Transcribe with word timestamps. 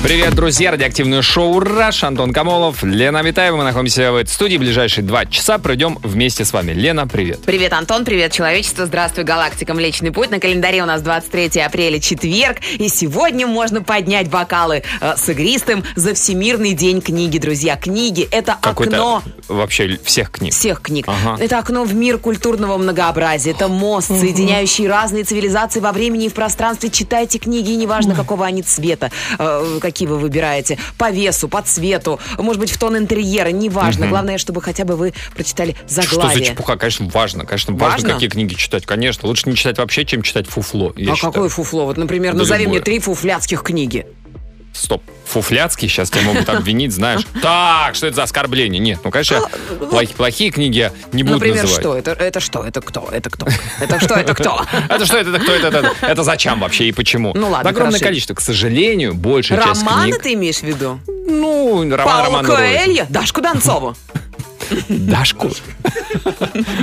Привет, 0.00 0.34
друзья! 0.34 0.70
Радиоактивное 0.70 1.22
шоу 1.22 1.58
«Раш». 1.58 2.04
Антон 2.04 2.32
Камолов, 2.32 2.82
Лена 2.84 3.20
Витаева. 3.20 3.56
Мы 3.56 3.64
находимся 3.64 4.12
в 4.12 4.16
этой 4.16 4.30
студии. 4.30 4.56
Ближайшие 4.56 5.04
два 5.04 5.26
часа 5.26 5.58
проведем 5.58 5.98
вместе 6.02 6.44
с 6.44 6.52
вами. 6.52 6.70
Лена, 6.72 7.06
привет. 7.06 7.40
Привет, 7.44 7.72
Антон, 7.72 8.04
привет, 8.04 8.32
человечество, 8.32 8.86
здравствуй, 8.86 9.24
галактика 9.24 9.74
Млечный 9.74 10.12
Путь. 10.12 10.30
На 10.30 10.38
календаре 10.38 10.82
у 10.82 10.86
нас 10.86 11.02
23 11.02 11.60
апреля, 11.60 11.98
четверг, 11.98 12.58
и 12.78 12.88
сегодня 12.88 13.46
можно 13.48 13.82
поднять 13.82 14.30
бокалы 14.30 14.82
э, 15.00 15.14
с 15.16 15.28
игристым 15.28 15.84
за 15.96 16.14
Всемирный 16.14 16.74
день 16.74 17.02
книги, 17.02 17.38
друзья. 17.38 17.76
Книги— 17.76 18.26
это 18.30 18.56
Какой-то 18.62 18.96
окно 18.96 19.22
вообще 19.48 19.98
всех 20.04 20.30
книг. 20.30 20.54
всех 20.54 20.80
книг. 20.80 21.06
Ага. 21.08 21.36
Это 21.42 21.58
окно 21.58 21.82
в 21.84 21.92
мир 21.94 22.18
культурного 22.18 22.78
многообразия. 22.78 23.50
Это 23.50 23.66
мост, 23.68 24.08
соединяющий 24.08 24.86
разные 24.88 25.24
цивилизации 25.24 25.80
во 25.80 25.90
времени 25.92 26.26
и 26.26 26.28
в 26.28 26.34
пространстве. 26.34 26.88
Читайте 26.88 27.38
книги, 27.38 27.72
и 27.72 27.76
неважно, 27.76 28.14
какого 28.14 28.46
они 28.46 28.62
цвета, 28.62 29.10
э, 29.38 29.47
какие 29.80 30.08
вы 30.08 30.18
выбираете. 30.18 30.78
По 30.96 31.10
весу, 31.10 31.48
по 31.48 31.62
цвету, 31.62 32.18
может 32.38 32.60
быть, 32.60 32.70
в 32.70 32.78
тон 32.78 32.96
интерьера, 32.96 33.48
неважно. 33.48 34.06
Главное, 34.06 34.38
чтобы 34.38 34.62
хотя 34.62 34.84
бы 34.84 34.96
вы 34.96 35.14
прочитали 35.34 35.72
Что 35.86 35.88
за 35.88 36.02
заглавие. 36.02 36.44
чепуха? 36.46 36.76
Конечно, 36.76 37.08
важно. 37.12 37.44
Конечно, 37.44 37.74
важно, 37.74 37.88
Важно? 37.92 38.14
какие 38.14 38.28
книги 38.28 38.54
читать. 38.54 38.86
Конечно, 38.86 39.28
лучше 39.28 39.48
не 39.48 39.56
читать 39.56 39.78
вообще, 39.78 40.04
чем 40.04 40.22
читать 40.22 40.46
фуфло. 40.46 40.92
а 40.96 41.00
считаю. 41.00 41.16
какое 41.32 41.48
фуфло? 41.48 41.84
Вот, 41.84 41.96
например, 41.96 42.32
Да 42.32 42.38
назови 42.40 42.64
любое. 42.64 42.76
мне 42.78 42.84
три 42.84 42.98
фуфляцких 43.00 43.62
книги. 43.62 44.06
Стоп. 44.78 45.02
Фуфляцкий, 45.26 45.88
сейчас 45.88 46.08
тебя 46.10 46.22
могут 46.22 46.48
обвинить, 46.48 46.92
знаешь. 46.92 47.22
Так, 47.42 47.94
что 47.94 48.06
это 48.06 48.16
за 48.16 48.22
оскорбление? 48.22 48.78
Нет, 48.80 49.00
ну, 49.04 49.10
конечно, 49.10 49.42
плохие, 49.90 50.16
плохие 50.16 50.50
книги 50.50 50.90
не 51.12 51.22
буду 51.22 51.34
Например, 51.34 51.62
называть. 51.62 51.80
что? 51.82 51.96
Это, 51.96 52.12
это 52.12 52.40
что? 52.40 52.64
Это 52.64 52.80
кто? 52.80 53.08
Это 53.10 53.28
кто? 53.28 53.46
Это 53.80 54.00
что? 54.00 54.14
Это 54.14 54.34
кто? 54.34 54.64
Это 54.88 55.04
что, 55.04 55.18
это 55.18 55.38
кто, 55.38 55.52
это, 55.52 55.66
это, 55.68 55.92
это 56.00 56.22
зачем 56.22 56.60
вообще 56.60 56.84
и 56.88 56.92
почему? 56.92 57.32
Ну 57.34 57.50
ладно, 57.50 57.68
Огромное 57.68 58.00
количество. 58.00 58.34
К 58.34 58.40
сожалению, 58.40 59.14
большая 59.14 59.62
часть 59.62 59.82
Романы 59.82 60.12
книг... 60.12 60.22
ты 60.22 60.32
имеешь 60.34 60.58
в 60.58 60.62
виду? 60.62 61.00
Ну, 61.26 61.82
роман, 61.90 62.06
Паула 62.06 62.24
роман. 62.24 62.46
Коэльо? 62.46 63.06
Дашку 63.08 63.40
Донцову? 63.40 63.96
Дашку? 64.88 65.50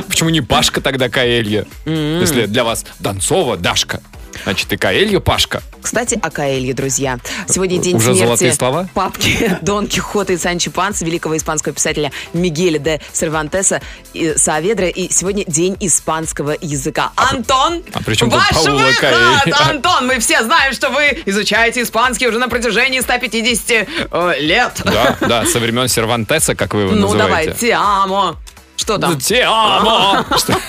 Почему 0.07 0.29
не 0.29 0.41
Пашка 0.41 0.81
тогда 0.81 1.09
Каэлья? 1.09 1.65
Если 1.85 2.45
для 2.45 2.63
вас 2.63 2.85
Донцова 2.99 3.57
Дашка, 3.57 4.01
значит 4.43 4.71
и 4.73 4.77
Каэлья 4.77 5.19
Пашка. 5.19 5.61
Кстати, 5.81 6.19
о 6.21 6.29
Каэлье, 6.29 6.73
друзья. 6.73 7.19
Сегодня 7.47 7.77
день 7.77 7.95
Уже 7.97 8.15
смерти 8.15 8.51
слова? 8.51 8.89
папки 8.93 9.57
Дон 9.61 9.87
Кихота 9.87 10.33
и 10.33 10.37
Санчо 10.37 10.71
Панса, 10.71 11.05
великого 11.05 11.37
испанского 11.37 11.73
писателя 11.75 12.11
Мигеля 12.33 12.79
де 12.79 13.01
Сервантеса 13.13 13.81
и 14.13 14.33
Сааведра. 14.35 14.87
И 14.87 15.11
сегодня 15.11 15.43
день 15.45 15.77
испанского 15.79 16.55
языка. 16.59 17.11
Антон, 17.15 17.83
а 17.93 18.01
при 18.03 18.15
чем 18.15 18.29
ваш 18.29 18.51
выход! 18.63 18.99
Коэльо? 18.99 19.57
Антон, 19.69 20.07
мы 20.07 20.19
все 20.19 20.43
знаем, 20.43 20.73
что 20.73 20.89
вы 20.89 21.21
изучаете 21.25 21.83
испанский 21.83 22.27
уже 22.27 22.39
на 22.39 22.49
протяжении 22.49 22.99
150 22.99 23.87
э, 24.11 24.33
лет. 24.39 24.81
Да, 24.83 25.17
да, 25.27 25.45
со 25.45 25.59
времен 25.59 25.87
Сервантеса, 25.87 26.55
как 26.55 26.73
вы 26.73 26.81
его 26.81 26.91
Ну, 26.91 27.13
давай, 27.13 27.45
называете. 27.45 27.53
те 27.59 27.73
амо. 27.73 28.37
Что 28.77 28.97
там? 28.97 29.17
Те 29.19 29.43
амо! 29.43 30.25
Что? 30.37 30.59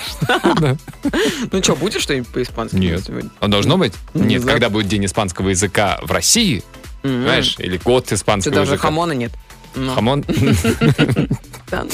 Ну 1.51 1.63
что, 1.63 1.75
будет 1.75 2.01
что-нибудь 2.01 2.29
по-испански 2.29 2.75
Нет. 2.75 3.03
сегодня? 3.05 3.29
А 3.39 3.47
должно 3.47 3.77
быть? 3.77 3.93
Нет, 4.13 4.45
когда 4.45 4.69
будет 4.69 4.87
День 4.87 5.05
испанского 5.05 5.49
языка 5.49 5.99
в 6.01 6.11
России, 6.11 6.63
знаешь, 7.03 7.55
или 7.59 7.77
год 7.77 8.11
испанского 8.11 8.55
даже 8.55 8.73
языка. 8.73 8.87
хамона 8.87 9.13
нет. 9.13 9.31
Ну, 9.75 9.93
Хамон. 9.93 10.25
ну. 11.71 11.87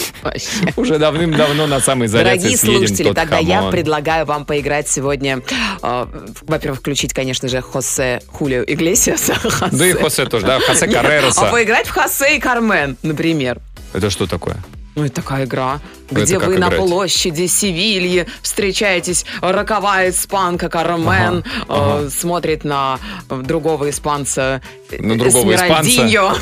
Уже 0.77 0.99
давным-давно 0.99 1.67
на 1.67 1.81
самоизоляции 1.81 2.37
Дорогие 2.37 2.57
слушатели, 2.57 3.13
тогда 3.13 3.39
я 3.39 3.63
предлагаю 3.63 4.25
вам 4.25 4.45
поиграть 4.45 4.87
сегодня. 4.87 5.41
э, 5.81 6.05
во-первых, 6.43 6.79
включить, 6.79 7.13
конечно 7.13 7.49
же, 7.49 7.61
Хосе 7.61 8.21
Хулио 8.27 8.63
Иглесиаса. 8.65 9.35
Да 9.71 9.85
и 9.85 9.93
Хосе 9.93 10.25
тоже, 10.25 10.45
да, 10.45 10.59
Хосе 10.59 10.87
Каррероса. 10.87 11.47
А 11.47 11.51
поиграть 11.51 11.87
в 11.87 11.91
Хосе 11.91 12.37
и 12.37 12.39
Кармен, 12.39 12.97
например. 13.03 13.59
Это 13.91 14.09
что 14.09 14.27
такое? 14.27 14.57
Ну, 14.95 15.03
это 15.05 15.15
такая 15.15 15.45
игра, 15.45 15.79
Это 16.11 16.21
где 16.21 16.37
вы 16.37 16.57
на 16.59 16.67
играть? 16.67 16.77
площади 16.79 17.47
Севильи 17.47 18.27
встречаетесь, 18.43 19.25
роковая 19.41 20.11
испанка 20.11 20.69
Кармен 20.69 21.07
Ага, 21.07 21.43
э, 21.43 21.63
ага. 21.67 22.09
смотрит 22.09 22.63
на 22.63 22.99
э, 23.29 23.41
другого 23.43 23.89
испанца 23.89 24.61
э, 24.91 25.01
На 25.01 25.17
другого 25.17 25.55
Эсмеральдиньо. 25.55 26.35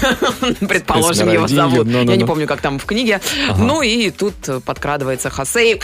предположим, 0.68 1.32
его 1.32 1.48
зовут. 1.48 1.86
ну-ну-ну. 1.86 2.12
Я 2.12 2.18
не 2.18 2.26
помню, 2.26 2.46
как 2.48 2.60
там 2.62 2.78
в 2.78 2.86
книге. 2.86 3.22
Ну 3.58 3.82
и 3.82 4.10
тут 4.10 4.34
э, 4.48 4.60
подкрадывается 4.60 5.30
Хосе. 5.30 5.80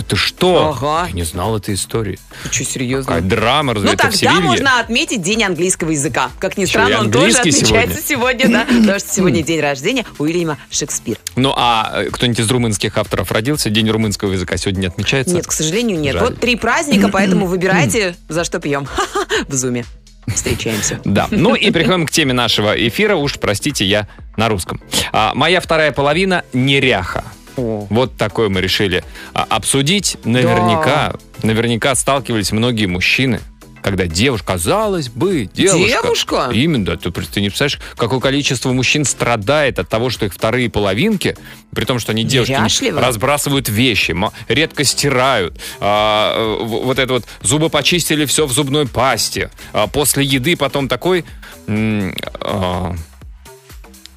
Да 0.00 0.06
ты 0.08 0.16
что? 0.16 0.74
Ага. 0.74 1.08
Я 1.08 1.12
не 1.12 1.24
знал 1.24 1.56
этой 1.58 1.74
истории. 1.74 2.18
Ты 2.44 2.50
что, 2.54 2.64
серьезно? 2.64 3.04
Какая 3.16 3.20
драма, 3.28 3.74
Ну 3.74 3.80
разве 3.80 3.88
это 3.92 4.08
в 4.08 4.12
тогда 4.12 4.16
Севилье? 4.16 4.40
можно 4.40 4.80
отметить 4.80 5.20
День 5.20 5.44
английского 5.44 5.90
языка. 5.90 6.30
Как 6.38 6.56
ни 6.56 6.64
Чё, 6.64 6.70
странно, 6.70 6.92
и 6.92 6.96
он 6.96 7.10
тоже 7.12 7.36
английский 7.36 7.64
отмечается 7.64 8.02
сегодня, 8.02 8.48
да, 8.48 8.64
потому 8.80 8.98
что 8.98 9.08
сегодня 9.14 9.42
день 9.42 9.60
рождения 9.60 10.06
Уильяма 10.18 10.56
Шекспира. 10.70 11.18
Ну, 11.36 11.52
а 11.54 12.02
э, 12.04 12.10
кто-нибудь 12.10 12.40
из 12.40 12.50
румынских 12.50 12.96
авторов 12.96 13.30
родился? 13.30 13.68
День 13.68 13.90
румынского 13.90 14.32
языка 14.32 14.56
сегодня 14.56 14.80
не 14.80 14.86
отмечается? 14.86 15.34
Нет, 15.34 15.46
к 15.46 15.52
сожалению, 15.52 16.00
нет. 16.00 16.14
Жаль. 16.14 16.22
Вот 16.22 16.40
три 16.40 16.56
праздника, 16.56 17.08
поэтому 17.12 17.44
выбирайте, 17.46 18.16
за 18.28 18.44
что 18.44 18.58
пьем. 18.58 18.88
В 19.48 19.54
зуме. 19.54 19.84
Встречаемся. 20.26 20.98
Да. 21.04 21.28
Ну 21.30 21.54
и 21.54 21.70
переходим 21.70 22.06
к 22.06 22.10
теме 22.10 22.32
нашего 22.32 22.72
эфира. 22.72 23.16
Уж 23.16 23.38
простите, 23.38 23.84
я 23.84 24.08
на 24.38 24.48
русском. 24.48 24.80
А, 25.12 25.34
моя 25.34 25.60
вторая 25.60 25.92
половина 25.92 26.44
неряха. 26.54 27.24
Вот 27.56 28.16
такое 28.16 28.48
мы 28.48 28.60
решили 28.60 29.04
а, 29.34 29.44
обсудить. 29.48 30.16
Наверняка, 30.24 31.14
наверняка 31.42 31.94
сталкивались 31.94 32.52
многие 32.52 32.86
мужчины, 32.86 33.40
когда 33.82 34.06
девушка, 34.06 34.52
казалось 34.54 35.08
бы, 35.08 35.48
девушка. 35.52 36.02
Девушка? 36.02 36.50
Именно, 36.52 36.84
да. 36.84 36.96
Ты, 36.96 37.10
ты 37.10 37.40
не 37.40 37.48
представляешь, 37.48 37.80
какое 37.96 38.20
количество 38.20 38.70
мужчин 38.72 39.04
страдает 39.06 39.78
от 39.78 39.88
того, 39.88 40.10
что 40.10 40.26
их 40.26 40.34
вторые 40.34 40.68
половинки, 40.68 41.36
при 41.74 41.84
том, 41.86 41.98
что 41.98 42.12
они 42.12 42.24
девушки, 42.24 42.52
не- 42.52 42.58
Неряшливы? 42.58 43.00
разбрасывают 43.00 43.68
вещи, 43.70 44.14
редко 44.48 44.84
стирают. 44.84 45.58
а, 45.80 46.58
э, 46.60 46.64
вот 46.64 46.98
это 46.98 47.14
вот 47.14 47.24
зубы 47.40 47.70
почистили 47.70 48.26
все 48.26 48.46
в 48.46 48.52
зубной 48.52 48.86
пасте. 48.86 49.50
а, 49.72 49.86
после 49.86 50.24
еды 50.24 50.56
потом 50.56 50.86
такой 50.86 51.24
а, 51.66 52.94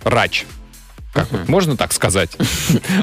рач. 0.03 0.45
Как 1.13 1.31
вот, 1.31 1.47
можно 1.47 1.77
так 1.77 1.93
сказать? 1.93 2.31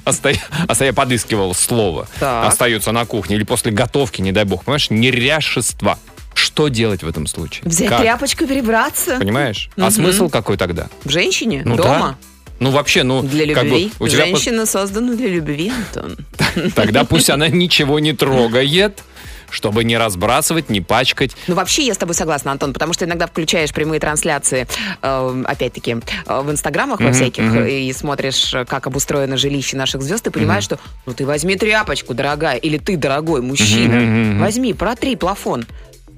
Оста- 0.04 0.32
оста- 0.68 0.84
я 0.84 0.92
подыскивал 0.92 1.54
слово. 1.54 2.08
Так. 2.18 2.48
Остается 2.48 2.92
на 2.92 3.04
кухне. 3.06 3.36
Или 3.36 3.44
после 3.44 3.70
готовки, 3.72 4.20
не 4.20 4.32
дай 4.32 4.44
бог. 4.44 4.64
Понимаешь, 4.64 4.90
неряшество. 4.90 5.98
Что 6.34 6.68
делать 6.68 7.02
в 7.02 7.08
этом 7.08 7.26
случае? 7.26 7.62
Взять 7.64 7.88
Как? 7.88 8.00
тряпочку, 8.00 8.46
перебраться. 8.46 9.16
Понимаешь? 9.18 9.70
А 9.76 9.82
Мгм. 9.82 9.90
смысл 9.90 10.28
какой 10.28 10.56
тогда? 10.56 10.88
В 11.04 11.10
женщине? 11.10 11.62
Ну 11.64 11.76
Дома? 11.76 12.18
Ну, 12.60 12.70
вообще, 12.70 13.04
ну, 13.04 13.22
Для 13.22 13.54
как 13.54 13.64
бы 13.64 13.70
любви. 13.70 13.92
у 13.98 14.06
тебя 14.08 14.24
под- 14.26 14.28
Женщина 14.32 14.66
создана 14.66 15.14
для 15.14 15.28
любви, 15.28 15.72
Антон. 15.74 16.18
Тогда 16.74 17.04
пусть 17.04 17.30
она 17.30 17.48
ничего 17.48 17.98
не 18.00 18.12
трогает, 18.12 19.02
чтобы 19.50 19.84
не 19.84 19.96
разбрасывать, 19.96 20.70
не 20.70 20.80
пачкать. 20.80 21.36
Ну, 21.46 21.54
вообще, 21.54 21.84
я 21.86 21.94
с 21.94 21.98
тобой 21.98 22.14
согласна, 22.14 22.52
Антон, 22.52 22.72
потому 22.72 22.92
что 22.92 23.04
иногда 23.04 23.26
включаешь 23.26 23.72
прямые 23.72 24.00
трансляции, 24.00 24.66
э, 25.02 25.42
опять-таки, 25.46 25.96
э, 26.26 26.40
в 26.42 26.50
инстаграмах 26.50 27.00
во 27.00 27.06
Мгм, 27.06 27.14
всяких, 27.14 27.44
мгм. 27.44 27.66
и 27.66 27.92
смотришь, 27.92 28.54
как 28.68 28.86
обустроено 28.86 29.36
жилище 29.36 29.76
наших 29.76 30.02
звезд, 30.02 30.26
и 30.26 30.30
понимаешь, 30.30 30.64
что, 30.64 30.78
ну, 31.06 31.14
ты 31.14 31.26
возьми 31.26 31.56
тряпочку, 31.56 32.14
дорогая, 32.14 32.56
или 32.56 32.78
ты, 32.78 32.96
дорогой 32.96 33.42
мужчина, 33.42 33.96
мгм, 33.96 34.30
мгм. 34.30 34.40
возьми, 34.40 34.74
протри 34.74 35.16
плафон. 35.16 35.66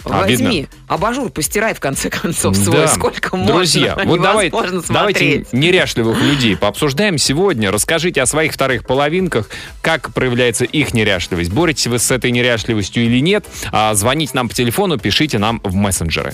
Обидно. 0.04 0.46
Возьми, 0.46 0.66
абажур 0.88 1.30
постирай, 1.30 1.74
в 1.74 1.80
конце 1.80 2.10
концов, 2.10 2.56
свой. 2.56 2.76
Да. 2.76 2.88
Сколько 2.88 3.36
можно. 3.36 3.54
Друзья, 3.54 3.96
вот 4.04 4.20
давай, 4.20 4.50
давайте 4.50 4.82
смотреть. 4.86 5.52
неряшливых 5.52 6.20
людей 6.20 6.56
пообсуждаем 6.56 7.18
сегодня. 7.18 7.70
Расскажите 7.70 8.22
о 8.22 8.26
своих 8.26 8.52
вторых 8.52 8.84
половинках, 8.84 9.48
как 9.80 10.12
проявляется 10.12 10.64
их 10.64 10.94
неряшливость. 10.94 11.52
Боретесь 11.52 11.86
вы 11.86 11.98
с 11.98 12.10
этой 12.10 12.30
неряшливостью 12.30 13.04
или 13.04 13.20
нет? 13.20 13.46
А, 13.70 13.94
звоните 13.94 14.32
нам 14.34 14.48
по 14.48 14.54
телефону, 14.54 14.98
пишите 14.98 15.38
нам 15.38 15.60
в 15.62 15.74
мессенджеры. 15.74 16.32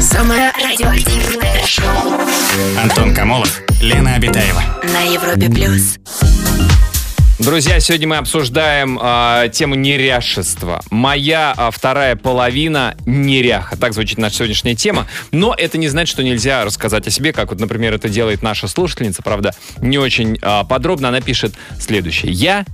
Самое 0.00 0.52
радиоактивное 0.62 1.64
шоу 1.66 2.20
Антон 2.82 3.14
Камолов, 3.14 3.60
Лена 3.80 4.14
Обитаева. 4.14 4.62
на 4.82 5.00
Европе 5.00 5.48
плюс. 5.50 5.98
Друзья, 7.40 7.80
сегодня 7.80 8.06
мы 8.06 8.16
обсуждаем 8.18 8.96
а, 9.02 9.48
тему 9.48 9.74
неряшества. 9.74 10.80
Моя 10.90 11.52
а, 11.56 11.72
вторая 11.72 12.14
половина 12.14 12.96
неряха. 13.06 13.76
Так 13.76 13.92
звучит 13.92 14.18
наша 14.18 14.36
сегодняшняя 14.36 14.76
тема. 14.76 15.08
Но 15.32 15.52
это 15.52 15.76
не 15.76 15.88
значит, 15.88 16.12
что 16.12 16.22
нельзя 16.22 16.64
рассказать 16.64 17.08
о 17.08 17.10
себе, 17.10 17.32
как 17.32 17.50
вот, 17.50 17.58
например, 17.58 17.92
это 17.92 18.08
делает 18.08 18.42
наша 18.42 18.68
слушательница, 18.68 19.22
правда, 19.22 19.52
не 19.78 19.98
очень 19.98 20.38
а, 20.42 20.62
подробно. 20.62 21.08
Она 21.08 21.20
пишет 21.20 21.54
следующее. 21.80 22.30
Я 22.30 22.64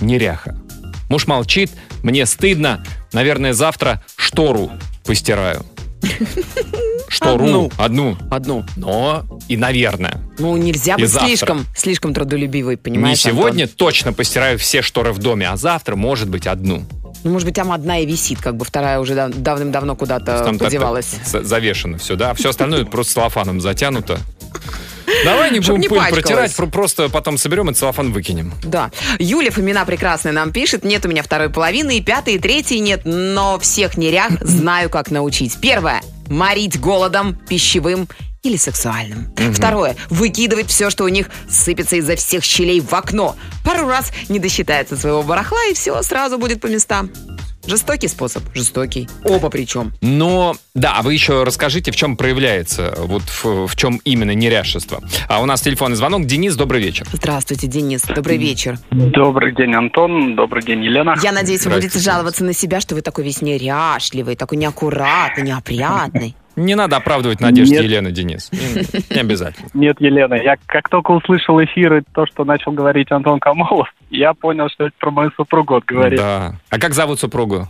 неряха. 0.00 0.56
Муж 1.10 1.26
молчит, 1.26 1.70
мне 2.02 2.24
стыдно. 2.24 2.82
Наверное, 3.12 3.52
завтра 3.52 4.02
штору 4.16 4.72
постираю. 5.04 5.66
Что 7.08 7.34
Одну. 7.34 7.62
ру? 7.64 7.72
Одну. 7.78 8.16
Одну. 8.30 8.64
Но 8.76 9.24
и, 9.48 9.56
наверное, 9.56 10.20
Ну, 10.38 10.56
нельзя 10.56 10.94
И 10.96 11.02
быть 11.02 11.10
завтра. 11.10 11.28
слишком, 11.28 11.66
слишком 11.76 12.12
трудолюбивой, 12.14 12.76
понимаешь, 12.76 13.24
не 13.24 13.30
Антон? 13.30 13.44
сегодня 13.44 13.66
точно 13.68 14.12
постираю 14.12 14.58
все 14.58 14.82
шторы 14.82 15.12
в 15.12 15.18
доме, 15.18 15.48
а 15.48 15.56
завтра, 15.56 15.96
может 15.96 16.28
быть, 16.28 16.46
одну. 16.46 16.82
Ну, 17.24 17.30
может 17.32 17.46
быть, 17.46 17.54
там 17.54 17.72
одна 17.72 17.98
и 17.98 18.06
висит, 18.06 18.40
как 18.40 18.56
бы 18.56 18.64
вторая 18.64 19.00
уже 19.00 19.14
дав- 19.14 19.34
давным-давно 19.34 19.96
куда-то 19.96 20.44
Там 20.44 20.58
подевалась. 20.58 21.16
за- 21.24 21.42
завешено 21.42 21.98
все, 21.98 22.16
да? 22.16 22.34
Все 22.34 22.50
остальное 22.50 22.84
просто 22.86 23.14
целлофаном 23.14 23.60
затянуто. 23.60 24.18
Давай 25.24 25.50
не 25.50 25.60
будем 25.60 25.80
не 25.80 25.88
пыль 25.88 26.00
протирать, 26.10 26.54
про- 26.56 26.66
просто 26.66 27.08
потом 27.08 27.38
соберем 27.38 27.70
и 27.70 27.74
целлофан 27.74 28.12
выкинем. 28.12 28.52
Да. 28.62 28.90
Юля 29.18 29.50
Фомина 29.50 29.84
прекрасная 29.84 30.32
нам 30.32 30.52
пишет. 30.52 30.84
Нет 30.84 31.04
у 31.06 31.08
меня 31.08 31.22
второй 31.22 31.50
половины, 31.50 31.98
и 31.98 32.00
пятой, 32.02 32.34
и 32.34 32.38
третьей 32.38 32.80
нет, 32.80 33.02
но 33.04 33.58
всех 33.58 33.96
нерях 33.96 34.32
знаю, 34.40 34.90
как 34.90 35.10
научить. 35.10 35.58
Первое. 35.60 36.02
Морить 36.28 36.80
голодом, 36.80 37.36
пищевым 37.48 38.08
или 38.42 38.56
сексуальным. 38.56 39.32
Второе. 39.52 39.96
Выкидывать 40.10 40.68
все, 40.70 40.90
что 40.90 41.04
у 41.04 41.08
них 41.08 41.28
сыпется 41.48 41.96
изо 41.96 42.14
всех 42.16 42.44
щелей 42.44 42.80
в 42.80 42.92
окно. 42.94 43.36
Пару 43.64 43.88
раз 43.88 44.12
не 44.28 44.38
досчитается 44.38 44.96
своего 44.96 45.22
барахла, 45.22 45.58
и 45.70 45.74
все 45.74 46.00
сразу 46.02 46.38
будет 46.38 46.60
по 46.60 46.66
местам. 46.66 47.10
Жестокий 47.66 48.08
способ. 48.08 48.42
Жестокий. 48.54 49.08
Оба 49.24 49.50
причем. 49.50 49.92
Но, 50.00 50.54
да, 50.74 50.94
а 50.98 51.02
вы 51.02 51.14
еще 51.14 51.42
расскажите, 51.42 51.90
в 51.90 51.96
чем 51.96 52.16
проявляется, 52.16 52.94
вот 52.98 53.22
в, 53.22 53.66
в 53.66 53.76
чем 53.76 54.00
именно 54.04 54.32
неряшество. 54.32 55.02
А 55.28 55.40
у 55.40 55.46
нас 55.46 55.60
телефонный 55.60 55.96
звонок. 55.96 56.26
Денис, 56.26 56.54
добрый 56.56 56.80
вечер. 56.80 57.06
Здравствуйте, 57.12 57.66
Денис. 57.66 58.02
Добрый 58.02 58.36
вечер. 58.36 58.78
Добрый 58.90 59.54
день, 59.54 59.74
Антон. 59.74 60.36
Добрый 60.36 60.62
день, 60.62 60.84
Елена. 60.84 61.16
Я 61.22 61.32
надеюсь, 61.32 61.64
вы 61.66 61.72
будете 61.74 61.98
жаловаться 61.98 62.44
на 62.44 62.52
себя, 62.52 62.80
что 62.80 62.94
вы 62.94 63.02
такой 63.02 63.24
весь 63.24 63.42
неряшливый, 63.42 64.36
такой 64.36 64.58
неаккуратный, 64.58 65.44
неопрятный. 65.44 66.36
Не 66.56 66.74
надо 66.74 66.96
оправдывать 66.96 67.40
надежды 67.40 67.74
Нет. 67.74 67.84
Елены, 67.84 68.10
Денис. 68.12 68.50
Не, 68.50 69.14
не 69.14 69.20
обязательно. 69.20 69.68
Нет, 69.74 70.00
Елена, 70.00 70.34
я 70.34 70.56
как 70.66 70.88
только 70.88 71.10
услышал 71.10 71.62
эфир 71.62 71.96
и 71.96 72.02
то, 72.14 72.26
что 72.26 72.44
начал 72.44 72.72
говорить 72.72 73.12
Антон 73.12 73.38
Камолов, 73.40 73.88
я 74.10 74.32
понял, 74.32 74.68
что 74.70 74.86
это 74.86 74.94
про 74.98 75.10
мою 75.10 75.30
супругу 75.36 75.74
вот 75.74 75.84
говорит. 75.84 76.18
Да. 76.18 76.54
А 76.70 76.78
как 76.78 76.94
зовут 76.94 77.20
супругу? 77.20 77.68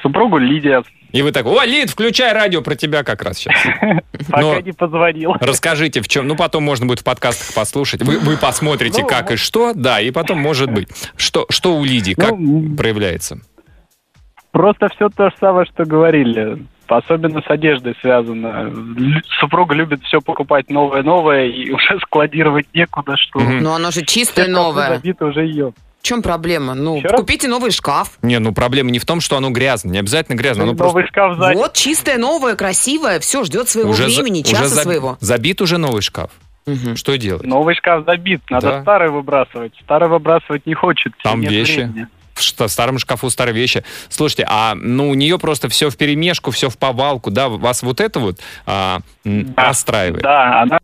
Супругу 0.00 0.38
Лидия 0.38 0.82
И 1.12 1.20
вы 1.20 1.30
так, 1.30 1.44
о, 1.44 1.62
Лид, 1.62 1.90
включай 1.90 2.32
радио 2.32 2.62
про 2.62 2.74
тебя 2.74 3.02
как 3.04 3.22
раз 3.22 3.36
сейчас. 3.38 3.54
пока 4.30 4.62
не 4.62 4.72
позвонила. 4.72 5.36
Расскажите, 5.40 6.00
в 6.00 6.08
чем, 6.08 6.26
ну 6.26 6.36
потом 6.36 6.62
можно 6.62 6.86
будет 6.86 7.00
в 7.00 7.04
подкастах 7.04 7.54
послушать. 7.54 8.02
Вы, 8.02 8.18
вы 8.18 8.38
посмотрите, 8.38 9.02
Ну, 9.02 9.08
как 9.08 9.30
и 9.30 9.36
что, 9.36 9.74
да, 9.74 10.00
и 10.00 10.10
потом 10.10 10.38
может 10.38 10.70
быть. 10.70 10.88
Что, 11.16 11.44
что 11.50 11.76
у 11.76 11.84
Лидии, 11.84 12.14
как 12.14 12.38
Ну, 12.38 12.74
проявляется? 12.76 13.40
Просто 14.52 14.88
все 14.94 15.10
то 15.10 15.28
же 15.28 15.36
самое, 15.38 15.66
что 15.66 15.84
говорили. 15.84 16.64
Особенно 16.96 17.40
с 17.42 17.50
одеждой 17.50 17.94
связано. 18.00 18.72
Супруга 19.40 19.74
любит 19.74 20.02
все 20.04 20.20
покупать 20.20 20.70
новое-новое 20.70 21.46
и 21.46 21.70
уже 21.72 21.98
складировать 22.00 22.66
некуда, 22.74 23.16
что... 23.16 23.40
Мгм. 23.40 23.62
Но 23.62 23.74
оно 23.74 23.90
же 23.90 24.02
чистое 24.04 24.48
новое. 24.48 24.88
забиты 24.88 25.24
уже 25.24 25.44
ее. 25.46 25.72
В 26.00 26.06
чем 26.06 26.20
проблема? 26.22 26.74
Ну, 26.74 26.96
Еще 26.98 27.08
раз? 27.08 27.18
купите 27.20 27.48
новый 27.48 27.70
шкаф. 27.70 28.18
Не, 28.20 28.38
ну 28.38 28.52
проблема 28.52 28.90
не 28.90 28.98
в 28.98 29.06
том, 29.06 29.20
что 29.22 29.38
оно 29.38 29.48
грязно, 29.50 29.88
не 29.90 29.98
обязательно 29.98 30.36
грязно, 30.36 30.64
оно 30.64 30.74
просто 30.74 30.96
Новый 30.98 31.06
шкаф 31.08 31.36
сзади. 31.38 31.56
Вот 31.56 31.72
чистое, 31.72 32.18
новое, 32.18 32.56
красивое, 32.56 33.20
все 33.20 33.42
ждет 33.44 33.70
своего 33.70 33.90
уже, 33.90 34.10
за- 34.10 34.20
времени, 34.20 34.42
уже 34.42 34.50
часа 34.52 34.66
за- 34.68 34.82
своего. 34.82 35.16
забит 35.20 35.62
уже 35.62 35.78
новый 35.78 36.02
шкаф. 36.02 36.30
Мгм. 36.66 36.96
Что 36.96 37.16
делать? 37.16 37.44
Новый 37.44 37.74
шкаф 37.74 38.04
забит, 38.06 38.42
надо 38.50 38.66
Да. 38.68 38.82
старый 38.82 39.10
выбрасывать. 39.10 39.72
Старый 39.82 40.08
выбрасывать 40.10 40.66
не 40.66 40.74
хочет. 40.74 41.12
Там 41.22 41.40
вещи. 41.40 41.76
времени. 41.80 42.06
В 42.44 42.48
ста- 42.48 42.68
старом 42.68 42.98
шкафу 42.98 43.30
старые 43.30 43.54
вещи. 43.54 43.84
Слушайте, 44.08 44.46
а 44.48 44.74
ну 44.74 45.08
у 45.10 45.14
нее 45.14 45.38
просто 45.38 45.68
все 45.68 45.90
в 45.90 45.96
перемешку, 45.96 46.50
все 46.50 46.68
в 46.68 46.78
повалку, 46.78 47.30
да? 47.30 47.48
Вас 47.48 47.82
вот 47.82 48.00
это 48.00 48.20
вот 48.20 48.40
а, 48.66 49.00
Да. 49.24 49.64
расстраивает? 49.68 50.22
Да, 50.22 50.62
она 50.62 50.78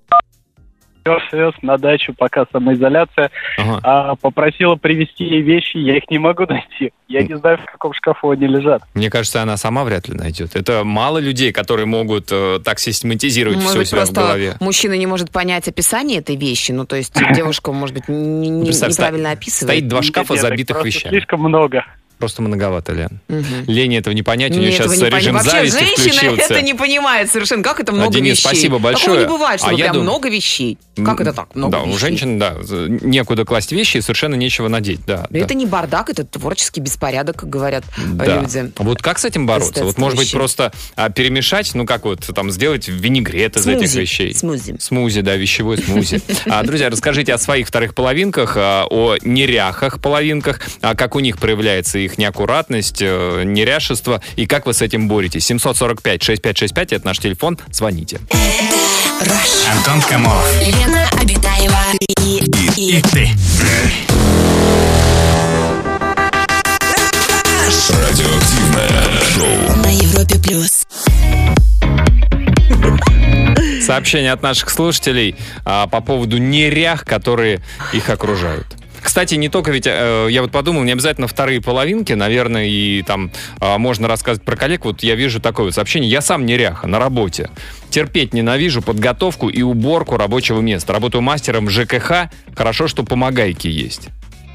вез 1.33 1.55
на 1.63 1.79
дачу, 1.79 2.15
пока 2.17 2.47
самоизоляция, 2.53 3.31
Ага. 3.59 3.81
а, 3.83 4.15
попросила 4.17 4.77
привезти 4.77 5.25
ей 5.25 5.43
вещи, 5.43 5.77
я 5.79 5.97
их 5.97 6.05
не 6.11 6.19
могу 6.19 6.45
найти. 6.49 6.93
Я 7.09 7.23
не 7.23 7.37
знаю, 7.37 7.59
в 7.59 7.65
каком 7.65 7.93
шкафу 7.93 8.31
они 8.31 8.47
лежат. 8.47 8.83
Мне 8.95 9.11
кажется, 9.11 9.43
она 9.43 9.57
сама 9.57 9.85
вряд 9.85 10.09
ли 10.09 10.15
найдет. 10.15 10.55
Это 10.55 10.85
мало 10.85 11.19
людей, 11.19 11.53
которые 11.53 11.87
могут 11.87 12.29
э, 12.31 12.61
так 12.65 12.79
систематизировать 12.79 13.57
Может 13.59 13.71
все 13.73 13.81
у 13.81 13.85
себя 13.85 14.05
в 14.07 14.13
голове. 14.13 14.55
мужчина 14.61 14.93
не 14.95 15.07
может 15.07 15.31
понять 15.31 15.67
описание 15.67 16.19
этой 16.19 16.37
вещи. 16.37 16.73
Ну, 16.73 16.87
то 16.87 16.97
есть 16.97 17.13
девушка, 17.35 17.73
может 17.73 17.95
быть, 17.97 18.09
не- 18.09 18.49
не- 18.49 18.65
Представь, 18.67 18.93
неправильно 18.93 19.33
описывает. 19.33 19.71
Стоит 19.77 19.89
два 19.89 20.03
шкафа, 20.03 20.37
забитых 20.37 20.85
вещами. 20.85 21.11
Слишком 21.13 21.41
много. 21.41 21.85
Просто 22.21 22.43
многовато, 22.43 22.93
Лен. 22.93 23.21
Мгм. 23.29 23.65
Лене 23.67 23.97
этого 23.99 24.13
не 24.15 24.23
понять, 24.23 24.53
у 24.55 24.61
нее 24.61 24.71
сейчас 24.73 24.97
не 24.97 25.09
режим. 25.09 25.35
Вообще, 25.35 25.51
зависти 25.71 25.79
женщина 25.79 26.13
включился. 26.33 26.53
это 26.55 26.63
не 26.63 26.75
понимает 26.75 27.31
совершенно. 27.33 27.63
Как 27.63 27.81
это 27.81 27.93
А, 27.93 27.95
много 27.95 28.13
Денис, 28.15 28.33
вещей? 28.37 28.43
спасибо 28.43 28.79
большое. 28.79 29.05
Такого 29.07 29.21
не 29.21 29.27
бывает, 29.27 29.61
А 29.61 29.65
чтобы 29.65 29.79
я 29.79 29.85
прям 29.87 29.95
дум- 29.97 30.03
много 30.05 30.29
вещей. 30.29 30.79
Как 31.05 31.21
это 31.23 31.33
так? 31.33 31.55
Много 31.57 31.73
да, 31.79 31.83
у 31.83 31.87
вещей? 31.87 31.99
женщин, 31.99 32.39
да, 32.39 32.57
некуда 32.61 33.45
класть 33.47 33.73
вещи 33.73 33.97
и 33.97 34.01
совершенно 34.03 34.35
нечего 34.35 34.69
надеть, 34.69 35.01
да. 35.07 35.27
да. 35.31 35.39
Это 35.39 35.55
не 35.55 35.65
бардак, 35.65 36.11
это 36.11 36.25
творческий 36.25 36.81
беспорядок, 36.83 37.37
как 37.37 37.49
говорят 37.49 37.85
э, 37.97 38.01
Да. 38.13 38.41
люди. 38.43 38.71
Вот 38.77 39.01
как 39.03 39.19
с 39.19 39.25
этим 39.25 39.47
бороться? 39.47 39.85
Вот, 39.85 39.97
может 39.97 40.19
быть, 40.19 40.31
просто 40.31 40.73
а, 40.97 41.09
перемешать, 41.09 41.75
ну, 41.75 41.87
как 41.87 42.05
вот 42.05 42.21
там 42.35 42.51
сделать 42.51 42.87
винегрет 42.89 43.57
из 43.57 43.67
этих 43.67 43.89
Смузи. 43.89 44.01
вещей. 44.01 44.35
Смузи. 44.35 44.77
Смузи, 44.79 45.23
да, 45.23 45.37
вещевой 45.37 45.79
смузи. 45.79 46.21
А, 46.47 46.63
друзья, 46.65 46.91
расскажите 46.91 47.33
о 47.33 47.39
своих 47.39 47.67
вторых 47.67 47.95
половинках, 47.95 48.55
а, 48.59 48.85
о 48.91 49.17
неряхах 49.23 50.03
половинках, 50.03 50.61
а 50.83 50.95
как 50.95 51.17
у 51.17 51.21
них 51.21 51.39
проявляется 51.39 51.99
их 51.99 52.10
неаккуратность, 52.19 52.99
э, 53.01 53.43
неряшество, 53.45 54.21
и 54.37 54.47
как 54.47 54.67
вы 54.67 54.75
с 54.75 54.83
этим 54.83 55.09
боретесь. 55.09 55.51
745-6565, 55.51 56.93
это 56.93 57.07
наш 57.07 57.19
телефон, 57.19 57.59
звоните. 57.71 58.21
Антон 59.71 60.01
Камолов. 60.03 60.47
Лена 60.63 61.09
Обитаева 61.21 61.79
и, 62.01 62.45
и, 62.77 62.99
И 62.99 63.03
ты. 63.03 63.31
Радиоактивное 67.91 69.21
шоу. 69.35 69.77
на 69.83 69.89
Европе 69.89 70.39
плюс. 70.39 70.87
Сообщение 73.85 74.33
от 74.33 74.43
наших 74.43 74.71
слушателей 74.71 75.37
а, 75.65 75.87
по 75.87 76.01
поводу 76.01 76.39
нерях, 76.39 77.05
которые 77.05 77.61
их 77.93 78.09
окружают. 78.11 78.67
Кстати, 79.03 79.35
не 79.35 79.49
только 79.49 79.71
ведь, 79.71 79.87
э, 79.87 80.29
я 80.31 80.43
вот 80.43 80.51
подумал, 80.51 80.83
не 80.83 80.93
обязательно 80.93 81.27
вторые 81.27 81.61
половинки, 81.61 82.13
наверное, 82.13 82.67
и 82.67 83.03
там 83.03 83.31
а, 83.61 83.79
можно 83.79 84.09
рассказывать 84.09 84.45
про 84.45 84.57
коллег. 84.57 84.85
Вот 84.85 85.03
я 85.03 85.15
вижу 85.15 85.41
такое 85.41 85.67
вот 85.67 85.75
сообщение. 85.75 86.11
Я 86.11 86.21
сам 86.21 86.47
неряха 86.47 86.87
на 86.87 86.99
работе. 86.99 87.51
Терпеть 87.91 88.35
ненавижу 88.35 88.83
подготовку 88.83 89.49
и 89.49 89.63
уборку 89.63 90.17
рабочего 90.17 90.61
места. 90.61 90.93
Работаю 90.93 91.23
мастером 91.23 91.69
ЖКХ. 91.69 92.31
Хорошо, 92.55 92.89
что 92.89 93.03
помогайки 93.03 93.69
есть. 93.69 94.09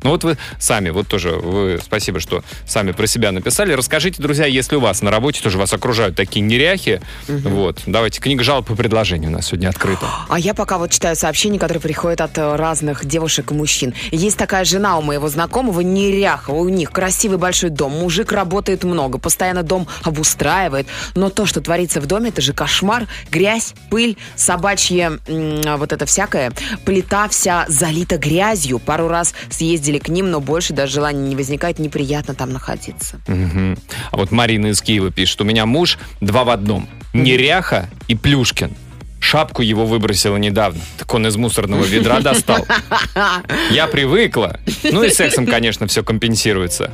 Ну 0.06 0.12
вот 0.12 0.24
вы 0.24 0.38
сами, 0.60 0.92
вот 0.92 1.08
тоже, 1.08 1.32
вы 1.32 1.80
спасибо, 1.84 2.20
что 2.20 2.44
сами 2.68 2.92
про 2.92 3.08
себя 3.08 3.32
написали. 3.32 3.74
Расскажите, 3.74 4.22
друзья, 4.22 4.46
если 4.46 4.76
у 4.76 4.80
вас 4.80 5.02
на 5.02 5.10
работе 5.10 5.42
тоже 5.42 5.58
вас 5.58 5.74
окружают 5.74 6.16
такие 6.16 6.46
неряхи, 6.46 7.02
вот, 7.28 7.82
давайте, 7.88 8.22
книга 8.22 8.44
жалоб 8.44 8.70
и 8.70 8.76
предложений 8.76 9.30
у 9.30 9.30
нас 9.32 9.48
сегодня 9.48 9.68
открыта. 9.68 10.06
А 10.30 10.38
я 10.38 10.54
пока 10.54 10.78
вот 10.78 10.92
читаю 10.92 11.16
сообщения, 11.16 11.58
которые 11.58 11.82
приходят 11.82 12.22
от 12.22 12.38
э, 12.38 12.56
разных 12.56 13.04
девушек 13.04 13.50
и 13.50 13.56
мужчин. 13.56 13.96
Есть 14.12 14.38
такая 14.38 14.64
жена 14.64 15.00
у 15.00 15.02
моего 15.02 15.28
знакомого, 15.28 15.82
неряха, 15.82 16.52
у 16.52 16.70
них 16.70 16.92
красивый 16.92 17.40
большой 17.40 17.72
дом, 17.72 17.92
мужик 17.94 18.32
работает 18.32 18.84
много, 18.84 19.18
постоянно 19.18 19.64
дом 19.64 19.88
обустраивает, 20.04 20.86
но 21.16 21.32
то, 21.32 21.48
что 21.48 21.62
творится 21.62 22.00
в 22.00 22.06
доме, 22.06 22.30
это 22.30 22.42
же 22.42 22.54
кошмар, 22.54 23.08
грязь, 23.32 23.74
пыль, 23.90 24.18
собачье, 24.36 25.18
вот 25.28 25.94
это 25.94 26.06
всякое, 26.06 26.52
плита 26.86 27.28
вся 27.28 27.66
залита 27.70 28.20
грязью, 28.20 28.78
пару 28.78 29.08
раз 29.08 29.34
съездили 29.50 29.95
к 30.00 30.10
ним, 30.10 30.32
но 30.32 30.40
больше 30.40 30.74
даже 30.74 30.94
желания 30.94 31.28
не 31.30 31.36
возникает, 31.36 31.80
неприятно 31.80 32.34
там 32.36 32.52
находиться. 32.52 33.20
Мгм. 33.28 33.78
А 34.12 34.18
вот 34.18 34.32
Марина 34.32 34.68
из 34.68 34.82
Киева 34.82 35.12
пишет, 35.12 35.42
у 35.42 35.44
меня 35.44 35.66
муж 35.66 35.98
два 36.22 36.44
в 36.44 36.50
одном. 36.50 36.88
Неряха 37.14 37.90
и 38.08 38.16
Плюшкин. 38.16 38.72
Шапку 39.20 39.64
его 39.64 39.86
выбросила 39.86 40.38
недавно. 40.38 40.80
Так 40.98 41.12
он 41.14 41.26
из 41.26 41.36
мусорного 41.36 41.84
ведра 41.84 42.20
достал. 42.20 42.68
Я 43.72 43.88
привыкла. 43.88 44.60
Ну 44.84 45.04
и 45.04 45.10
сексом, 45.10 45.48
конечно, 45.48 45.88
все 45.88 46.04
компенсируется. 46.04 46.92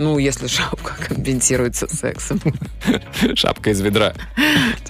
Ну, 0.00 0.16
если 0.16 0.46
шапка 0.46 0.94
компенсируется 1.08 1.86
сексом. 1.86 2.40
Шапка 3.34 3.68
из 3.68 3.82
ведра. 3.82 4.14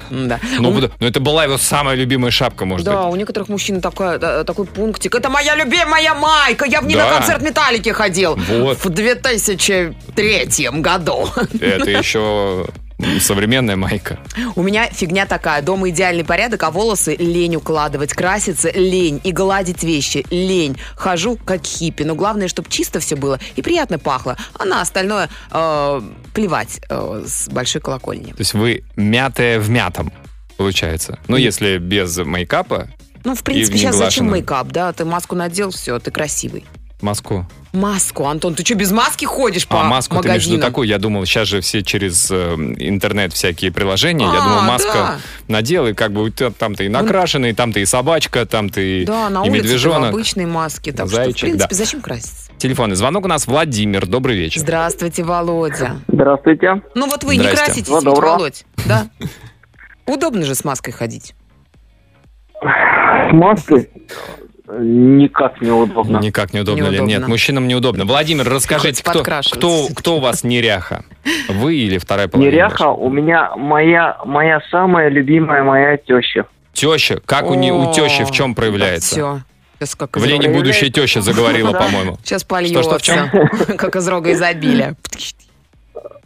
Да. 0.09 0.39
Ну, 0.61 0.71
ну, 1.01 1.07
это 1.07 1.19
была 1.19 1.43
его 1.45 1.59
самая 1.59 1.97
любимая 1.97 2.31
шапка, 2.31 2.65
может 2.65 2.87
Да, 2.87 3.03
быть. 3.07 3.13
у 3.15 3.17
некоторых 3.17 3.49
мужчин 3.49 3.81
такой, 3.81 4.21
да, 4.21 4.45
пунктик. 4.45 5.13
Это 5.17 5.29
моя 5.29 5.57
любимая 5.57 6.15
майка, 6.15 6.65
я 6.65 6.81
в 6.81 6.87
ней 6.87 6.95
Да. 6.95 7.09
на 7.11 7.17
концерт 7.17 7.43
Металлики 7.43 7.89
ходил. 7.89 8.37
Вот. 8.37 8.85
В 8.85 8.89
2003 8.89 10.81
году. 10.81 11.29
Это 11.61 11.91
еще 11.91 12.67
современная 13.21 13.77
майка. 13.77 14.19
У 14.57 14.63
меня 14.63 14.89
фигня 14.91 15.27
такая. 15.27 15.63
Дома 15.63 15.91
идеальный 15.91 16.25
порядок, 16.25 16.63
а 16.63 16.71
волосы 16.71 17.17
лень 17.17 17.57
укладывать, 17.57 18.13
краситься 18.13 18.71
лень 18.71 19.21
и 19.25 19.33
гладить 19.33 19.83
вещи 19.83 20.25
лень. 20.31 20.77
Хожу 20.97 21.37
как 21.37 21.65
хиппи, 21.65 22.03
но 22.03 22.15
главное, 22.15 22.49
чтобы 22.49 22.69
чисто 22.71 23.01
все 23.01 23.17
было 23.17 23.39
и 23.57 23.63
приятно 23.63 23.99
пахло. 23.99 24.37
А 24.55 24.65
на 24.65 24.81
остальное 24.81 25.29
э, 25.51 26.01
плевать 26.35 26.81
э, 26.89 27.25
с 27.27 27.49
большой 27.49 27.81
колокольни. 27.81 28.33
То 28.33 28.41
есть 28.41 28.55
вы 28.55 28.85
мятая 28.97 29.59
в 29.61 29.71
мятом, 29.71 30.13
получается. 30.57 31.19
Ну, 31.29 31.37
если 31.37 31.79
без 31.79 32.17
мейкапа, 32.19 32.89
Ну, 33.25 33.35
в 33.35 33.43
принципе, 33.43 33.79
сейчас 33.79 33.97
зачем 33.97 34.31
мейкап, 34.31 34.69
да? 34.69 34.93
Ты 34.93 35.05
маску 35.05 35.35
надел, 35.35 35.71
все, 35.71 35.99
ты 35.99 36.11
красивый. 36.11 36.65
Маску. 37.03 37.47
Маску, 37.73 38.27
Антон, 38.27 38.55
ты 38.57 38.65
что, 38.65 38.75
без 38.75 38.91
маски 38.91 39.25
ходишь 39.27 39.67
по 39.69 39.83
А 39.83 39.85
маску 39.85 40.21
ты 40.21 40.27
имеешь 40.29 40.43
в 40.43 40.47
виду 40.47 40.55
магазинам? 40.57 40.71
такую? 40.73 40.89
Я 40.89 40.99
думал, 40.99 41.25
сейчас 41.25 41.47
же 41.47 41.61
все 41.61 41.83
через 41.83 42.29
э, 42.31 42.55
интернет 42.79 43.33
всякие 43.33 43.71
приложения. 43.71 44.25
Я 44.27 44.41
А, 44.41 44.45
думал, 44.45 44.61
маска 44.63 44.93
да. 44.93 45.19
надел, 45.47 45.87
и 45.87 45.93
как 45.95 46.13
бы 46.13 46.23
у 46.25 46.29
тебя 46.31 46.51
там 46.51 46.75
ты 46.75 46.87
и 46.87 46.89
накрашенный, 46.89 47.53
там 47.53 47.73
ты 47.73 47.83
и 47.83 47.85
собачка, 47.87 48.45
там 48.45 48.71
ты 48.71 49.05
Да, 49.07 49.29
на 49.31 49.45
и 49.45 49.51
улице 49.51 49.53
ты 49.53 49.61
в 49.61 49.65
медвежонок. 49.67 50.11
обычной 50.11 50.47
маске. 50.47 50.91
Так 50.91 51.07
что, 51.07 51.15
в 51.15 51.17
Зайчик, 51.17 51.41
принципе, 51.43 51.69
да. 51.69 51.75
зачем 51.77 52.01
краситься? 52.01 52.51
Телефонный 52.59 52.97
звонок 52.97 53.25
у 53.25 53.29
нас 53.29 53.47
Владимир. 53.47 54.05
Добрый 54.07 54.37
вечер. 54.37 54.61
Здравствуйте, 54.61 55.23
Володя. 55.23 55.97
Здравствуйте. 56.09 56.83
Ну 56.97 57.07
вот 57.09 57.23
вы 57.23 57.37
не 57.37 57.47
краситесь, 57.47 57.85
Всего 57.85 58.01
ведь. 58.01 58.19
Володь. 58.19 58.65
Да. 58.87 59.07
Удобно 60.07 60.45
же 60.45 60.57
с 60.57 60.65
маской 60.65 60.91
ходить. 60.91 61.35
С 62.61 63.33
маской 63.33 63.89
никак 64.79 65.61
неудобно. 65.61 66.19
Никак 66.19 66.53
неудобно, 66.53 66.85
ли? 66.85 66.91
Неудобно. 66.99 67.09
Нет, 67.11 67.29
мужчинам 67.29 67.69
неудобно. 67.69 68.05
Владимир, 68.05 68.49
расскажите, 68.49 69.03
кто, 69.03 69.23
кто, 69.23 69.87
кто 69.95 70.17
у 70.17 70.21
вас 70.21 70.45
неряха? 70.45 71.05
Вы 71.49 71.77
или 71.77 71.99
вторая 71.99 72.29
половина? 72.29 72.51
Неряха 72.53 72.91
у 72.91 73.11
меня 73.11 73.55
моя, 73.57 74.19
моя 74.25 74.61
самая 74.71 75.09
любимая 75.09 75.63
моя 75.63 75.97
теща. 75.97 76.47
Теща. 76.73 77.21
Как 77.27 77.51
у, 77.51 77.55
не, 77.55 77.73
у 77.73 77.93
тещи 77.93 78.25
в 78.25 78.31
чем 78.31 78.55
проявляется? 78.55 79.11
Все. 79.15 79.41
Сейчас 79.79 79.95
как 79.97 80.17
В 80.17 80.25
Лене 80.25 80.49
будущая 80.51 80.91
теща 80.91 81.21
заговорила, 81.21 81.73
по-моему. 81.79 82.19
Сейчас 82.23 82.43
Что, 82.43 82.49
польется. 82.51 82.83
что, 82.83 82.99
в 82.99 83.03
чем? 83.03 83.29
Как 83.79 83.97
из 83.97 84.07
рога 84.09 84.31
изобилия. 84.33 84.95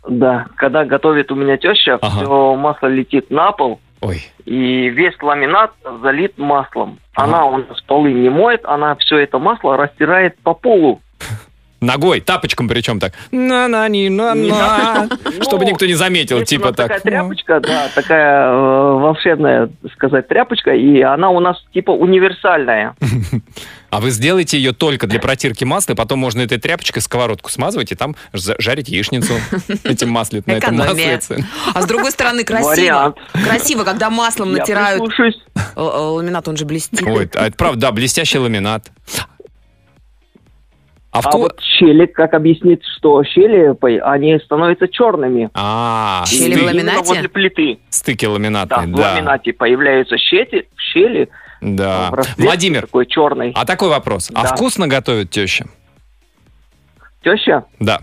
Да, 0.09 0.47
когда 0.57 0.85
готовит 0.85 1.33
у 1.33 1.35
меня 1.35 1.57
теща, 1.57 1.99
Ага. 2.03 2.17
все 2.25 2.55
масло 2.57 2.89
летит 2.89 3.31
на 3.31 3.53
пол, 3.53 3.81
Ой, 4.05 4.21
и 4.45 4.91
весь 4.91 5.15
ламинат 5.23 5.73
залит 6.03 6.37
маслом. 6.37 6.99
Она 7.15 7.47
у 7.47 7.57
нас 7.57 7.81
полы 7.87 8.13
не 8.13 8.29
моет, 8.29 8.61
она 8.67 8.97
все 8.97 9.17
это 9.17 9.39
масло 9.39 9.79
растирает 9.79 10.39
по 10.41 10.53
полу. 10.53 11.01
Ногой, 11.85 12.21
тапочком 12.21 12.69
причем 12.69 13.01
так. 13.01 13.13
На-на-ни-на-на. 13.31 15.09
Чтобы 15.43 15.65
Ну, 15.65 15.71
никто 15.71 15.87
не 15.87 15.95
заметил, 15.95 16.43
типа 16.43 16.73
так. 16.73 16.89
такая 16.89 17.01
тряпочка, 17.01 17.61
да, 17.61 17.89
такая 17.95 18.49
э, 18.49 18.53
волшебная, 18.53 19.71
сказать, 19.95 20.29
тряпочка, 20.29 20.73
и 20.73 21.01
она 21.01 21.31
у 21.31 21.41
нас 21.41 21.57
типа 21.73 21.91
универсальная. 21.91 22.95
А 23.91 24.01
вы 24.01 24.11
сделаете 24.11 24.57
ее 24.59 24.73
только 24.73 25.07
для 25.07 25.21
протирки 25.21 25.63
масла, 25.63 25.93
и 25.93 25.97
потом 25.97 26.19
можно 26.19 26.41
этой 26.41 26.59
тряпочкой 26.59 27.01
сковородку 27.01 27.49
смазывать 27.49 27.93
и 27.93 27.95
там 27.95 28.17
жарить 28.33 28.89
яичницу 28.89 29.35
этим 29.85 30.11
масле, 30.11 30.43
на 30.47 30.53
этом 30.53 30.77
маслице. 30.77 31.47
А 31.73 31.81
с 31.81 31.87
другой 31.87 32.11
стороны, 32.11 32.43
красиво. 32.43 33.15
Красиво, 33.33 33.85
когда 33.85 34.11
маслом 34.11 34.53
натирают. 34.53 35.03
э, 35.21 35.81
Ламинат, 35.81 36.49
он 36.49 36.57
же 36.57 36.65
блестит. 36.65 37.03
Ой, 37.07 37.31
а 37.35 37.47
это 37.47 37.57
правда, 37.57 37.83
да, 37.83 37.93
блестящий 37.93 38.39
ламинат. 38.39 38.91
А 41.15 41.21
в 41.23 41.27
А 41.29 41.31
ко- 41.31 41.39
вот 41.39 41.61
щели, 41.63 42.07
как 42.07 42.35
объяснить, 42.35 42.83
что 42.99 43.23
щели, 43.23 43.73
они 44.03 44.37
становятся 44.41 44.89
черными. 44.89 45.49
А, 45.55 46.25
Щели 46.27 46.57
в 46.57 46.65
ламинате? 46.65 46.81
Именно 46.81 47.03
возле 47.03 47.29
плиты. 47.29 47.79
стыки 47.89 48.25
Да, 48.27 48.33
ламинатные, 48.33 48.89
в 48.89 48.97
да. 48.97 49.13
ламинате 49.13 49.53
появляются 49.53 50.19
щели, 50.19 50.67
щели 50.77 51.29
Да. 51.61 52.11
в 52.11 52.15
расцветке 52.15 52.43
Владимир, 52.43 52.81
такой 52.81 53.07
черный. 53.07 53.53
а 53.55 53.65
такой 53.65 53.91
вопрос. 53.91 54.33
А 54.35 54.43
Да. 54.43 54.49
вкусно 54.57 54.89
готовит 54.89 55.31
теща? 55.31 55.67
Теща, 57.23 57.65
Да. 57.79 58.01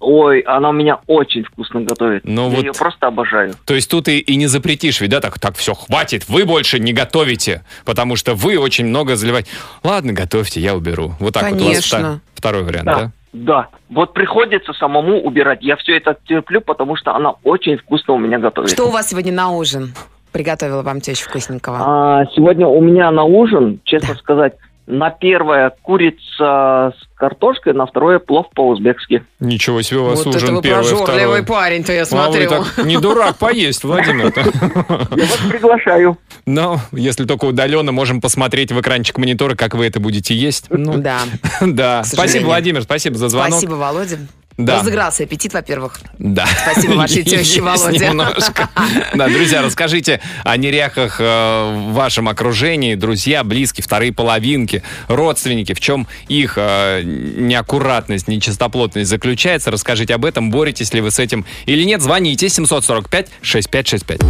Ой, 0.00 0.40
она 0.40 0.70
у 0.70 0.72
меня 0.72 0.98
очень 1.06 1.44
вкусно 1.44 1.82
готовит. 1.82 2.24
Ну 2.24 2.50
Я 2.50 2.56
вот- 2.56 2.64
ее 2.64 2.72
просто 2.72 3.06
обожаю. 3.06 3.54
То 3.64 3.74
есть 3.74 3.90
тут 3.90 4.08
и, 4.08 4.18
и 4.18 4.36
не 4.36 4.46
запретишь, 4.46 5.00
ведь, 5.00 5.10
да, 5.10 5.20
так, 5.20 5.38
так, 5.38 5.56
все, 5.56 5.74
хватит, 5.74 6.28
вы 6.28 6.44
больше 6.44 6.78
не 6.78 6.92
готовите, 6.92 7.62
потому 7.84 8.16
что 8.16 8.34
вы 8.34 8.58
очень 8.58 8.86
много 8.86 9.16
заливаете. 9.16 9.50
Ладно, 9.84 10.12
готовьте, 10.12 10.60
я 10.60 10.74
уберу. 10.74 11.12
Вот 11.20 11.34
так 11.34 11.44
вот 11.52 11.60
у 11.60 11.64
вас 11.64 11.90
Конечно. 11.90 12.20
второй 12.34 12.64
вариант, 12.64 12.86
да? 12.86 12.94
Да, 12.94 13.12
да. 13.32 13.68
Вот 13.90 14.14
приходится 14.14 14.72
самому 14.72 15.20
убирать. 15.20 15.58
Я 15.62 15.76
все 15.76 15.96
это 15.96 16.16
терплю, 16.26 16.60
потому 16.60 16.96
что 16.96 17.14
она 17.14 17.34
очень 17.44 17.76
вкусно 17.76 18.14
у 18.14 18.18
меня 18.18 18.38
готовит. 18.38 18.70
Что 18.70 18.88
у 18.88 18.90
вас 18.90 19.08
сегодня 19.10 19.32
на 19.32 19.50
ужин? 19.50 19.94
Приготовила 20.32 20.82
вам 20.82 21.00
теща 21.00 21.28
вкусненького. 21.28 21.78
А, 21.80 22.24
сегодня 22.36 22.66
у 22.66 22.80
меня 22.80 23.10
на 23.10 23.24
ужин, 23.24 23.80
честно 23.84 24.14
сказать, 24.14 24.54
на 24.86 25.10
первое 25.10 25.72
курица 25.82 26.92
с 26.98 27.16
картошкой, 27.16 27.74
на 27.74 27.86
второе 27.86 28.18
плов 28.18 28.46
по-узбекски. 28.54 29.24
Ничего 29.38 29.82
себе 29.82 30.00
у 30.00 30.04
вас 30.04 30.24
вот 30.24 30.34
это 30.34 30.44
ужин 30.44 30.56
вы 30.56 30.62
первый, 30.62 30.88
прожорливый 30.88 31.42
второй. 31.42 31.44
парень-то, 31.44 31.92
я 31.92 32.02
А 32.02 32.06
смотрю. 32.06 32.48
так 32.48 32.84
не 32.84 32.96
дурак 32.98 33.36
поесть, 33.36 33.84
Владимир. 33.84 34.32
Я 34.36 35.24
вас 35.26 35.38
приглашаю. 35.48 36.18
Но 36.46 36.80
если 36.92 37.24
только 37.24 37.44
удаленно, 37.44 37.92
можем 37.92 38.20
посмотреть 38.20 38.72
в 38.72 38.80
экранчик 38.80 39.18
монитора, 39.18 39.54
как 39.54 39.74
вы 39.74 39.86
это 39.86 40.00
будете 40.00 40.34
есть. 40.34 40.66
Ну, 40.70 40.98
Да. 40.98 41.20
да. 41.60 42.02
Спасибо. 42.04 42.46
Владимир, 42.46 42.82
спасибо 42.82 43.16
за 43.16 43.28
звонок. 43.28 43.52
Спасибо, 43.52 43.74
Володя. 43.74 44.18
Да. 44.64 44.78
Разыгрался 44.78 45.22
аппетит, 45.24 45.52
во-первых. 45.54 46.00
Да. 46.18 46.46
Спасибо 46.62 46.92
вашей 46.92 47.22
теще. 47.24 47.60
Немножко. 47.60 48.68
Да, 49.14 49.28
друзья, 49.28 49.62
расскажите 49.62 50.20
о 50.44 50.56
неряхах 50.56 51.20
э, 51.20 51.24
в 51.24 51.92
вашем 51.92 52.28
окружении, 52.28 52.94
друзья, 52.94 53.42
близкие, 53.44 53.82
вторые 53.84 54.12
половинки, 54.12 54.82
родственники, 55.08 55.72
в 55.74 55.80
чем 55.80 56.06
их 56.28 56.54
э, 56.56 57.02
неаккуратность, 57.04 58.28
нечистоплотность 58.28 59.08
заключается. 59.08 59.70
Расскажите 59.70 60.14
об 60.14 60.24
этом, 60.24 60.50
боретесь 60.50 60.92
ли 60.92 61.00
вы 61.00 61.10
с 61.10 61.18
этим 61.18 61.44
или 61.66 61.82
нет. 61.84 62.02
Звоните 62.02 62.46
745-6565. 62.46 64.20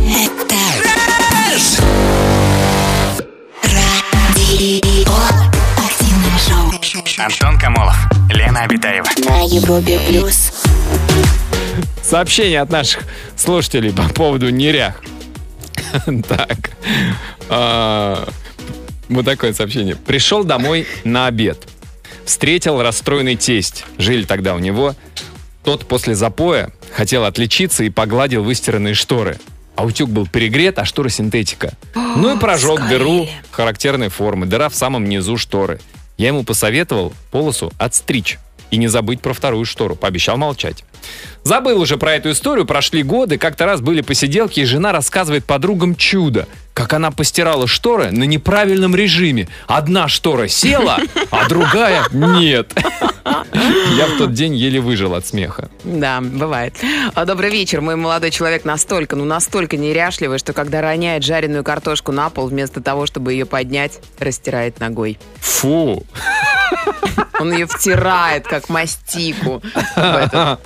Радио. 3.63 5.13
Активное 5.77 6.39
шоу. 6.39 6.71
Антон 7.19 7.59
Камолов, 7.59 7.97
Лена 8.33 8.63
Обитаева. 8.63 9.07
На 9.29 9.43
Европе 9.43 9.99
плюс. 10.09 10.53
Сообщение 12.03 12.61
от 12.61 12.71
наших 12.71 13.05
слушателей 13.37 13.93
по 13.93 14.09
поводу 14.09 14.51
нерях. 14.51 15.03
Так. 16.29 16.71
А, 17.49 18.29
Вот 19.09 19.25
такое 19.25 19.53
сообщение. 19.53 19.97
Пришел 19.97 20.45
домой 20.45 20.87
на 21.05 21.27
обед. 21.27 21.67
Встретил 22.25 22.81
расстроенный 22.81 23.35
тесть. 23.37 23.85
Жили 23.99 24.25
тогда 24.25 24.55
у 24.55 24.59
него. 24.59 24.95
Тот 25.65 25.87
после 25.87 26.15
запоя 26.15 26.71
хотел 26.95 27.25
отличиться 27.25 27.83
и 27.85 27.91
погладил 27.91 28.45
выстиранные 28.45 28.95
шторы. 28.95 29.39
А 29.75 29.85
утюг 29.85 30.11
был 30.11 30.27
перегрет, 30.27 30.79
а 30.79 30.85
шторы 30.85 31.11
синтетика. 31.11 31.73
Ну 31.95 32.37
и 32.37 32.39
прожег 32.39 32.87
дыру 32.89 33.29
характерной 33.51 34.09
формы. 34.09 34.47
Дыра 34.47 34.69
в 34.69 34.75
самом 34.75 35.09
низу 35.09 35.37
шторы. 35.37 35.81
Я 36.21 36.29
ему 36.29 36.45
посоветовал 36.45 37.15
полосу 37.31 37.73
отстричь 37.79 38.39
и 38.71 38.77
не 38.77 38.89
забыть 38.89 39.23
про 39.23 39.33
вторую 39.33 39.65
штору. 39.65 39.97
Пообещал 39.97 40.37
молчать. 40.37 40.85
Забыл 41.45 41.81
уже 41.81 41.97
про 41.97 42.12
эту 42.12 42.33
историю, 42.33 42.67
прошли 42.67 43.03
годы, 43.03 43.39
как-то 43.39 43.65
раз 43.65 43.81
были 43.81 44.03
посиделки, 44.03 44.61
и 44.61 44.67
жена 44.67 44.93
рассказывает 44.93 45.47
подругам 45.47 45.95
чудо, 45.95 46.47
как 46.81 46.95
она 46.95 47.11
постирала 47.11 47.67
шторы 47.67 48.11
на 48.11 48.25
неправильном 48.25 48.97
режиме. 48.97 49.49
Одна 49.67 50.09
штора 50.09 50.49
села, 50.49 50.99
а 51.31 51.47
другая 51.47 52.07
нет. 52.11 52.73
Я 53.35 54.07
в 54.07 54.17
тот 54.17 54.33
день 54.33 54.55
еле 54.55 54.81
выжил 54.81 55.15
от 55.15 55.27
смеха. 55.27 55.69
Да, 55.85 56.23
бывает. 56.23 56.75
А, 57.15 57.27
Добрый 57.27 57.51
вечер. 57.51 57.83
Мой 57.83 57.97
молодой 57.97 58.31
человек 58.31 58.65
настолько, 58.65 59.15
ну 59.15 59.27
настолько 59.27 59.77
неряшливый, 59.77 60.39
что 60.39 60.55
когда 60.55 60.81
роняет 60.81 61.23
жареную 61.23 61.65
картошку 61.65 62.13
на 62.13 62.31
пол, 62.31 62.47
вместо 62.47 62.81
того, 62.81 63.05
чтобы 63.05 63.35
ее 63.35 63.45
поднять, 63.45 64.01
растирает 64.19 64.81
ногой. 64.81 65.19
Фу. 65.41 66.07
Он 67.39 67.53
ее 67.53 67.67
втирает, 67.67 68.47
как 68.47 68.71
мастику, 68.71 69.63
А 69.95 70.59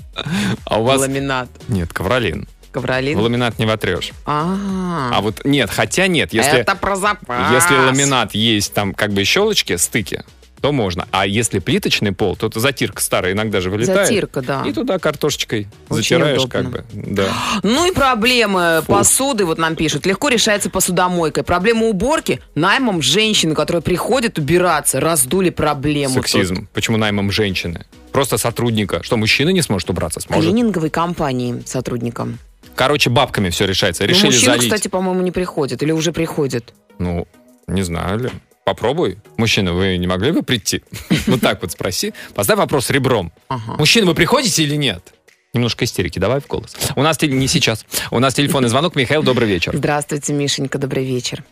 у 0.70 0.84
вас... 0.84 1.00
ламинат. 1.00 1.48
Нет, 1.68 1.92
ковролин. 1.92 2.46
В 2.74 2.80
Ковролин. 2.82 3.18
ламинат 3.18 3.58
не 3.58 3.66
вотрешь. 3.66 4.12
А 4.26 5.10
А, 5.12 5.20
вот 5.20 5.44
нет, 5.44 5.70
хотя 5.70 6.06
нет, 6.06 6.32
если... 6.32 6.58
это 6.58 6.74
про 6.74 6.96
запас. 6.96 7.52
Если 7.52 7.74
ламинат 7.74 8.34
есть 8.34 8.72
там 8.74 8.92
как 8.94 9.12
бы 9.12 9.24
щелочки, 9.24 9.76
стыки, 9.76 10.24
то 10.60 10.72
можно. 10.72 11.06
А 11.10 11.26
если 11.26 11.58
плиточный 11.58 12.12
пол, 12.12 12.36
то 12.36 12.50
затирка 12.58 13.02
старая 13.02 13.32
иногда 13.32 13.60
же 13.60 13.68
вылетает. 13.68 14.08
Затирка, 14.08 14.40
да. 14.40 14.62
И 14.66 14.72
туда 14.72 14.98
картошечкой 14.98 15.68
Очень 15.90 16.02
затираешь 16.02 16.38
удобно. 16.42 16.62
как 16.62 16.70
бы. 16.70 16.84
Да. 16.94 17.28
Ну 17.62 17.86
и 17.86 17.92
проблемы 17.94 18.82
посуды, 18.86 19.44
вот 19.44 19.58
нам 19.58 19.76
пишут, 19.76 20.06
легко 20.06 20.30
решается 20.30 20.70
посудомойкой. 20.70 21.44
Проблема 21.44 21.84
уборки 21.86 22.40
наймом 22.54 23.02
женщины, 23.02 23.54
которые 23.54 23.82
приходят 23.82 24.38
убираться, 24.38 25.00
раздули 25.00 25.50
проблему. 25.50 26.14
тут. 26.14 26.26
Сексизм. 26.28 26.66
Почему 26.72 26.96
наймом 26.96 27.30
женщины? 27.30 27.84
Просто 28.10 28.38
сотрудника. 28.38 29.02
Что, 29.02 29.18
мужчина 29.18 29.50
не 29.50 29.60
сможет 29.60 29.90
убраться? 29.90 30.20
Сможет. 30.20 30.44
Клининговой 30.50 30.88
компании 30.88 31.62
сотрудникам. 31.66 32.38
Короче, 32.76 33.10
бабками 33.10 33.50
все 33.50 33.66
решается. 33.66 34.02
Ну, 34.02 34.08
Решили 34.08 34.26
мужчины, 34.26 34.44
залить. 34.46 34.64
кстати, 34.64 34.88
по-моему, 34.88 35.22
не 35.22 35.30
приходят 35.30 35.82
или 35.82 35.92
уже 35.92 36.12
приходят. 36.12 36.74
Ну, 36.98 37.26
не 37.66 37.82
знаю 37.82 38.18
ли. 38.18 38.30
Попробуй. 38.64 39.18
Мужчина, 39.36 39.72
вы 39.72 39.96
не 39.98 40.06
могли 40.06 40.32
бы 40.32 40.42
прийти? 40.42 40.82
Вот 41.26 41.40
так 41.40 41.60
вот 41.62 41.72
спроси. 41.72 42.14
Поставь 42.34 42.58
вопрос 42.58 42.90
ребром. 42.90 43.32
Мужчина, 43.78 44.06
вы 44.06 44.14
приходите 44.14 44.62
или 44.62 44.76
нет? 44.76 45.14
Немножко 45.52 45.84
истерики 45.84 46.18
давай 46.18 46.40
в 46.40 46.46
голос. 46.46 46.74
У 46.96 47.02
нас 47.02 47.20
не 47.22 47.46
сейчас. 47.46 47.86
У 48.10 48.18
нас 48.18 48.34
телефонный 48.34 48.68
звонок. 48.68 48.96
Михаил, 48.96 49.22
добрый 49.22 49.48
вечер. 49.48 49.72
Здравствуйте, 49.76 50.32
Мишенька, 50.32 50.78
добрый 50.78 51.04
вечер. 51.04 51.44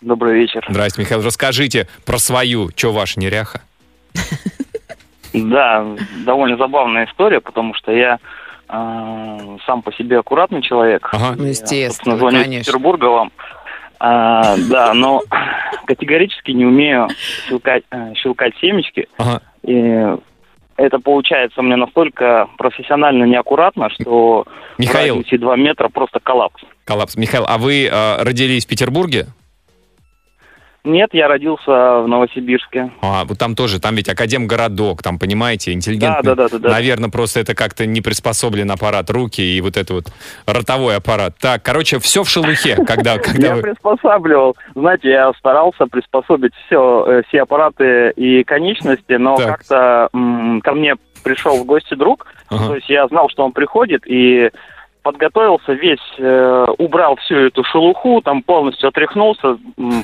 Добрый 0.00 0.38
вечер. 0.38 0.64
Здрасте, 0.68 1.00
Михаил. 1.00 1.22
Расскажите 1.22 1.88
про 2.04 2.18
свою, 2.18 2.70
что 2.76 2.92
ваша 2.92 3.18
неряха? 3.18 3.62
Да, 5.32 5.96
довольно 6.24 6.56
забавная 6.56 7.06
история, 7.06 7.40
потому 7.40 7.74
что 7.74 7.92
я 7.92 8.18
сам 8.68 9.82
по 9.82 9.92
себе 9.92 10.18
аккуратный 10.18 10.62
человек. 10.62 11.08
Ага. 11.12 11.34
Ну, 11.36 11.44
Я, 11.44 11.50
естественно, 11.50 11.88
собственно, 11.88 12.18
звоню 12.18 12.38
из 12.38 12.44
конечно. 12.44 12.72
Петербурга 12.72 13.04
вам. 13.06 13.32
А, 14.00 14.56
да, 14.70 14.94
но 14.94 15.22
категорически 15.86 16.52
не 16.52 16.64
умею 16.64 17.08
щелкать, 17.48 17.82
э, 17.90 18.14
щелкать 18.14 18.54
семечки. 18.60 19.08
Ага. 19.16 19.42
И 19.64 20.06
это 20.76 20.98
получается 21.00 21.60
мне 21.62 21.76
настолько 21.76 22.48
профессионально 22.56 23.24
неаккуратно, 23.24 23.90
что 23.90 24.46
Михаил. 24.78 25.14
в 25.14 25.18
радиусе 25.18 25.38
2 25.38 25.56
метра 25.56 25.88
просто 25.88 26.20
коллапс. 26.20 26.62
Коллапс. 26.84 27.16
Михаил, 27.16 27.44
а 27.48 27.58
вы 27.58 27.86
э, 27.86 28.22
родились 28.22 28.64
в 28.66 28.68
Петербурге? 28.68 29.26
Нет, 30.88 31.10
я 31.12 31.28
родился 31.28 32.00
в 32.00 32.06
Новосибирске. 32.08 32.90
А, 33.02 33.24
вот 33.26 33.38
там 33.38 33.54
тоже, 33.54 33.78
там 33.78 33.94
ведь 33.94 34.08
академгородок, 34.08 35.02
там, 35.02 35.18
понимаете, 35.18 35.72
интеллигентный. 35.72 36.22
Да, 36.22 36.34
да, 36.34 36.48
да, 36.48 36.58
да, 36.58 36.58
да. 36.58 36.70
Наверное, 36.70 37.10
просто 37.10 37.40
это 37.40 37.54
как-то 37.54 37.84
не 37.84 38.00
приспособлен 38.00 38.70
аппарат 38.70 39.10
руки 39.10 39.42
и 39.42 39.60
вот 39.60 39.76
это 39.76 39.92
вот 39.94 40.06
ротовой 40.46 40.96
аппарат. 40.96 41.34
Так, 41.38 41.62
короче, 41.62 41.98
все 41.98 42.24
в 42.24 42.28
шелухе, 42.30 42.76
когда, 42.86 43.18
когда 43.22 43.48
Я 43.48 43.54
вы... 43.56 43.62
приспосабливал. 43.62 44.56
Знаете, 44.74 45.10
я 45.10 45.30
старался 45.38 45.86
приспособить 45.86 46.54
все, 46.66 47.22
все 47.28 47.42
аппараты 47.42 48.10
и 48.16 48.42
конечности, 48.44 49.12
но 49.12 49.36
Так. 49.36 49.46
как-то 49.58 50.08
м, 50.14 50.62
ко 50.62 50.72
мне 50.72 50.94
пришел 51.22 51.58
в 51.58 51.66
гости 51.66 51.94
друг, 51.94 52.26
Ага. 52.48 52.68
то 52.68 52.74
есть 52.76 52.88
я 52.88 53.06
знал, 53.08 53.28
что 53.28 53.44
он 53.44 53.52
приходит, 53.52 54.04
и 54.06 54.50
подготовился 55.08 55.72
весь, 55.72 55.98
э, 56.18 56.66
убрал 56.76 57.16
всю 57.16 57.34
эту 57.36 57.64
шелуху, 57.64 58.20
там 58.20 58.42
полностью 58.42 58.90
отряхнулся, 58.90 59.56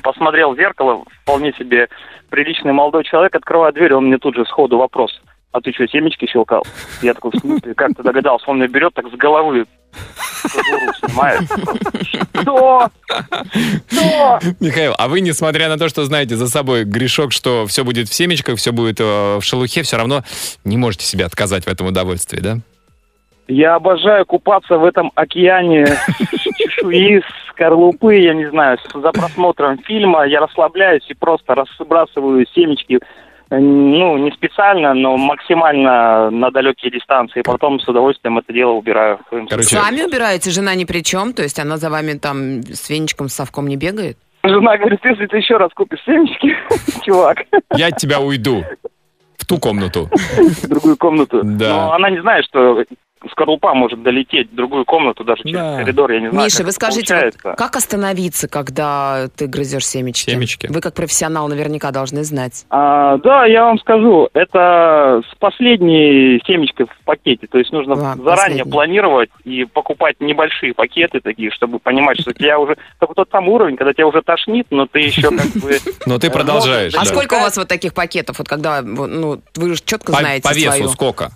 посмотрел 0.02 0.54
в 0.54 0.56
зеркало, 0.56 1.04
вполне 1.20 1.52
себе 1.58 1.88
приличный 2.30 2.72
молодой 2.72 3.04
человек, 3.04 3.34
открывает 3.34 3.74
дверь, 3.74 3.92
он 3.92 4.06
мне 4.06 4.16
тут 4.16 4.34
же 4.34 4.46
сходу 4.46 4.78
вопрос. 4.78 5.12
А 5.52 5.60
ты 5.60 5.72
что, 5.72 5.86
семечки 5.86 6.26
щелкал? 6.26 6.64
Я 7.02 7.12
такой, 7.12 7.32
в 7.32 7.38
смысле, 7.38 7.74
как 7.74 7.90
ты 7.94 8.02
догадался? 8.02 8.50
Он 8.50 8.56
меня 8.56 8.68
берет 8.68 8.94
так 8.94 9.06
с 9.08 9.14
головы, 9.14 9.66
снимает. 11.06 11.42
Что? 12.40 12.88
Что? 13.86 14.40
Михаил, 14.60 14.94
а 14.96 15.08
вы, 15.08 15.20
несмотря 15.20 15.68
на 15.68 15.76
то, 15.76 15.90
что 15.90 16.06
знаете 16.06 16.36
за 16.36 16.48
собой 16.48 16.84
грешок, 16.84 17.32
что 17.32 17.66
все 17.66 17.84
будет 17.84 18.08
в 18.08 18.14
семечках, 18.14 18.56
все 18.56 18.72
будет 18.72 19.00
э, 19.00 19.36
в 19.36 19.42
шелухе, 19.42 19.82
все 19.82 19.98
равно 19.98 20.24
не 20.64 20.78
можете 20.78 21.04
себе 21.04 21.26
отказать 21.26 21.64
в 21.64 21.68
этом 21.68 21.88
удовольствии, 21.88 22.40
да? 22.40 22.58
Я 23.46 23.74
обожаю 23.74 24.24
купаться 24.24 24.78
в 24.78 24.84
этом 24.84 25.12
океане 25.14 25.86
чешуи, 26.56 27.22
скорлупы, 27.50 28.16
я 28.16 28.34
не 28.34 28.48
знаю, 28.48 28.78
за 28.92 29.12
просмотром 29.12 29.78
фильма 29.78 30.24
я 30.26 30.40
расслабляюсь 30.40 31.04
и 31.08 31.14
просто 31.14 31.54
разбрасываю 31.54 32.46
семечки, 32.54 33.00
ну, 33.50 34.16
не 34.16 34.30
специально, 34.32 34.94
но 34.94 35.16
максимально 35.16 36.30
на 36.30 36.50
далекие 36.50 36.90
дистанции. 36.90 37.42
Потом 37.42 37.78
с 37.78 37.86
удовольствием 37.86 38.38
это 38.38 38.52
дело 38.52 38.72
убираю. 38.72 39.18
в 39.18 39.28
своем 39.28 39.46
Короче, 39.46 39.76
Сами 39.76 40.02
убираете, 40.02 40.50
жена 40.50 40.74
ни 40.74 40.84
при 40.84 41.02
чем, 41.02 41.34
то 41.34 41.42
есть 41.42 41.58
она 41.60 41.76
за 41.76 41.90
вами 41.90 42.14
там 42.14 42.62
с 42.62 42.88
веничком, 42.88 43.28
с 43.28 43.34
совком 43.34 43.68
не 43.68 43.76
бегает? 43.76 44.16
Жена 44.42 44.76
говорит, 44.76 45.00
если 45.04 45.26
ты 45.26 45.36
еще 45.36 45.56
раз 45.56 45.70
купишь 45.74 46.02
семечки, 46.04 46.56
чувак, 47.04 47.44
Я 47.76 47.88
от 47.88 47.96
тебя 47.98 48.20
уйду 48.20 48.64
в 49.36 49.46
ту 49.46 49.58
комнату. 49.58 50.08
в 50.36 50.68
другую 50.68 50.96
комнату. 50.96 51.42
Да. 51.44 51.68
Но 51.68 51.92
она 51.92 52.10
не 52.10 52.20
знает, 52.20 52.44
что 52.46 52.82
скорлупа 53.30 53.74
может 53.74 54.02
долететь 54.02 54.50
в 54.50 54.54
другую 54.54 54.84
комнату, 54.84 55.24
даже 55.24 55.42
через 55.42 55.54
Да. 55.54 55.76
коридор, 55.78 56.10
я 56.12 56.20
не 56.20 56.30
знаю. 56.30 56.44
Миша, 56.44 56.58
как 56.58 56.64
вы 56.64 56.70
это 56.70 56.74
скажите, 56.74 57.32
вот 57.44 57.56
как 57.56 57.76
остановиться, 57.76 58.48
когда 58.48 59.28
ты 59.36 59.46
грызешь 59.46 59.86
семечки? 59.86 60.30
Семечки. 60.30 60.66
Вы 60.70 60.80
как 60.80 60.94
профессионал 60.94 61.48
наверняка 61.48 61.90
должны 61.90 62.24
знать. 62.24 62.64
А, 62.70 63.18
да, 63.18 63.46
я 63.46 63.64
вам 63.64 63.78
скажу, 63.78 64.28
это 64.34 65.22
с 65.30 65.34
последней 65.38 66.40
семечкой 66.46 66.86
в 66.86 67.04
пакете. 67.04 67.46
То 67.46 67.58
есть 67.58 67.72
нужно 67.72 67.94
Да, 67.96 68.14
заранее 68.16 68.34
последней. 68.64 68.70
планировать 68.72 69.30
и 69.44 69.64
покупать 69.64 70.16
небольшие 70.20 70.74
пакеты 70.74 71.20
такие, 71.20 71.50
чтобы 71.50 71.78
понимать, 71.78 72.20
что 72.20 72.32
тебя 72.32 72.58
уже... 72.58 72.76
Как 72.98 73.14
тот 73.14 73.28
самый 73.30 73.50
уровень, 73.50 73.76
когда 73.76 73.92
тебя 73.92 74.06
уже 74.06 74.22
тошнит, 74.22 74.66
но 74.70 74.86
ты 74.86 75.00
еще 75.00 75.30
как 75.30 75.46
бы... 75.62 75.78
Но 76.06 76.18
ты 76.18 76.30
продолжаешь. 76.30 76.94
А 76.96 77.04
сколько 77.04 77.34
у 77.34 77.40
вас 77.40 77.56
вот 77.56 77.68
таких 77.68 77.94
пакетов? 77.94 78.38
Вот 78.38 78.48
когда, 78.48 78.82
ну, 78.82 79.40
вы 79.56 79.74
же 79.74 79.80
четко 79.84 80.12
знаете 80.12 80.48
по 80.48 80.54
весу 80.54 80.88
сколько? 80.88 81.30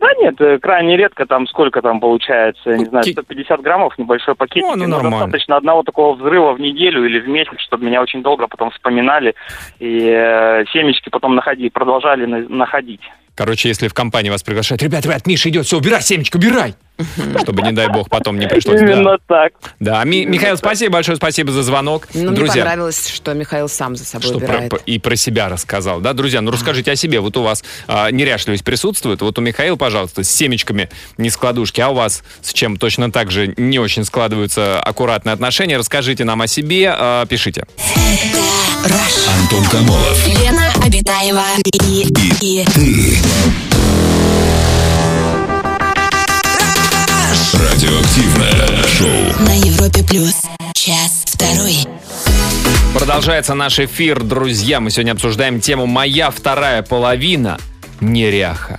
Да 0.00 0.08
нет, 0.18 0.40
э, 0.40 0.58
крайне 0.58 0.96
редко 0.96 1.26
там 1.26 1.46
сколько 1.46 1.82
там 1.82 2.00
получается, 2.00 2.70
не 2.70 2.84
Ну, 2.84 2.90
знаю, 2.90 3.04
ки- 3.04 3.12
150 3.12 3.60
граммов, 3.60 3.98
небольшой 3.98 4.34
пакет. 4.34 4.64
О, 4.64 4.74
ну, 4.74 4.86
нормально. 4.88 5.18
достаточно 5.26 5.56
одного 5.56 5.82
такого 5.82 6.14
взрыва 6.16 6.54
в 6.54 6.60
неделю 6.60 7.04
или 7.04 7.20
в 7.20 7.28
месяц, 7.28 7.58
чтобы 7.60 7.84
меня 7.84 8.00
очень 8.00 8.22
долго 8.22 8.48
потом 8.48 8.70
вспоминали. 8.70 9.34
И 9.78 10.08
э, 10.10 10.64
семечки 10.72 11.10
потом 11.10 11.34
находи, 11.34 11.68
продолжали 11.68 12.24
на- 12.24 12.48
находить. 12.48 13.02
Короче, 13.36 13.68
если 13.68 13.88
в 13.88 13.94
компании 13.94 14.30
вас 14.30 14.42
приглашают, 14.42 14.82
ребят, 14.82 15.04
ребят, 15.04 15.26
Миша 15.26 15.48
идет, 15.50 15.64
все, 15.66 15.76
убирай 15.78 16.00
семечко, 16.02 16.36
убирай. 16.36 16.74
Чтобы, 17.42 17.62
не 17.62 17.72
дай 17.72 17.88
бог, 17.88 18.08
потом 18.08 18.38
не 18.38 18.46
пришлось. 18.46 18.80
Да. 18.80 18.86
Именно 18.86 19.16
так. 19.26 19.52
Да, 19.78 20.04
Ми- 20.04 20.26
Михаил, 20.26 20.56
спасибо 20.56 20.94
большое, 20.94 21.16
спасибо 21.16 21.52
за 21.52 21.62
звонок. 21.62 22.08
Ну, 22.14 22.22
мне 22.30 22.36
Друзья, 22.36 22.62
понравилось, 22.64 23.08
что 23.08 23.32
Михаил 23.34 23.68
сам 23.68 23.96
за 23.96 24.04
собой 24.04 24.28
что 24.28 24.38
про- 24.38 24.46
убирает. 24.46 24.70
про- 24.70 24.80
и 24.86 24.98
про 24.98 25.16
себя 25.16 25.48
рассказал. 25.48 26.00
Да, 26.00 26.12
друзья, 26.12 26.40
ну 26.40 26.50
расскажите 26.50 26.90
о 26.92 26.96
себе. 26.96 27.20
Вот 27.20 27.36
у 27.36 27.42
вас 27.42 27.64
а, 27.86 28.10
неряшливость 28.10 28.64
присутствует. 28.64 29.20
Вот 29.22 29.38
у 29.38 29.42
Михаила, 29.42 29.76
пожалуйста, 29.76 30.22
с 30.22 30.30
семечками 30.30 30.88
не 31.18 31.30
складушки, 31.30 31.80
а 31.80 31.88
у 31.88 31.94
вас 31.94 32.22
с 32.42 32.52
чем 32.52 32.76
точно 32.76 33.10
так 33.12 33.30
же 33.30 33.54
не 33.56 33.78
очень 33.78 34.04
складываются 34.04 34.80
аккуратные 34.80 35.32
отношения. 35.32 35.76
Расскажите 35.78 36.24
нам 36.24 36.42
о 36.42 36.46
себе, 36.46 36.92
а, 36.96 37.26
пишите. 37.26 37.64
Антон 39.40 39.64
Камолов. 39.66 40.26
Лена 40.26 40.72
Обитаева 40.84 41.44
и, 41.84 42.06
и, 42.40 42.64
Радиоактивное 47.52 48.86
шоу. 48.86 49.44
на 49.44 49.54
Европе 49.54 50.04
плюс. 50.04 50.42
Час 50.72 51.24
второй. 51.26 51.78
Продолжается 52.94 53.54
наш 53.54 53.80
эфир, 53.80 54.22
друзья. 54.22 54.78
Мы 54.78 54.90
сегодня 54.90 55.12
обсуждаем 55.12 55.60
тему 55.60 55.86
«Моя 55.86 56.30
вторая 56.30 56.82
половина 56.82 57.58
неряха». 58.00 58.78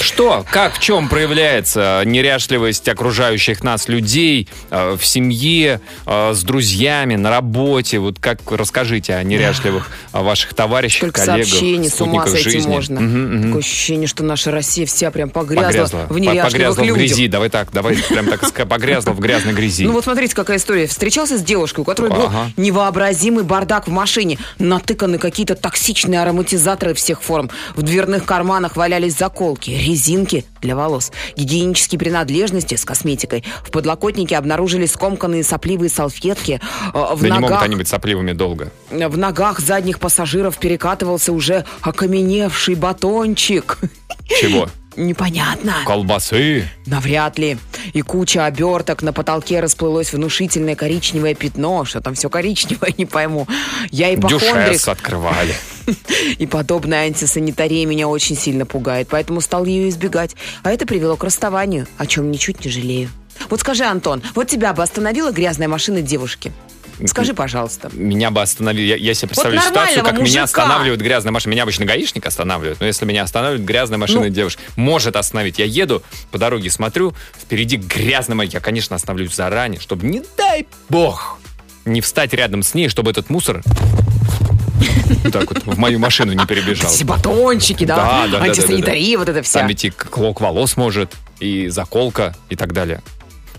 Что, 0.00 0.44
как, 0.50 0.74
в 0.74 0.80
чем 0.80 1.08
проявляется 1.08 2.02
неряшливость 2.04 2.88
окружающих 2.88 3.62
нас 3.64 3.88
людей 3.88 4.48
э, 4.70 4.96
в 4.98 5.04
семье, 5.04 5.80
э, 6.06 6.32
с 6.34 6.42
друзьями, 6.42 7.16
на 7.16 7.30
работе? 7.30 7.98
Вот 7.98 8.18
как 8.18 8.38
расскажите 8.50 9.14
о 9.14 9.22
неряшливых 9.22 9.90
э, 10.12 10.20
ваших 10.22 10.54
товарищах, 10.54 10.98
Сколько 11.10 11.24
коллегах, 11.24 11.48
сообщений, 11.48 11.88
с 11.90 12.00
ума 12.00 12.26
сойти 12.26 12.50
жизни? 12.50 12.68
можно. 12.70 13.00
Мгм, 13.00 13.22
мгм. 13.36 13.42
Такое 13.44 13.60
ощущение, 13.60 14.06
что 14.06 14.22
наша 14.24 14.50
Россия 14.50 14.86
вся 14.86 15.10
прям 15.10 15.30
погрязла, 15.30 15.66
Погрязла, 15.66 16.06
в 16.08 16.18
неряшливых 16.18 16.52
погрязла 16.52 16.82
в 16.82 16.86
людях. 16.86 16.96
грязи. 16.98 17.28
Давай 17.28 17.48
так, 17.48 17.72
давай 17.72 17.96
прям 17.96 18.26
так 18.26 18.42
ска- 18.42 18.66
погрязла 18.66 19.12
в 19.12 19.20
грязной 19.20 19.54
грязи. 19.54 19.84
Ну 19.86 19.92
вот 19.92 20.04
смотрите, 20.04 20.34
какая 20.34 20.58
история. 20.58 20.86
Встречался 20.86 21.38
с 21.38 21.42
девушкой, 21.42 21.80
у 21.80 21.84
которой 21.84 22.10
был 22.10 22.26
Ага. 22.26 22.50
невообразимый 22.56 23.44
бардак 23.44 23.86
в 23.88 23.90
машине. 23.90 24.38
Натыканы 24.58 25.18
какие-то 25.18 25.54
токсичные 25.54 26.20
ароматизаторы 26.20 26.94
всех 26.94 27.22
форм. 27.22 27.50
В 27.74 27.82
дверных 27.82 28.24
карманах 28.24 28.76
валялись 28.76 29.16
заколки, 29.16 29.70
резинки 29.84 30.44
для 30.60 30.74
волос, 30.74 31.12
гигиенические 31.36 31.98
принадлежности 31.98 32.74
с 32.74 32.84
косметикой. 32.84 33.44
В 33.62 33.70
подлокотнике 33.70 34.36
обнаружили 34.36 34.86
скомканные 34.86 35.44
сопливые 35.44 35.90
салфетки. 35.90 36.60
Э, 36.92 37.14
В 37.14 37.20
да 37.20 37.28
не 37.28 37.34
могут 37.34 37.50
ногах 37.50 37.62
они 37.62 37.76
быть 37.76 37.88
сопливыми 37.88 38.32
долго. 38.32 38.70
в 38.90 39.16
ногах 39.18 39.60
задних 39.60 39.98
пассажиров 40.00 40.58
перекатывался 40.58 41.32
уже 41.32 41.64
окаменевший 41.82 42.74
батончик. 42.74 43.78
Чего? 44.26 44.68
Непонятно. 44.96 45.74
Колбасы? 45.86 46.68
Навряд 46.86 47.38
ли. 47.38 47.58
И 47.92 48.02
куча 48.02 48.46
оберток. 48.46 49.02
На 49.02 49.12
потолке 49.12 49.60
расплылось 49.60 50.12
внушительное 50.12 50.76
коричневое 50.76 51.34
пятно. 51.34 51.84
Что 51.84 52.00
там 52.00 52.14
все 52.14 52.30
коричневое, 52.30 52.94
не 52.98 53.06
пойму. 53.06 53.46
Я 53.90 54.14
ипохондрик. 54.14 54.72
Дюшес 54.72 54.88
открывали. 54.88 55.54
И 56.38 56.46
подобная 56.46 57.06
антисанитария 57.06 57.86
меня 57.86 58.08
очень 58.08 58.36
сильно 58.36 58.66
пугает. 58.66 59.08
Поэтому 59.10 59.40
стал 59.40 59.64
ее 59.64 59.88
избегать. 59.88 60.34
А 60.62 60.70
это 60.70 60.86
привело 60.86 61.16
к 61.16 61.24
расставанию, 61.24 61.86
о 61.98 62.06
чем 62.06 62.30
ничуть 62.30 62.64
не 62.64 62.70
жалею. 62.70 63.10
Вот 63.50 63.60
скажи, 63.60 63.84
Антон, 63.84 64.22
вот 64.34 64.48
тебя 64.48 64.72
бы 64.72 64.82
остановила 64.82 65.32
грязная 65.32 65.68
машина 65.68 66.02
девушки? 66.02 66.52
Скажи, 67.06 67.34
пожалуйста. 67.34 67.90
Меня 67.92 68.30
бы 68.30 68.40
остановили. 68.42 68.86
Я, 68.86 68.96
я 68.96 69.14
себе 69.14 69.28
представляю 69.28 69.62
нормального 69.64 69.86
ситуацию, 69.88 70.04
как 70.04 70.12
меня 70.14 70.22
мужика. 70.22 70.42
останавливает 70.44 71.00
грязная 71.00 71.32
машина. 71.32 71.52
Меня 71.52 71.62
обычно 71.64 71.84
гаишник 71.84 72.26
останавливает, 72.26 72.80
но 72.80 72.86
если 72.86 73.04
меня 73.04 73.22
останавливает 73.22 73.66
грязная 73.66 73.98
машина 73.98 74.22
Ну. 74.22 74.28
девушка, 74.28 74.62
может 74.76 75.16
остановить. 75.16 75.58
Я 75.58 75.64
еду 75.64 76.02
по 76.30 76.38
дороге, 76.38 76.70
смотрю, 76.70 77.14
впереди 77.40 77.76
грязная 77.76 78.36
машина. 78.36 78.54
Я, 78.54 78.60
конечно, 78.60 78.94
остановлюсь 78.96 79.34
заранее, 79.34 79.80
чтобы, 79.80 80.06
не 80.06 80.22
дай 80.36 80.66
бог, 80.88 81.38
не 81.84 82.00
встать 82.00 82.32
рядом 82.34 82.62
с 82.62 82.74
ней, 82.74 82.88
чтобы 82.88 83.10
этот 83.10 83.30
мусор 83.30 83.62
вот 85.22 85.32
так 85.32 85.48
вот 85.50 85.64
в 85.64 85.78
мою 85.78 85.98
машину 85.98 86.32
не 86.32 86.46
перебежал. 86.46 86.90
Эти 86.94 87.04
батончики, 87.04 87.84
да? 87.84 87.96
Да, 87.96 88.02
да, 88.02 88.26
да, 88.26 88.38
да, 88.38 88.44
Антисанитария, 88.44 89.18
вот 89.18 89.28
это 89.28 89.42
вся. 89.42 89.60
Там 89.60 89.68
ведь 89.68 89.84
и 89.84 89.90
клок 89.90 90.40
волос 90.40 90.76
может, 90.76 91.12
и 91.40 91.68
заколка, 91.68 92.34
и 92.48 92.56
так 92.56 92.72
далее. 92.72 93.02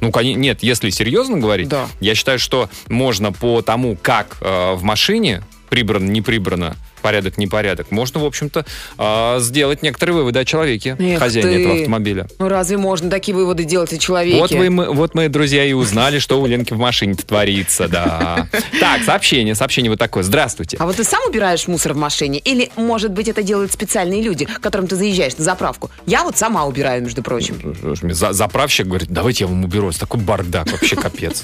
Ну, 0.01 0.11
нет, 0.21 0.61
если 0.63 0.89
серьезно 0.89 1.37
говорить, 1.37 1.67
Да. 1.69 1.87
я 1.99 2.15
считаю, 2.15 2.39
что 2.39 2.69
можно 2.89 3.31
по 3.31 3.61
тому, 3.61 3.97
как 4.01 4.37
э, 4.41 4.73
в 4.73 4.83
машине 4.83 5.43
прибрано, 5.69 6.09
не 6.09 6.21
прибрано, 6.21 6.75
порядок, 7.05 7.37
непорядок, 7.37 7.91
можно, 7.91 8.19
в 8.19 8.25
общем-то, 8.25 8.65
э, 8.97 9.35
сделать 9.39 9.83
некоторые 9.83 10.15
выводы 10.15 10.39
о 10.39 10.45
человеке, 10.45 10.95
Эх 10.97 11.19
хозяине 11.19 11.49
ты. 11.51 11.59
этого 11.61 11.75
автомобиля. 11.75 12.27
Ну 12.39 12.49
разве 12.49 12.77
можно 12.77 13.11
такие 13.11 13.35
выводы 13.35 13.63
делать 13.63 13.93
о 13.93 13.99
человеке? 13.99 14.39
Вот, 14.39 14.51
вы, 14.51 14.71
мы, 14.71 14.91
вот 14.91 15.13
мои 15.13 15.27
друзья 15.27 15.63
и 15.63 15.73
узнали, 15.73 16.17
что 16.17 16.41
у 16.41 16.47
Ленки 16.47 16.73
в 16.73 16.79
машине 16.79 17.13
творится, 17.13 17.87
да. 17.87 18.47
Так, 18.79 19.03
сообщение, 19.03 19.53
сообщение 19.53 19.91
вот 19.91 19.99
такое. 19.99 20.23
Здравствуйте. 20.23 20.77
А 20.79 20.87
вот 20.87 20.95
ты 20.95 21.03
сам 21.03 21.19
убираешь 21.29 21.67
мусор 21.67 21.93
в 21.93 21.97
машине? 21.97 22.39
Или, 22.39 22.71
может 22.75 23.11
быть, 23.11 23.27
это 23.27 23.43
делают 23.43 23.71
специальные 23.71 24.23
люди, 24.23 24.45
к 24.45 24.59
которым 24.59 24.87
ты 24.87 24.95
заезжаешь 24.95 25.37
на 25.37 25.43
заправку? 25.43 25.91
Я 26.07 26.23
вот 26.23 26.37
сама 26.37 26.65
убираю, 26.65 27.03
между 27.03 27.21
прочим. 27.21 27.75
За- 28.13 28.33
заправщик 28.33 28.87
говорит, 28.87 29.09
давайте 29.11 29.43
я 29.43 29.47
вам 29.47 29.63
уберу. 29.63 29.89
Это 29.89 29.99
такой 29.99 30.19
бардак, 30.21 30.71
вообще 30.71 30.95
капец. 30.95 31.43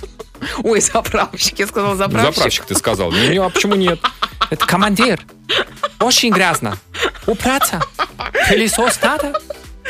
Ой, 0.64 0.82
заправщик, 0.82 1.60
я 1.60 1.68
сказала 1.68 1.96
заправщик. 1.96 2.36
Заправщик, 2.36 2.66
ты 2.66 2.76
сказал. 2.76 3.12
Ну, 3.12 3.30
не, 3.30 3.38
а 3.38 3.50
почему 3.50 3.76
нет? 3.76 4.00
Это 4.50 4.66
командир. 4.66 5.22
Очень 6.00 6.32
грязно. 6.32 6.78
Убраться. 7.26 7.82
Пылесос 8.50 9.00
надо? 9.02 9.34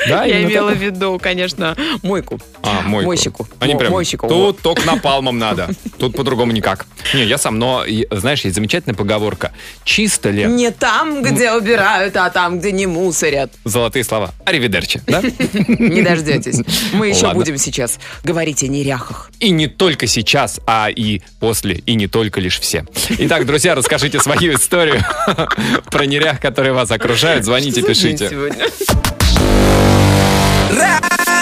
Да, 0.07 0.23
Я 0.25 0.41
имела 0.43 0.69
в 0.69 0.73
такой. 0.73 0.85
виду, 0.85 1.19
конечно, 1.21 1.75
мойку. 2.01 2.39
А, 2.63 2.81
мойку. 2.81 3.07
Мойщику. 3.07 3.47
Они 3.59 3.73
Мо- 3.73 3.79
прям, 3.79 3.91
мойщику, 3.91 4.27
тут 4.27 4.59
только 4.61 4.85
напалмом 4.85 5.37
надо. 5.39 5.69
Тут 5.99 6.15
по-другому 6.15 6.51
никак. 6.51 6.85
Не, 7.13 7.23
я 7.25 7.37
сам, 7.37 7.59
но, 7.59 7.83
знаешь, 8.11 8.41
есть 8.41 8.55
замечательная 8.55 8.95
поговорка. 8.95 9.51
Чисто 9.83 10.29
ли 10.29 10.45
Не 10.45 10.71
там, 10.71 11.21
где 11.23 11.51
убирают, 11.53 12.15
а 12.17 12.29
там, 12.29 12.59
где 12.59 12.71
не 12.71 12.85
мусорят. 12.87 13.51
золотые 13.65 14.03
слова? 14.03 14.33
Аривидерчи, 14.45 15.01
да? 15.07 15.21
Не 15.67 16.01
дождетесь. 16.01 16.59
Мы 16.93 17.09
еще 17.09 17.33
будем 17.33 17.57
сейчас 17.57 17.99
говорить 18.23 18.63
о 18.63 18.67
неряхах. 18.67 19.29
И 19.39 19.49
не 19.51 19.67
только 19.67 20.07
сейчас, 20.07 20.59
а 20.65 20.89
и 20.89 21.21
после, 21.39 21.75
и 21.85 21.95
не 21.95 22.07
только 22.07 22.39
лишь 22.39 22.59
все. 22.59 22.85
Итак, 23.09 23.45
друзья, 23.45 23.75
расскажите 23.75 24.19
свою 24.19 24.55
историю 24.55 25.03
про 25.91 26.05
нерях, 26.05 26.39
которые 26.39 26.73
вас 26.73 26.91
окружают. 26.91 27.45
Звоните, 27.45 27.81
пишите. 27.81 28.29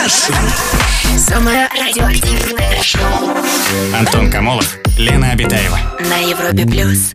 Сегодня? 0.07 1.19
Самое 1.19 1.67
радиоактивное 1.67 2.81
шоу 2.81 3.01
Антон 3.97 4.31
Камолов, 4.31 4.77
Лена 4.97 5.31
Обитаева. 5.31 5.77
на 5.99 6.17
Европе 6.17 6.65
плюс. 6.65 7.13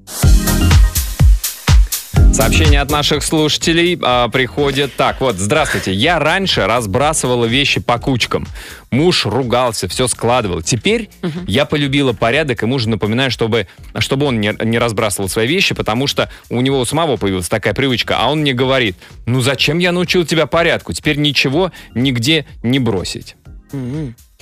Сообщение 2.34 2.80
от 2.80 2.90
наших 2.90 3.22
слушателей 3.22 3.96
а, 4.02 4.28
приходит 4.28 4.92
так. 4.96 5.20
Вот, 5.20 5.36
здравствуйте. 5.36 5.92
Я 5.92 6.18
раньше 6.18 6.66
разбрасывала 6.66 7.44
вещи 7.44 7.80
по 7.80 7.96
кучкам. 7.98 8.44
Муж 8.90 9.24
ругался, 9.24 9.86
все 9.86 10.08
складывал. 10.08 10.60
Теперь 10.60 11.10
я 11.46 11.64
полюбила 11.64 12.12
порядок 12.12 12.64
и 12.64 12.66
мужу 12.66 12.90
напоминаю, 12.90 13.30
чтобы, 13.30 13.68
чтобы 14.00 14.26
он 14.26 14.40
не, 14.40 14.52
не 14.64 14.78
разбрасывал 14.78 15.28
свои 15.28 15.46
вещи, 15.46 15.76
потому 15.76 16.08
что 16.08 16.28
у 16.50 16.60
него 16.60 16.80
у 16.80 16.84
самого 16.84 17.16
появилась 17.16 17.48
такая 17.48 17.72
привычка. 17.72 18.16
А 18.18 18.28
он 18.28 18.40
мне 18.40 18.52
говорит, 18.52 18.96
ну 19.26 19.40
зачем 19.40 19.78
я 19.78 19.92
научил 19.92 20.26
тебя 20.26 20.46
порядку? 20.46 20.92
Теперь 20.92 21.18
ничего 21.18 21.70
нигде 21.94 22.46
не 22.64 22.80
бросить. 22.80 23.36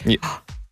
Не- 0.07 0.19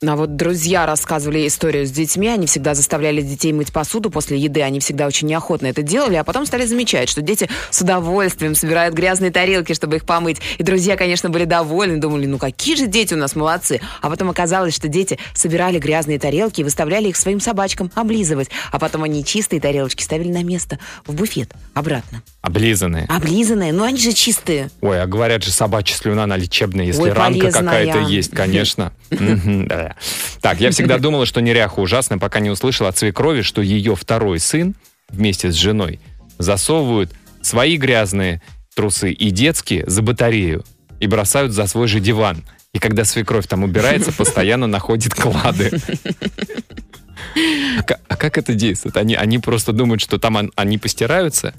А 0.02 0.16
вот 0.16 0.34
друзья 0.34 0.86
рассказывали 0.86 1.46
историю 1.46 1.86
с 1.86 1.90
детьми. 1.90 2.26
Они 2.28 2.46
всегда 2.46 2.72
заставляли 2.72 3.20
детей 3.20 3.52
мыть 3.52 3.70
посуду 3.70 4.10
после 4.10 4.38
еды. 4.38 4.62
Они 4.62 4.80
всегда 4.80 5.06
очень 5.06 5.28
неохотно 5.28 5.66
это 5.66 5.82
делали, 5.82 6.16
а 6.16 6.24
потом 6.24 6.46
стали 6.46 6.64
замечать, 6.64 7.10
что 7.10 7.20
дети 7.20 7.50
с 7.68 7.82
удовольствием 7.82 8.54
собирают 8.54 8.94
грязные 8.94 9.30
тарелки, 9.30 9.74
чтобы 9.74 9.96
их 9.96 10.06
помыть. 10.06 10.40
И 10.56 10.62
друзья, 10.62 10.96
конечно, 10.96 11.28
были 11.28 11.44
довольны, 11.44 11.98
думали, 11.98 12.24
ну 12.24 12.38
какие 12.38 12.76
же 12.76 12.86
дети 12.86 13.12
у 13.12 13.18
нас 13.18 13.36
молодцы. 13.36 13.82
А 14.00 14.08
потом 14.08 14.30
оказалось, 14.30 14.74
что 14.74 14.88
дети 14.88 15.18
собирали 15.34 15.78
грязные 15.78 16.18
тарелки 16.18 16.62
и 16.62 16.64
выставляли 16.64 17.08
их 17.10 17.16
своим 17.18 17.38
собачкам 17.38 17.92
облизывать. 17.94 18.48
А 18.72 18.78
потом 18.78 19.02
они 19.02 19.22
чистые 19.22 19.60
тарелочки 19.60 20.02
ставили 20.02 20.32
на 20.32 20.42
место 20.42 20.78
в 21.06 21.12
буфет 21.12 21.50
обратно. 21.74 22.22
Облизанные. 22.40 23.04
Облизанные, 23.04 23.74
ну 23.74 23.84
они 23.84 23.98
же 23.98 24.14
чистые. 24.14 24.70
Ой, 24.80 25.02
а 25.02 25.06
говорят 25.06 25.44
же, 25.44 25.50
собачья 25.50 25.94
слюна, 25.94 26.24
она 26.24 26.38
лечебная, 26.38 26.86
если 26.86 27.02
Ой, 27.02 27.12
ранка 27.12 27.52
какая-то 27.52 27.98
есть, 27.98 28.30
конечно. 28.30 28.94
Да. 29.90 30.40
Так, 30.40 30.60
я 30.60 30.70
всегда 30.70 30.98
думала, 31.06 31.26
что 31.26 31.40
неряха 31.40 31.80
ужасно, 31.80 32.18
пока 32.18 32.40
не 32.40 32.50
услышала 32.50 32.88
от 32.90 32.98
свекрови, 32.98 33.42
что 33.42 33.60
ее 33.62 33.94
второй 33.96 34.38
сын 34.38 34.74
вместе 35.08 35.50
с 35.50 35.54
женой 35.54 36.00
засовывают 36.38 37.12
свои 37.42 37.76
грязные 37.76 38.40
трусы 38.74 39.12
и 39.12 39.30
детские 39.30 39.84
за 39.88 40.02
батарею 40.02 40.64
и 41.00 41.06
бросают 41.06 41.52
за 41.52 41.66
свой 41.66 41.88
же 41.88 42.00
диван. 42.00 42.44
И 42.72 42.78
когда 42.78 43.04
свекровь 43.04 43.46
там 43.46 43.64
убирается, 43.64 44.12
постоянно 44.16 44.66
находит 44.66 45.14
клады. 45.14 45.70
А 47.88 47.94
а 48.08 48.16
как 48.16 48.38
это 48.38 48.54
действует? 48.54 48.96
Они, 48.96 49.14
они 49.14 49.38
просто 49.38 49.72
думают, 49.72 50.00
что 50.00 50.18
там 50.18 50.36
он- 50.36 50.52
они 50.56 50.78
постираются, 50.78 51.54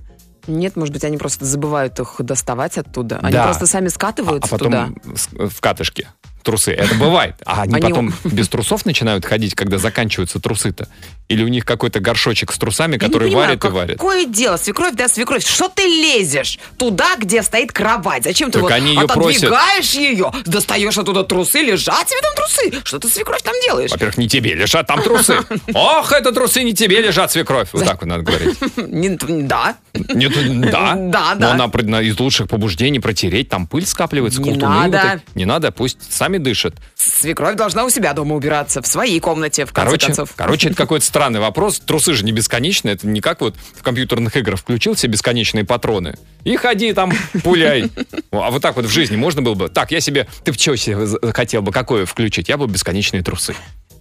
Нет, 0.48 0.76
может 0.76 0.92
быть, 0.94 1.04
они 1.04 1.18
просто 1.18 1.46
забывают 1.46 2.00
их 2.00 2.16
доставать 2.20 2.78
оттуда. 2.78 3.20
Они 3.22 3.34
Да. 3.34 3.46
просто 3.46 3.68
сами 3.68 3.88
а 3.88 3.90
скатываются 3.92 4.50
потом 4.50 4.96
туда. 5.04 5.50
в 5.50 5.62
катышке 5.62 6.08
трусы. 6.42 6.72
Это 6.72 6.96
бывает. 6.96 7.36
А 7.46 7.64
они, 7.64 7.76
Они- 7.76 7.90
потом 7.90 8.14
без 8.24 8.48
трусов 8.50 8.86
начинают 8.86 9.26
ходить, 9.26 9.56
когда 9.56 9.78
заканчиваются 9.78 10.40
трусы-то? 10.40 10.88
Или 11.30 11.44
у 11.44 11.48
них 11.48 11.64
какой-то 11.66 12.00
горшочек 12.02 12.52
с 12.52 12.58
трусами, 12.58 12.98
который 12.98 13.30
Я 13.30 13.30
не 13.30 13.36
понимаю, 13.36 13.48
варит 13.50 13.66
и 13.66 13.68
варит? 13.70 13.98
Какое 13.98 14.26
дело? 14.26 14.58
Свекровь, 14.58 14.94
да, 14.96 15.08
свекровь. 15.08 15.46
Что 15.46 15.70
ты 15.70 15.84
лезешь 15.84 16.60
туда, 16.78 17.16
где 17.18 17.42
стоит 17.42 17.72
кровать? 17.72 18.24
Зачем 18.24 18.50
ты 18.50 18.54
Так 18.60 18.64
вот 18.64 18.72
они 18.72 18.92
её 18.96 19.06
отодвигаешь 19.06 19.92
ее, 19.94 20.32
достаешь 20.46 20.98
оттуда 20.98 21.24
трусы, 21.24 21.60
лежат 21.62 22.06
тебе 22.08 22.20
там 22.22 22.36
трусы? 22.36 22.82
Что 22.86 23.00
ты, 23.00 23.08
свекровь, 23.08 23.42
там 23.44 23.54
делаешь? 23.66 23.92
Во-первых, 23.92 24.18
не 24.18 24.28
тебе 24.28 24.54
лежат 24.56 24.88
там 24.88 25.02
трусы. 25.02 25.38
Ох, 25.74 26.12
это 26.12 26.32
трусы 26.34 26.64
не 26.64 26.74
тебе 26.74 27.02
лежат, 27.02 27.32
свекровь. 27.32 27.70
Вот 27.72 27.86
так 27.86 28.02
вот 28.02 28.08
надо 28.08 28.24
говорить. 28.24 28.58
Да. 29.52 29.76
Нет, 29.94 30.34
да. 30.72 30.96
Да, 30.98 31.34
Но 31.36 31.40
да. 31.40 31.52
она 31.54 31.68
при- 31.68 31.84
на- 31.84 32.02
из 32.02 32.20
лучших 32.20 32.48
побуждений 32.50 33.00
протереть, 33.00 33.50
там 33.50 33.68
пыль 33.68 33.86
скапливается, 33.86 34.42
Не 34.42 34.52
надо. 34.54 35.22
Не 35.36 35.46
надо, 35.46 35.72
пусть 35.72 35.98
сами 36.12 36.31
дышат. 36.40 36.76
Свекровь 36.96 37.56
должна 37.56 37.86
у 37.86 37.90
себя 37.90 38.14
дома 38.14 38.36
убираться, 38.36 38.82
в 38.82 38.88
своей 38.88 39.20
комнате, 39.20 39.66
в 39.66 39.74
конце 39.74 39.90
Короче, 39.90 40.06
концов. 40.08 40.34
короче, 40.36 40.68
это 40.68 40.78
какой-то 40.78 41.06
странный 41.06 41.40
вопрос. 41.40 41.80
Трусы 41.80 42.14
же 42.14 42.24
не 42.26 42.32
бесконечные. 42.32 42.94
Это 42.96 43.08
не 43.08 43.22
как 43.22 43.42
вот 43.42 43.56
в 43.76 43.84
компьютерных 43.84 44.36
играх 44.38 44.60
включил 44.60 44.96
все 44.96 45.08
бесконечные 45.08 45.66
патроны. 45.66 46.18
И 46.44 46.56
ходи 46.56 46.94
там, 46.94 47.14
пуляй. 47.44 47.92
А 48.32 48.52
вот 48.52 48.62
так 48.62 48.76
вот 48.76 48.86
в 48.86 48.90
жизни 48.90 49.16
можно 49.16 49.42
было 49.42 49.54
бы? 49.56 49.70
Так, 49.70 49.92
я 49.92 50.00
себе... 50.00 50.28
Ты 50.44 50.54
что 50.54 50.76
себе 50.76 51.08
хотел 51.34 51.62
бы 51.62 51.72
какое 51.72 52.06
включить? 52.06 52.50
Я 52.50 52.58
бы 52.58 52.68
бесконечные 52.68 53.24
трусы. 53.24 53.56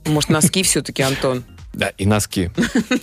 Может, 0.07 0.31
носки 0.31 0.63
все-таки, 0.63 1.03
Антон? 1.03 1.45
Да, 1.73 1.93
и 1.99 2.05
носки. 2.07 2.51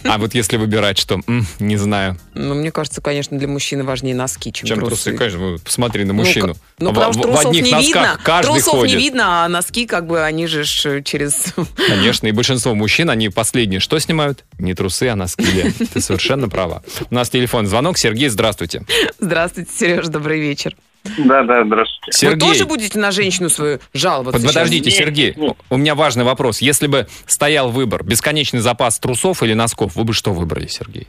А 0.03 0.17
вот 0.17 0.34
если 0.36 0.58
выбирать, 0.58 0.97
что? 0.97 1.21
Не 1.60 1.77
знаю. 1.77 2.17
Ну, 2.34 2.53
мне 2.53 2.71
кажется, 2.71 3.01
конечно, 3.01 3.38
для 3.38 3.47
мужчины 3.47 3.84
важнее 3.84 4.13
носки, 4.13 4.51
чем, 4.51 4.67
Чем 4.67 4.80
трусы? 4.82 5.13
Конечно, 5.15 5.39
вы 5.39 5.58
посмотри 5.60 6.03
на 6.03 6.13
Ну, 6.13 6.19
мужчину. 6.23 6.56
Ну, 6.80 6.91
В- 6.91 6.93
потому 6.93 7.13
что 7.13 7.21
в, 7.21 7.25
в 7.25 7.27
трусов 7.27 7.45
одних 7.47 7.63
не 7.63 7.71
носках 7.71 7.88
видно. 7.88 8.19
каждый 8.23 8.51
Трусов 8.51 8.73
ходит. 8.73 8.95
не 8.97 9.03
видно, 9.03 9.45
а 9.45 9.47
носки, 9.47 9.86
как 9.86 10.06
бы, 10.06 10.21
они 10.21 10.47
же 10.47 10.63
ж 10.65 11.01
через... 11.03 11.53
Конечно, 11.88 12.27
и 12.27 12.32
большинство 12.32 12.75
мужчин, 12.75 13.10
они 13.10 13.30
последние 13.30 13.80
что 13.80 13.97
снимают? 13.99 14.43
Не 14.60 14.73
трусы, 14.73 15.03
а 15.08 15.15
носки. 15.15 15.71
Ты 15.93 16.01
совершенно 16.01 16.49
права. 16.49 16.84
У 17.10 17.15
нас 17.15 17.30
телефон, 17.30 17.67
звонок. 17.67 17.97
Сергей, 17.97 18.27
здравствуйте. 18.27 18.84
Здравствуйте, 19.19 19.71
Сереж, 19.77 20.08
добрый 20.08 20.39
вечер. 20.41 20.75
Да, 21.17 21.43
да, 21.43 21.63
здравствуйте. 21.65 22.07
Вы 22.07 22.11
Сергей. 22.13 22.39
тоже 22.49 22.65
будете 22.65 22.99
на 22.99 23.11
женщину 23.11 23.49
свою 23.49 23.79
жаловаться 23.93 24.33
Под- 24.33 24.41
сейчас? 24.41 24.53
Подождите, 24.53 24.89
Нет, 24.89 24.99
Сергей, 24.99 25.33
нет. 25.35 25.57
у 25.69 25.77
меня 25.77 25.95
важный 25.95 26.23
вопрос. 26.23 26.59
Если 26.61 26.87
бы 26.87 27.07
стоял 27.25 27.69
выбор, 27.71 28.03
бесконечный 28.03 28.59
запас 28.59 28.99
трусов 28.99 29.43
или 29.43 29.53
носков, 29.53 29.95
вы 29.95 30.03
бы 30.03 30.13
что 30.13 30.33
выбрали, 30.33 30.67
Сергей? 30.67 31.07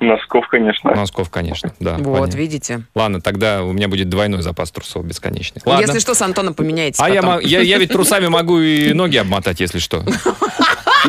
Носков, 0.00 0.46
конечно. 0.48 0.94
Носков, 0.94 1.28
конечно, 1.30 1.72
да. 1.80 1.96
Вот, 1.98 2.20
понятно. 2.20 2.36
видите. 2.36 2.82
Ладно, 2.94 3.20
тогда 3.20 3.64
у 3.64 3.72
меня 3.72 3.88
будет 3.88 4.08
двойной 4.08 4.42
запас 4.42 4.70
трусов 4.70 5.04
бесконечный. 5.04 5.60
Ладно. 5.64 5.80
Если 5.84 5.98
что, 5.98 6.14
с 6.14 6.22
Антоном 6.22 6.54
поменяетесь 6.54 7.00
а 7.00 7.10
я, 7.10 7.38
я, 7.42 7.60
я 7.60 7.78
ведь 7.78 7.90
трусами 7.90 8.28
могу 8.28 8.60
и 8.60 8.92
ноги 8.92 9.16
обмотать, 9.16 9.60
если 9.60 9.78
что. 9.78 10.04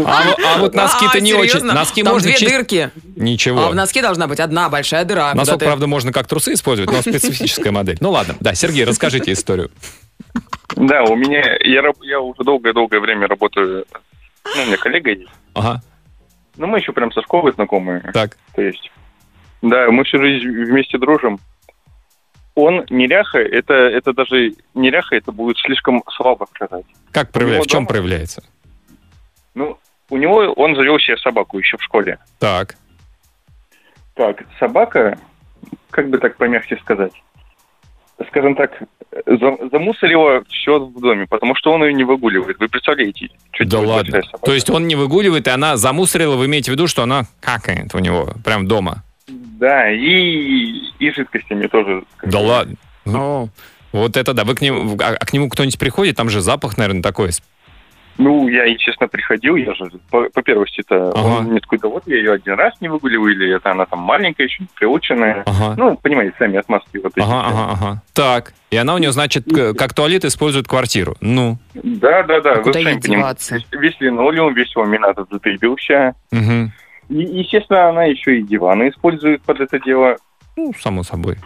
А, 0.06 0.24
а 0.46 0.60
вот 0.60 0.76
носки-то 0.76 1.18
А, 1.18 1.20
не 1.20 1.34
очень. 1.34 1.50
серьезно? 1.50 1.74
Носки 1.74 2.04
Там 2.04 2.14
можно 2.14 2.30
две 2.30 2.38
чист- 2.38 2.52
дырки. 2.52 2.92
Ничего. 3.16 3.66
А 3.66 3.70
в 3.72 3.76
носке 3.76 4.02
должна 4.04 4.28
быть 4.28 4.40
одна 4.40 4.70
большая 4.70 5.04
дыра. 5.04 5.34
Носок, 5.34 5.60
ты- 5.60 5.66
правда, 5.66 5.88
можно 5.88 6.14
как 6.14 6.28
трусы 6.28 6.54
использовать, 6.54 6.92
но 6.92 7.02
специфическая 7.02 7.72
модель. 7.72 7.98
Ну 8.00 8.12
ладно, 8.12 8.36
да, 8.40 8.54
Сергей, 8.54 8.86
расскажите 8.86 9.32
историю. 9.34 9.72
Да, 10.76 11.04
у 11.04 11.16
меня, 11.16 11.40
я, 11.62 11.82
я 12.04 12.20
уже 12.20 12.44
долгое-долгое 12.44 13.00
время 13.00 13.28
работаю, 13.28 13.86
ну, 14.56 14.64
у 14.64 14.66
меня 14.68 14.78
коллега 14.78 15.10
есть, 15.10 15.28
Ага. 15.56 15.82
Ну, 16.60 16.68
мы 16.68 16.80
еще 16.80 16.92
прям 16.92 17.10
со 17.14 17.22
школы 17.22 17.54
знакомые. 17.54 18.02
Так. 18.14 18.38
То 18.54 18.62
есть, 18.62 18.92
да, 19.62 19.90
мы 19.90 20.04
всю 20.04 20.18
жизнь 20.20 20.46
вместе 20.46 20.98
дружим. 20.98 21.40
Он 22.54 22.86
неряха, 22.90 23.40
это, 23.40 23.74
это 23.74 24.12
даже 24.12 24.52
неряха, 24.74 25.16
это 25.16 25.32
будет 25.32 25.58
слишком 25.60 26.04
слабо 26.12 26.48
сказать. 26.54 26.84
Как 27.12 27.32
проявляется? 27.32 27.70
В 27.70 27.72
чем 27.72 27.84
дома- 27.84 27.88
проявляется? 27.88 28.44
Ну, 29.56 29.80
у 30.10 30.18
него, 30.18 30.52
он 30.52 30.76
завел 30.76 31.00
себе 31.00 31.16
собаку 31.18 31.58
еще 31.58 31.78
в 31.78 31.82
школе. 31.84 32.20
Так. 32.40 32.76
Так, 34.16 34.44
собака, 34.60 35.18
как 35.92 36.10
бы 36.10 36.18
так 36.18 36.36
помягче 36.36 36.76
сказать, 36.82 37.14
скажем 38.28 38.56
так, 38.56 38.72
за- 39.26 39.70
замусорила 39.72 40.44
все 40.50 40.80
в 40.80 41.00
доме, 41.00 41.26
потому 41.28 41.56
что 41.56 41.72
он 41.72 41.84
ее 41.84 41.94
не 41.94 42.04
выгуливает. 42.04 42.60
Вы 42.60 42.68
представляете? 42.68 43.30
что 43.52 43.66
Да 43.66 43.80
ладно. 43.80 44.22
То 44.44 44.54
есть 44.54 44.70
он 44.70 44.88
не 44.88 44.96
выгуливает, 44.96 45.48
и 45.48 45.50
она 45.50 45.78
замусорила, 45.78 46.36
вы 46.36 46.46
имеете 46.46 46.72
в 46.72 46.74
виду, 46.76 46.88
что 46.88 47.04
она 47.04 47.24
какает 47.40 47.94
у 47.96 48.00
него 48.00 48.30
прям 48.44 48.68
дома? 48.68 49.04
Да, 49.28 49.92
и, 49.92 50.72
и 51.00 51.12
жидкостями 51.12 51.68
тоже. 51.68 52.04
Да 52.24 52.40
ладно. 52.40 52.76
О, 53.06 53.50
Вот 53.92 54.16
это 54.18 54.34
да. 54.34 54.44
Вы 54.44 54.56
к 54.56 54.62
нему, 54.62 54.98
а, 55.02 55.16
а 55.20 55.26
к 55.26 55.34
нему 55.34 55.50
кто-нибудь 55.50 55.80
приходит? 55.80 56.16
Там 56.16 56.30
же 56.30 56.42
запах, 56.42 56.78
наверное, 56.78 57.02
такой. 57.02 57.32
Ну, 58.20 58.50
я 58.50 58.66
и 58.66 58.78
честно 58.78 59.08
приходил, 59.08 59.56
я 59.56 59.74
же 59.74 59.86
по, 60.12 60.30
по 60.30 60.42
первости-то, 60.42 61.12
Ага. 61.12 61.38
он 61.40 61.46
мне 61.46 61.62
такой, 61.62 61.80
да 61.80 61.88
вот 61.88 62.04
я 62.06 62.18
ее 62.18 62.34
один 62.34 62.56
раз 62.56 62.74
не 62.82 62.90
выгуливаю, 62.90 63.32
или 63.34 63.56
это 63.56 63.72
она 63.72 63.86
там 63.86 64.00
маленькая 64.00 64.44
еще, 64.44 64.64
не 64.64 64.68
приученная. 64.76 65.44
Ага. 65.46 65.76
Ну, 65.78 65.96
понимаете, 65.96 66.36
сами 66.38 66.58
отмазки 66.58 66.98
вот 66.98 67.14
эти. 67.16 67.26
Ага, 67.26 67.48
ага, 67.48 67.72
ага. 67.72 68.04
Так. 68.14 68.54
И 68.72 68.76
она 68.76 68.94
у 68.94 68.98
нее, 68.98 69.14
значит, 69.14 69.46
как 69.78 69.94
туалет 69.94 70.26
использует 70.26 70.68
квартиру. 70.68 71.16
Ну. 71.22 71.58
Да, 71.74 72.24
да, 72.24 72.42
да, 72.42 72.52
А 72.52 72.56
вы 72.58 72.64
куда 72.64 72.82
сами 72.82 72.94
ей 72.96 73.00
деваться? 73.00 73.58
Весь 73.72 73.96
линолеум, 74.02 74.54
весь 74.54 74.76
ламинат 74.76 75.18
затырбился. 75.32 76.14
Мгм. 76.32 76.74
И, 77.08 77.16
естественно, 77.24 77.88
она 77.88 78.04
еще 78.04 78.38
и 78.38 78.44
диваны 78.44 78.90
использует 78.90 79.42
под 79.44 79.62
это 79.62 79.80
дело. 79.80 80.18
Ну, 80.58 80.74
само 80.78 81.04
собой. 81.04 81.38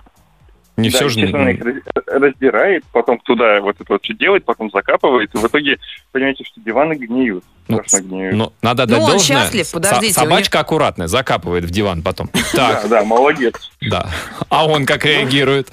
Не 0.75 0.89
да, 0.89 0.97
все 0.97 1.09
же... 1.09 1.19
естественно, 1.19 1.49
их 1.49 1.63
раз- 1.63 2.03
раздирает, 2.07 2.83
потом 2.91 3.19
туда 3.19 3.61
вот 3.61 3.75
это 3.79 3.85
вот 3.93 4.03
все 4.03 4.13
делает, 4.15 4.43
потом 4.43 4.71
закапывает, 4.71 5.33
и 5.35 5.37
в 5.37 5.45
итоге 5.45 5.77
понимаете, 6.11 6.43
что 6.45 6.59
диваны 6.61 6.95
гниют. 6.95 7.43
Ну, 7.67 7.79
гниют. 7.91 8.35
Ну, 8.35 8.53
надо 8.63 8.83
Ну, 8.87 8.95
отдать 8.95 8.99
он 9.03 9.09
должное. 9.11 9.37
счастлив, 9.37 9.71
подождите, 9.71 10.13
собачка 10.13 10.59
аккуратная, 10.59 11.07
закапывает 11.07 11.63
в 11.65 11.69
диван 11.69 12.01
потом. 12.01 12.27
Так, 12.53 12.83
Да, 12.83 12.87
да, 12.87 13.03
молодец. 13.05 13.71
да. 13.81 14.09
А 14.49 14.65
он 14.67 14.85
как 14.87 15.05
реагирует? 15.05 15.69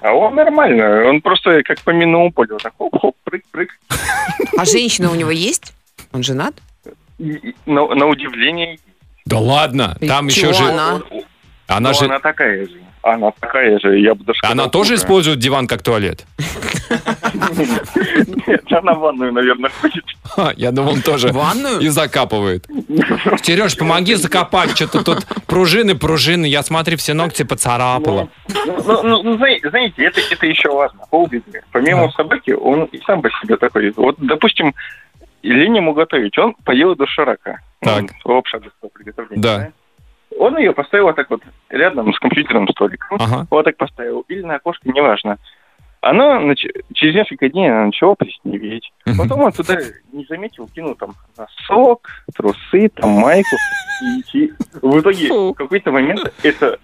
А 0.00 0.12
он 0.12 0.34
нормально, 0.34 1.08
он 1.08 1.20
просто 1.20 1.62
как 1.62 1.80
по 1.80 1.90
минному 1.90 2.32
полю, 2.32 2.58
так 2.58 2.72
хоп-хоп, 2.78 3.16
прыг-прыг. 3.24 3.68
а 4.56 4.64
женщина 4.64 5.10
у 5.10 5.14
него 5.14 5.30
есть? 5.30 5.72
Он 6.12 6.22
женат? 6.22 6.54
И- 7.18 7.54
на, 7.66 7.86
на 7.94 8.06
удивление, 8.06 8.78
Да 9.26 9.38
ладно, 9.38 9.96
И 10.00 10.08
там 10.08 10.26
еще 10.26 10.52
же... 10.52 10.64
она? 10.64 11.02
Она 11.66 11.90
ну, 11.90 11.94
же... 11.98 12.04
она 12.06 12.18
такая 12.18 12.66
же. 12.66 12.80
Она 13.02 13.30
такая 13.38 13.78
же, 13.78 13.98
я 13.98 14.14
бы 14.14 14.24
даже 14.24 14.40
Она 14.42 14.52
сказал, 14.64 14.70
тоже 14.70 14.94
использует 14.94 15.38
диван 15.38 15.66
как 15.66 15.82
туалет? 15.82 16.26
Нет, 18.46 18.72
она 18.72 18.94
в 18.94 18.98
ванную, 19.00 19.32
наверное, 19.32 19.70
ходит. 19.80 20.04
Ха, 20.24 20.52
Я 20.56 20.72
думал, 20.72 20.92
он 20.94 21.02
тоже. 21.02 21.28
Ванную? 21.32 21.80
И 21.80 21.88
закапывает. 21.88 22.66
Сереж, 23.42 23.76
помоги 23.76 24.14
закопать. 24.14 24.70
Что-то 24.76 25.04
тут 25.04 25.26
пружины, 25.46 25.94
пружины. 25.94 26.46
Я 26.46 26.62
смотрю, 26.62 26.96
все 26.96 27.14
ногти 27.14 27.42
поцарапала. 27.42 28.28
Ну, 28.48 28.82
ну, 28.84 29.02
ну, 29.02 29.22
ну, 29.22 29.36
зна- 29.36 29.70
знаете, 29.70 30.04
это, 30.04 30.46
еще 30.46 30.70
важно, 30.72 31.00
полбеды. 31.10 31.62
Помимо 31.72 32.10
собаки, 32.12 32.52
он 32.52 32.84
и 32.84 33.00
сам 33.06 33.22
по 33.22 33.30
себе 33.42 33.56
такой. 33.56 33.90
Вот, 33.96 34.16
допустим, 34.18 34.74
лень 35.42 35.76
ему 35.76 35.92
готовить, 35.94 36.36
он 36.38 36.54
поел 36.64 36.94
доширака. 36.94 37.60
Так. 37.80 38.04
Быстрого 38.24 38.42
приготовления. 38.92 39.42
Да. 39.42 39.72
Он 40.38 40.56
ее 40.56 40.72
поставил 40.72 41.06
вот 41.06 41.16
так 41.16 41.28
вот 41.30 41.42
рядом 41.68 42.12
с 42.12 42.18
компьютерным 42.18 42.68
столиком. 42.68 43.18
Ага. 43.20 43.46
Вот 43.50 43.64
так 43.64 43.76
поставил. 43.76 44.24
Или 44.28 44.42
на 44.42 44.56
окошко, 44.56 44.88
неважно. 44.88 45.38
Она 46.00 46.40
нач- 46.40 46.84
через 46.94 47.14
несколько 47.16 47.48
дней 47.48 47.70
она 47.70 47.86
начала 47.86 48.14
плесневеть. 48.14 48.92
Потом 49.16 49.40
он 49.40 49.52
туда 49.52 49.78
не 50.12 50.24
заметил, 50.26 50.68
кинул 50.72 50.94
там 50.94 51.14
носок, 51.36 52.08
трусы, 52.34 52.88
там 52.94 53.10
майку. 53.10 53.56
И, 54.32 54.38
и 54.38 54.52
в 54.80 55.00
итоге 55.00 55.28
в 55.28 55.54
какой-то 55.54 55.90
момент 55.90 56.32
это 56.44 56.78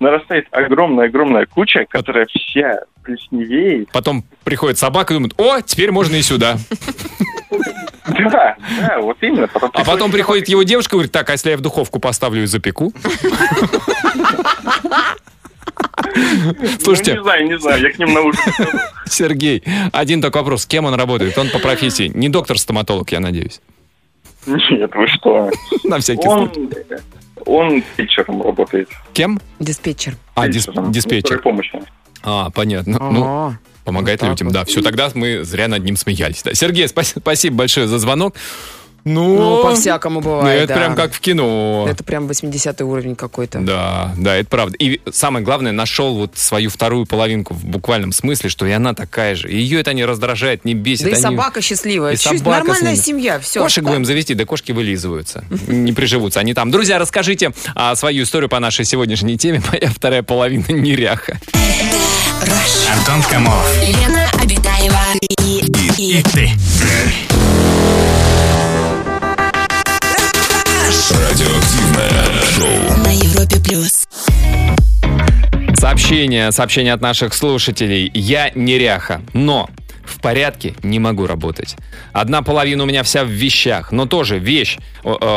нарастает 0.00 0.46
огромная-огромная 0.50 1.46
куча, 1.46 1.84
которая 1.88 2.26
вся 2.26 2.80
плесневеет. 3.02 3.90
Потом 3.92 4.24
приходит 4.44 4.78
собака 4.78 5.12
и 5.12 5.16
думает, 5.16 5.34
о, 5.38 5.60
теперь 5.60 5.92
можно 5.92 6.16
и 6.16 6.22
сюда. 6.22 6.56
Да, 8.06 8.56
да, 8.80 9.00
вот 9.00 9.16
именно. 9.22 9.48
Потом 9.48 9.70
А 9.74 9.84
потом 9.84 10.10
приходит 10.12 10.48
его 10.48 10.62
девушка 10.62 10.94
и 10.94 10.96
говорит, 10.96 11.12
так, 11.12 11.28
а 11.30 11.32
если 11.32 11.50
я 11.50 11.56
в 11.56 11.60
духовку 11.60 11.98
поставлю 12.00 12.42
и 12.42 12.46
запеку? 12.46 12.92
Слушайте, 16.80 17.14
Ну, 17.14 17.18
не 17.18 17.22
знаю, 17.24 17.46
не 17.48 17.58
знаю, 17.58 17.82
я 17.82 17.90
к 17.90 17.98
ним 17.98 18.12
на 18.12 18.20
ужин. 18.20 18.40
Сергей, 19.06 19.62
один 19.92 20.20
такой 20.20 20.42
вопрос. 20.42 20.62
С 20.62 20.66
кем 20.66 20.84
он 20.84 20.94
работает? 20.94 21.36
Он 21.38 21.48
по 21.50 21.58
профессии. 21.58 22.10
Не 22.14 22.28
доктор-стоматолог, 22.28 23.10
я 23.12 23.20
надеюсь. 23.20 23.60
Нет, 24.46 24.94
вы 24.94 25.08
что? 25.08 25.50
На 25.84 25.98
всякий 26.00 26.28
Он, 26.28 26.52
случай. 26.52 26.70
он 27.46 27.82
питчером 27.96 28.42
работает. 28.42 28.88
Кем? 29.14 29.40
Диспетчер. 29.58 30.14
А, 30.34 30.46
дис- 30.48 30.66
Питчером, 30.66 30.92
диспетчер. 30.92 31.38
скорой 31.38 31.42
помощи. 31.42 31.82
А, 32.22 32.50
понятно. 32.50 32.98
Ну, 33.10 33.24
Ага. 33.24 33.58
Помогает 33.84 34.20
Вот 34.20 34.26
так 34.28 34.30
людям, 34.32 34.48
вот. 34.48 34.54
да. 34.54 34.64
Все, 34.64 34.82
тогда 34.82 35.10
мы 35.14 35.44
зря 35.44 35.68
над 35.68 35.84
ним 35.84 35.96
смеялись. 35.96 36.42
Да. 36.42 36.54
Сергей, 36.54 36.86
спа- 36.86 37.04
спасибо 37.04 37.56
большое 37.56 37.86
за 37.86 37.98
звонок. 37.98 38.34
Ну, 39.06 39.36
Ну, 39.36 39.62
по-всякому 39.62 40.20
ну, 40.20 40.24
бывает, 40.24 40.62
это 40.62 40.68
да. 40.72 40.80
прям 40.80 40.96
как 40.96 41.12
в 41.12 41.20
кино. 41.20 41.86
Это 41.90 42.02
прям 42.02 42.26
80 42.26 42.80
уровень 42.80 43.16
какой-то. 43.16 43.58
Да, 43.60 44.14
да, 44.16 44.34
это 44.36 44.48
правда. 44.48 44.76
И 44.78 44.98
самое 45.12 45.44
главное, 45.44 45.72
нашел 45.72 46.14
вот 46.14 46.38
свою 46.38 46.70
вторую 46.70 47.04
половинку 47.04 47.52
в 47.52 47.66
буквальном 47.66 48.12
смысле, 48.12 48.48
что 48.48 48.64
и 48.64 48.70
она 48.70 48.94
такая 48.94 49.34
же. 49.34 49.50
И 49.50 49.58
ее 49.58 49.80
это 49.80 49.92
не 49.92 50.06
раздражает, 50.06 50.64
не 50.64 50.72
бесит. 50.72 51.04
Да 51.04 51.10
и 51.10 51.12
Они- 51.12 51.20
собака 51.22 51.60
счастливая. 51.60 52.14
И 52.14 52.16
Чуть- 52.16 52.38
собака 52.38 52.60
Нормальная 52.66 52.96
семья, 52.96 53.38
все. 53.40 53.60
Кошек 53.60 53.84
будем 53.84 54.06
завести, 54.06 54.32
да 54.32 54.46
кошки 54.46 54.72
вылизываются. 54.72 55.44
Не 55.68 55.92
приживутся 55.92 56.40
они 56.40 56.54
там. 56.54 56.70
Друзья, 56.70 56.98
расскажите 56.98 57.52
а, 57.74 57.94
свою 57.96 58.22
историю 58.24 58.48
по 58.48 58.58
нашей 58.58 58.86
сегодняшней 58.86 59.36
теме. 59.36 59.62
Моя 59.70 59.90
вторая 59.90 60.22
половина 60.22 60.64
неряха. 60.70 61.38
Антон 62.46 63.22
Камолов. 63.30 63.66
Лена 63.82 64.28
Обитаева 64.40 65.00
и, 65.42 65.64
и, 65.98 66.18
И 66.18 66.22
ты. 66.22 66.50
Радиоактивное 71.10 72.42
шоу. 72.54 72.96
на 73.04 73.10
Европе 73.14 73.56
плюс. 73.60 74.06
Сообщение, 75.76 76.52
сообщение 76.52 76.92
от 76.92 77.00
наших 77.00 77.34
слушателей. 77.34 78.10
Я 78.14 78.50
неряха, 78.54 79.20
но 79.32 79.68
в 80.04 80.20
порядке 80.20 80.74
не 80.82 80.98
могу 80.98 81.26
работать. 81.26 81.76
Одна 82.12 82.42
половина 82.42 82.84
у 82.84 82.86
меня 82.86 83.02
вся 83.02 83.24
в 83.24 83.28
вещах, 83.28 83.92
но 83.92 84.06
тоже 84.06 84.38
вещь, 84.38 84.78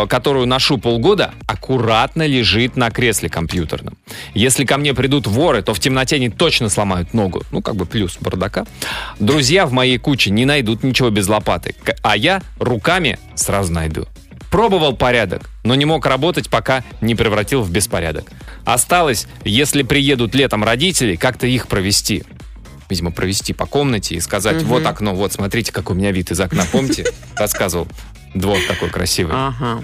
которую 0.10 0.46
ношу 0.46 0.78
полгода, 0.78 1.32
аккуратно 1.48 2.26
лежит 2.26 2.76
на 2.76 2.92
кресле 2.92 3.30
компьютерном. 3.30 3.98
Если 4.34 4.66
ко 4.66 4.78
мне 4.78 4.94
придут 4.94 5.28
воры, 5.28 5.62
то 5.62 5.74
в 5.74 5.80
темноте 5.80 6.18
они 6.18 6.30
точно 6.30 6.70
сломают 6.70 7.14
ногу. 7.14 7.44
Ну, 7.52 7.62
как 7.62 7.76
бы 7.76 7.86
плюс 7.86 8.18
бардака. 8.20 8.66
Друзья 9.20 9.66
в 9.66 9.72
моей 9.72 9.98
куче 9.98 10.30
не 10.30 10.46
найдут 10.46 10.84
ничего 10.84 11.10
без 11.10 11.28
лопаты, 11.28 11.76
а 12.02 12.18
я 12.18 12.42
руками 12.60 13.20
сразу 13.36 13.72
найду. 13.74 14.08
Пробовал 14.52 14.96
порядок, 14.96 15.50
но 15.66 15.76
не 15.76 15.84
мог 15.84 16.06
работать, 16.06 16.50
пока 16.50 16.84
не 17.02 17.16
превратил 17.16 17.64
в 17.64 17.70
беспорядок. 17.70 18.32
Осталось, 18.64 19.28
если 19.44 19.84
приедут 19.84 20.36
летом 20.36 20.64
родители, 20.64 21.18
как-то 21.18 21.48
их 21.48 21.68
провести. 21.68 22.24
Видимо, 22.90 23.12
провести 23.12 23.54
по 23.54 23.66
комнате 23.66 24.16
и 24.16 24.20
сказать, 24.20 24.64
вот 24.64 24.86
окно, 24.86 25.14
вот, 25.14 25.34
смотрите, 25.34 25.72
какой 25.72 25.96
у 25.96 26.00
меня 26.00 26.12
вид 26.12 26.32
из 26.32 26.40
окна. 26.40 26.66
Помните? 26.72 27.06
Рассказывал. 27.36 27.88
Двор 28.34 28.58
такой 28.68 28.90
красивый. 28.90 29.34
Ага. 29.36 29.84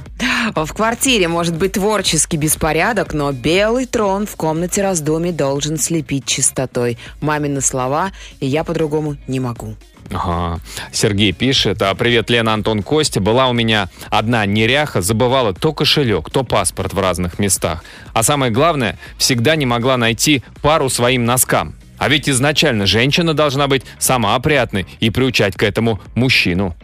В 0.55 0.73
квартире 0.73 1.27
может 1.27 1.55
быть 1.55 1.73
творческий 1.73 2.37
беспорядок, 2.37 3.13
но 3.13 3.31
белый 3.31 3.85
трон 3.85 4.27
в 4.27 4.35
комнате 4.35 4.81
раздумий 4.81 5.31
должен 5.31 5.77
слепить 5.77 6.25
чистотой. 6.25 6.97
Мамины 7.21 7.61
слова, 7.61 8.11
и 8.39 8.45
я 8.45 8.63
по-другому 8.63 9.17
не 9.27 9.39
могу. 9.39 9.75
Ага. 10.11 10.59
Сергей 10.91 11.31
пишет, 11.31 11.81
а, 11.81 11.95
привет, 11.95 12.29
Лена, 12.29 12.53
Антон, 12.53 12.83
Костя. 12.83 13.21
Была 13.21 13.47
у 13.47 13.53
меня 13.53 13.89
одна 14.09 14.45
неряха, 14.45 15.01
забывала 15.01 15.53
то 15.53 15.73
кошелек, 15.73 16.29
то 16.29 16.43
паспорт 16.43 16.93
в 16.93 16.99
разных 16.99 17.39
местах. 17.39 17.83
А 18.13 18.21
самое 18.21 18.51
главное, 18.51 18.99
всегда 19.17 19.55
не 19.55 19.65
могла 19.65 19.97
найти 19.97 20.43
пару 20.61 20.89
своим 20.89 21.25
носкам. 21.25 21.75
А 21.97 22.09
ведь 22.09 22.29
изначально 22.29 22.85
женщина 22.85 23.33
должна 23.33 23.67
быть 23.67 23.83
сама 23.99 24.35
опрятной 24.35 24.85
и 24.99 25.09
приучать 25.09 25.55
к 25.55 25.63
этому 25.63 26.01
мужчину. 26.15 26.75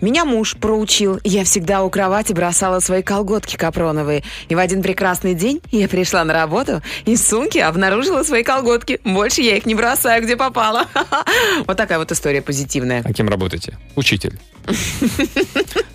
Меня 0.00 0.24
муж 0.24 0.56
проучил. 0.56 1.18
Я 1.24 1.44
всегда 1.44 1.82
у 1.82 1.90
кровати 1.90 2.32
бросала 2.32 2.80
свои 2.80 3.02
колготки 3.02 3.56
капроновые. 3.56 4.22
И 4.48 4.54
в 4.54 4.58
один 4.58 4.82
прекрасный 4.82 5.34
день 5.34 5.60
я 5.70 5.88
пришла 5.88 6.24
на 6.24 6.32
работу 6.32 6.82
и 7.04 7.16
в 7.16 7.18
сумке 7.18 7.64
обнаружила 7.64 8.22
свои 8.22 8.42
колготки. 8.42 9.00
Больше 9.04 9.42
я 9.42 9.56
их 9.56 9.66
не 9.66 9.74
бросаю, 9.74 10.22
где 10.22 10.36
попало. 10.36 10.86
Вот 11.66 11.76
такая 11.76 11.98
вот 11.98 12.10
история 12.12 12.42
позитивная. 12.42 13.02
А 13.04 13.12
кем 13.12 13.28
работаете? 13.28 13.78
Учитель. 13.96 14.38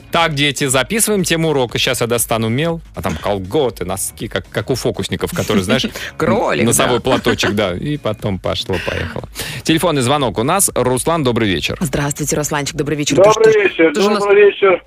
Так, 0.10 0.36
дети, 0.36 0.66
записываем 0.68 1.24
тему 1.26 1.50
урока. 1.50 1.78
Сейчас 1.78 2.00
я 2.02 2.08
достану 2.08 2.48
мел, 2.48 2.82
а 2.96 3.02
там 3.02 3.16
колготы, 3.18 3.84
носки, 3.84 4.28
как, 4.30 4.48
как 4.50 4.70
у 4.70 4.76
фокусников, 4.76 5.32
которые, 5.32 5.64
знаешь, 5.66 5.86
Кролик, 6.18 6.66
носовой 6.66 6.98
да. 6.98 7.02
платочек, 7.04 7.52
да. 7.52 7.74
И 7.76 7.98
потом 7.98 8.40
пошло-поехало. 8.40 9.28
Телефонный 9.64 10.02
звонок 10.02 10.38
у 10.40 10.44
нас. 10.44 10.72
Руслан, 10.74 11.24
добрый 11.24 11.50
вечер. 11.50 11.78
Здравствуйте, 11.82 12.36
Русланчик, 12.38 12.76
добрый 12.78 12.98
вечер. 12.98 13.18
Добрый 13.18 13.34
Ты 13.34 13.52
что- 13.52 13.60
вечер, 13.60 13.67
ты 13.74 14.02
же 14.02 14.08
у 14.08 14.10
нас- 14.12 14.20
добрый 14.20 14.46
вечер. 14.46 14.84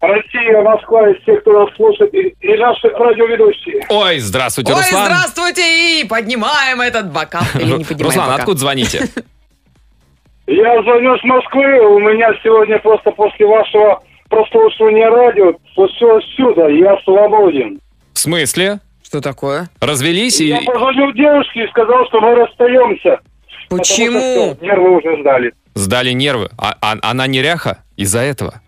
Россия, 0.00 0.60
Москва, 0.60 1.08
и 1.08 1.14
все, 1.22 1.36
кто 1.36 1.64
нас 1.64 1.74
слушает, 1.76 2.12
и, 2.12 2.34
и 2.40 2.56
наши 2.58 2.88
радиоведущие. 2.88 3.86
Ой, 3.88 4.18
здравствуйте, 4.18 4.72
Ой, 4.72 4.78
Руслан. 4.80 5.04
здравствуйте, 5.06 6.00
и 6.02 6.04
поднимаем 6.06 6.82
этот 6.82 7.10
бокал. 7.10 7.42
Или 7.54 7.72
не 7.78 7.84
поднимаем 7.84 8.04
Руслан, 8.04 8.26
пока? 8.26 8.36
откуда 8.36 8.58
звоните? 8.58 9.00
Я 10.46 10.82
звоню 10.82 11.16
с 11.16 11.24
Москвы, 11.24 11.80
у 11.86 11.98
меня 12.00 12.28
сегодня 12.42 12.78
просто 12.80 13.10
после 13.12 13.46
вашего 13.46 14.02
прослушивания 14.28 15.08
радио 15.08 15.54
случилось 15.74 16.24
чудо, 16.36 16.68
я 16.68 16.98
свободен. 17.04 17.80
В 18.12 18.18
смысле? 18.18 18.80
Что 19.02 19.20
такое? 19.22 19.70
Развелись 19.80 20.40
и... 20.40 20.48
Я 20.48 20.60
позвонил 20.60 21.12
девушке 21.12 21.64
и 21.64 21.68
сказал, 21.68 22.04
что 22.08 22.20
мы 22.20 22.34
расстаемся. 22.34 23.20
Потому 23.68 23.84
что 23.84 23.94
Почему? 23.96 24.56
нервы 24.60 24.96
уже 24.98 25.20
сдали. 25.22 25.52
Сдали 25.74 26.10
нервы. 26.12 26.48
А, 26.58 26.74
а- 26.80 26.98
она 27.02 27.26
неряха 27.26 27.78
из-за 27.96 28.20
этого? 28.20 28.60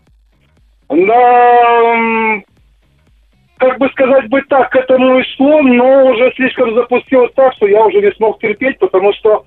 Да, 0.88 1.94
м, 1.94 2.44
как 3.58 3.78
бы 3.78 3.88
сказать 3.90 4.28
бы 4.28 4.42
так, 4.48 4.70
к 4.70 4.76
этому 4.76 5.18
и 5.18 5.22
шло, 5.36 5.62
но 5.62 6.06
уже 6.12 6.32
слишком 6.36 6.74
запустилось 6.74 7.32
так, 7.34 7.52
что 7.54 7.66
я 7.66 7.84
уже 7.84 8.00
не 8.00 8.12
смог 8.12 8.38
терпеть, 8.40 8.78
потому 8.78 9.12
что 9.14 9.44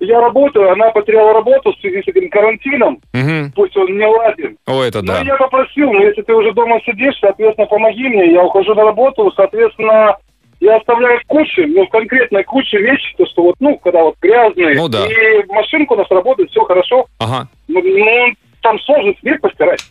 я 0.00 0.20
работаю, 0.20 0.72
она 0.72 0.90
потеряла 0.90 1.34
работу 1.34 1.72
в 1.72 1.80
связи 1.80 2.02
с 2.02 2.08
этим 2.08 2.28
карантином, 2.30 2.98
Мгм. 3.12 3.52
пусть 3.54 3.76
он 3.76 3.96
не 3.96 4.04
ладен. 4.06 4.56
О, 4.66 4.82
это 4.82 5.00
Ну, 5.02 5.06
да. 5.12 5.20
я 5.20 5.36
попросил, 5.36 5.92
ну, 5.92 6.00
если 6.02 6.22
ты 6.22 6.34
уже 6.34 6.52
дома 6.52 6.80
сидишь, 6.84 7.14
соответственно, 7.20 7.66
помоги 7.68 8.08
мне, 8.08 8.32
я 8.32 8.42
ухожу 8.42 8.74
на 8.74 8.84
работу, 8.84 9.30
соответственно, 9.36 10.16
я 10.62 10.76
оставляю 10.76 11.20
кучу, 11.26 11.66
ну, 11.66 11.86
конкретно 11.88 12.42
кучу 12.44 12.78
вещей, 12.78 13.14
то, 13.18 13.26
что 13.26 13.42
вот, 13.42 13.56
ну, 13.58 13.76
когда 13.78 14.04
вот 14.04 14.14
грязные, 14.22 14.76
Ну, 14.76 14.88
да. 14.88 15.04
и 15.06 15.44
машинку 15.48 15.94
у 15.94 15.96
нас 15.98 16.06
работает, 16.08 16.50
все 16.50 16.62
хорошо, 16.64 17.06
Ага. 17.18 17.48
ну, 17.66 17.82
ну, 17.82 18.32
там 18.62 18.78
сложно 18.80 19.12
свет 19.20 19.40
постирать. 19.40 19.82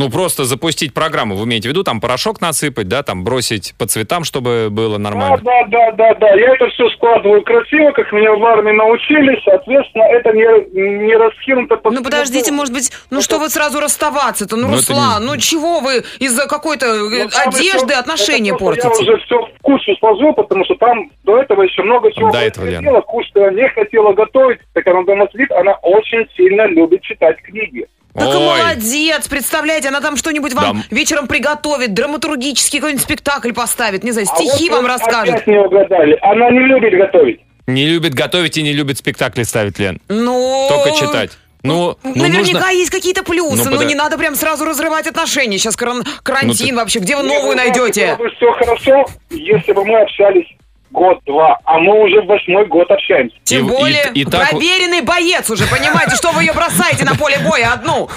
Ну, 0.00 0.10
просто 0.10 0.44
запустить 0.44 0.94
программу, 0.94 1.36
вы 1.36 1.44
имеете 1.44 1.68
в 1.68 1.72
виду, 1.72 1.82
там 1.84 2.00
порошок 2.00 2.40
насыпать, 2.40 2.88
да, 2.88 3.02
там 3.02 3.22
бросить 3.24 3.74
по 3.78 3.86
цветам, 3.86 4.24
чтобы 4.24 4.68
было 4.70 4.96
Да, 4.96 4.98
нормально. 4.98 5.38
да, 5.42 5.64
да, 5.68 5.92
да, 5.92 6.14
да. 6.14 6.28
Я 6.34 6.54
это 6.54 6.68
все 6.70 6.88
складываю 6.90 7.42
красиво, 7.42 7.92
как 7.92 8.10
меня 8.12 8.32
в 8.32 8.44
армии 8.44 8.72
научили. 8.72 9.38
Соответственно, 9.44 10.02
это 10.04 10.32
не, 10.32 11.06
не 11.06 11.14
раскинуто 11.16 11.76
по 11.76 11.90
Ну 11.90 12.02
подождите, 12.02 12.50
может 12.52 12.72
быть, 12.72 12.90
ну 13.10 13.20
что 13.20 13.38
вы 13.38 13.48
сразу 13.50 13.78
расставаться-то? 13.80 14.56
Ну, 14.56 14.62
Ну, 14.68 14.68
это 14.68 14.76
Руслан, 14.92 15.22
не- 15.22 15.26
ну 15.28 15.36
чего 15.36 15.80
вы 15.80 16.02
из-за 16.18 16.46
какой-то 16.48 16.86
э, 16.86 17.24
Ну, 17.24 17.28
одежды 17.46 17.92
еще- 17.92 18.00
отношения 18.00 18.50
это 18.50 18.58
портите? 18.58 18.88
Я 18.88 18.94
уже 19.12 19.16
все 19.24 19.36
в 19.38 19.62
кучу 19.62 19.94
сложил, 19.98 20.32
потому 20.32 20.64
что 20.64 20.74
там 20.76 21.10
до 21.24 21.38
этого 21.38 21.62
еще 21.62 21.82
много 21.82 22.10
чего 22.12 22.30
До 22.30 22.38
этого, 22.38 22.66
хотела. 22.66 23.00
Кучу 23.02 23.30
не 23.50 23.68
хотела 23.68 24.12
готовить, 24.12 24.60
так 24.72 24.86
она 24.86 25.02
дома 25.04 25.28
сидит. 25.32 25.50
Она 25.52 25.72
очень 25.82 26.26
сильно 26.36 26.66
любит 26.66 27.02
читать 27.02 27.36
книги. 27.42 27.86
Так 28.14 28.28
Ой, 28.28 28.34
молодец, 28.34 29.28
представляете, 29.28 29.88
она 29.88 30.00
там 30.00 30.16
что-нибудь 30.16 30.52
вам 30.54 30.78
Да. 30.78 30.84
вечером 30.96 31.26
приготовит, 31.28 31.94
драматургический 31.94 32.80
какой-нибудь 32.80 33.04
спектакль 33.04 33.52
поставит, 33.52 34.02
не 34.02 34.10
знаю, 34.10 34.26
А 34.30 34.36
стихи 34.36 34.68
вот 34.68 34.78
вам 34.78 34.86
расскажет. 34.86 35.34
Опять 35.36 35.46
не 35.46 35.58
угадали. 35.58 36.18
Она 36.22 36.50
не 36.50 36.58
любит 36.60 36.92
готовить. 36.98 37.40
не 37.66 37.86
любит 37.86 38.14
готовить 38.14 38.56
и 38.56 38.62
не 38.62 38.72
любит 38.72 38.98
спектакли 38.98 39.44
ставить, 39.44 39.78
Лен. 39.78 40.00
Ну... 40.08 40.66
Только 40.68 40.98
читать. 40.98 41.30
Ну, 41.62 41.96
ну 42.02 42.14
Наверняка 42.14 42.58
нужно... 42.58 42.72
есть 42.72 42.90
какие-то 42.90 43.22
плюсы, 43.22 43.64
Ну, 43.68 43.76
но 43.76 43.82
подо- 43.82 43.86
не 43.86 43.94
надо 43.94 44.16
прям 44.16 44.34
сразу 44.34 44.64
разрывать 44.64 45.06
отношения. 45.06 45.58
Сейчас 45.58 45.76
каран- 45.76 46.04
карантин 46.22 46.48
Ну, 46.68 46.70
ты- 46.70 46.74
вообще, 46.74 46.98
где 47.00 47.16
вы 47.16 47.22
новую 47.22 47.48
бы, 47.50 47.54
найдете? 47.54 48.16
Все 48.36 48.50
хорошо, 48.52 49.04
если 49.28 49.72
бы 49.72 49.84
мы 49.84 50.00
общались 50.00 50.46
год-два, 50.90 51.58
а 51.64 51.78
мы 51.78 52.02
уже 52.04 52.20
восьмой 52.22 52.66
год 52.66 52.90
общаемся. 52.90 53.36
Тем 53.44 53.66
И- 53.66 53.68
более, 53.68 54.10
и- 54.14 54.20
и 54.20 54.24
так- 54.24 54.50
проверенный 54.50 55.02
боец 55.02 55.48
уже, 55.50 55.66
понимаете, 55.66 56.16
что 56.16 56.32
вы 56.32 56.42
ее 56.42 56.52
бросаете 56.52 57.04
на 57.04 57.14
поле 57.14 57.38
боя 57.48 57.72
одну. 57.74 58.08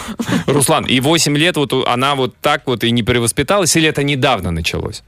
Руслан, 0.47 0.85
и 0.85 0.99
8 0.99 1.37
лет 1.37 1.57
вот 1.57 1.73
она 1.87 2.15
вот 2.15 2.35
так 2.41 2.63
вот 2.65 2.83
и 2.83 2.91
не 2.91 3.03
перевоспиталась, 3.03 3.75
или 3.75 3.87
это 3.87 4.03
недавно 4.03 4.51
началось? 4.51 5.03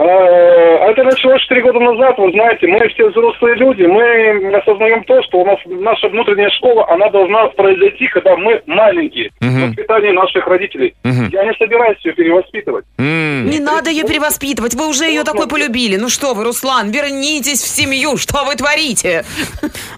Э, 0.00 0.90
Это 0.90 1.04
началось 1.04 1.42
4 1.42 1.62
года 1.62 1.78
назад, 1.78 2.14
вы 2.18 2.30
знаете, 2.32 2.66
мы 2.66 2.88
все 2.88 3.08
взрослые 3.10 3.54
люди, 3.56 3.82
мы 3.82 4.56
осознаем 4.56 5.04
то, 5.04 5.22
что 5.24 5.38
у 5.38 5.44
нас 5.46 5.58
наша 5.66 6.08
внутренняя 6.08 6.48
школа, 6.50 6.86
она 6.90 7.10
должна 7.10 7.46
произойти, 7.48 8.06
когда 8.08 8.34
мы 8.36 8.62
маленькие, 8.66 9.30
Мгм. 9.40 9.50
в 9.64 9.68
воспитании 9.68 10.10
наших 10.12 10.46
родителей. 10.46 10.94
Мгм. 11.04 11.28
Я 11.32 11.44
не 11.44 11.52
собираюсь 11.58 11.98
ее 12.04 12.12
перевоспитывать. 12.14 12.84
М, 12.98 13.50
Не 13.50 13.58
надо 13.60 13.90
ее 13.90 14.04
перевоспитывать, 14.04 14.74
вы 14.74 14.88
уже 14.88 15.04
ее 15.04 15.22
такой 15.22 15.46
полюбили. 15.48 15.96
Ну 15.96 16.08
что 16.08 16.32
вы, 16.34 16.44
Руслан, 16.44 16.90
вернитесь 16.90 17.60
в 17.62 17.68
семью, 17.68 18.16
что 18.16 18.44
вы 18.44 18.56
творите? 18.56 19.24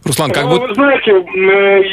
Руслан, 0.05 0.31
как 0.33 0.45
Ну, 0.45 0.51
будто... 0.51 0.67
Вы 0.69 0.75
знаете, 0.75 1.11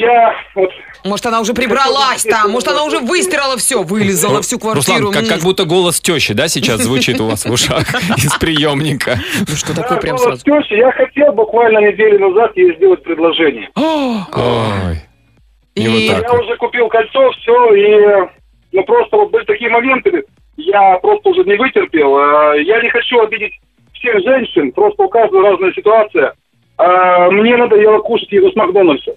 я 0.01 0.33
вот 0.55 0.71
Может, 1.05 1.25
она 1.27 1.39
уже 1.39 1.53
прибралась 1.53 2.23
там, 2.23 2.51
может, 2.51 2.67
она 2.67 2.83
уже 2.83 2.99
выстирала 2.99 3.55
все, 3.57 3.81
вылезала 3.83 4.41
всю 4.41 4.59
квартиру. 4.59 4.97
Руслан, 5.07 5.25
как 5.25 5.39
будто 5.41 5.63
голос 5.65 6.01
тещи, 6.01 6.33
да, 6.33 6.47
сейчас 6.49 6.81
звучит 6.81 7.21
у 7.21 7.27
вас 7.27 7.45
в 7.45 7.51
ушах 7.51 7.85
из 8.17 8.35
приемника. 8.37 9.17
Ну 9.47 9.55
что 9.55 9.75
такое 9.75 9.99
прям 9.99 10.17
сразу? 10.17 10.43
я 10.69 10.91
хотел 10.91 11.33
буквально 11.33 11.79
неделю 11.79 12.29
назад 12.29 12.55
ей 12.55 12.75
сделать 12.75 13.03
предложение. 13.03 13.69
Ой. 13.75 14.97
Я 15.75 16.33
уже 16.33 16.57
купил 16.57 16.87
кольцо, 16.89 17.31
все, 17.31 17.73
и 17.73 18.27
ну 18.71 18.83
просто 18.83 19.17
вот 19.17 19.31
были 19.31 19.45
такие 19.45 19.69
моменты, 19.69 20.23
я 20.57 20.97
просто 20.99 21.29
уже 21.29 21.43
не 21.43 21.55
вытерпел. 21.55 22.15
А, 22.17 22.53
Я 22.55 22.81
не 22.81 22.89
хочу 22.89 23.19
обидеть 23.21 23.53
всех 23.93 24.19
женщин, 24.23 24.71
просто 24.71 25.03
у 25.03 25.09
каждой 25.09 25.41
разная 25.41 25.71
ситуация. 25.73 26.33
А, 26.77 27.29
Мне 27.31 27.55
надоело 27.55 27.99
кушать 27.99 28.31
еду 28.31 28.51
с 28.51 28.55
Макдональдса. 28.55 29.13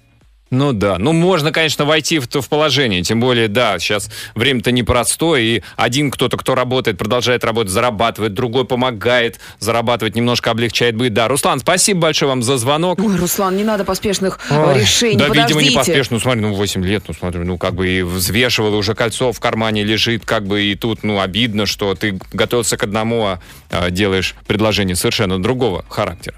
Ну 0.53 0.71
да, 0.71 0.99
ну 0.99 1.13
можно, 1.13 1.51
конечно, 1.51 1.83
войти 1.83 2.19
в, 2.19 2.27
в 2.29 2.47
положение, 2.47 3.01
тем 3.01 3.19
более, 3.19 3.47
да, 3.47 3.79
сейчас 3.79 4.09
время-то 4.35 4.71
непростое, 4.71 5.43
и 5.57 5.63
один 5.77 6.11
кто-то, 6.11 6.37
кто 6.37 6.53
работает, 6.53 6.99
продолжает 6.99 7.43
работать, 7.43 7.71
зарабатывает, 7.71 8.35
другой 8.35 8.63
помогает 8.65 9.39
зарабатывать, 9.57 10.15
немножко 10.15 10.51
облегчает 10.51 10.95
быт. 10.95 11.11
Да, 11.11 11.27
Руслан, 11.27 11.59
спасибо 11.59 12.01
большое 12.01 12.29
вам 12.29 12.43
за 12.43 12.57
звонок. 12.57 12.99
Ой, 12.99 13.17
Руслан, 13.17 13.57
не 13.57 13.63
надо 13.63 13.83
поспешных 13.83 14.37
э, 14.51 14.73
Ой, 14.73 14.81
решений, 14.81 15.17
Да, 15.17 15.25
видимо, 15.29 15.41
не 15.43 15.69
подождите. 15.71 15.77
поспешно. 15.77 16.17
Ну, 16.17 16.19
смотри, 16.19 16.41
ну, 16.41 16.53
8 16.53 16.85
лет, 16.85 17.03
ну, 17.07 17.15
смотри, 17.15 17.39
ну, 17.41 17.57
как 17.57 17.73
бы 17.73 17.89
и 17.89 18.03
взвешивал, 18.03 18.75
и 18.75 18.77
уже 18.77 18.93
кольцо 18.93 19.31
в 19.31 19.39
кармане 19.39 19.83
лежит, 19.83 20.23
как 20.23 20.45
бы 20.45 20.61
и 20.61 20.75
тут, 20.75 21.03
ну, 21.03 21.19
обидно, 21.19 21.65
что 21.65 21.95
ты 21.95 22.19
готовился 22.31 22.77
к 22.77 22.83
одному, 22.83 23.25
а, 23.25 23.39
а, 23.71 23.89
делаешь 23.89 24.35
предложение 24.45 24.95
совершенно 24.95 25.41
другого 25.41 25.83
характера. 25.89 26.35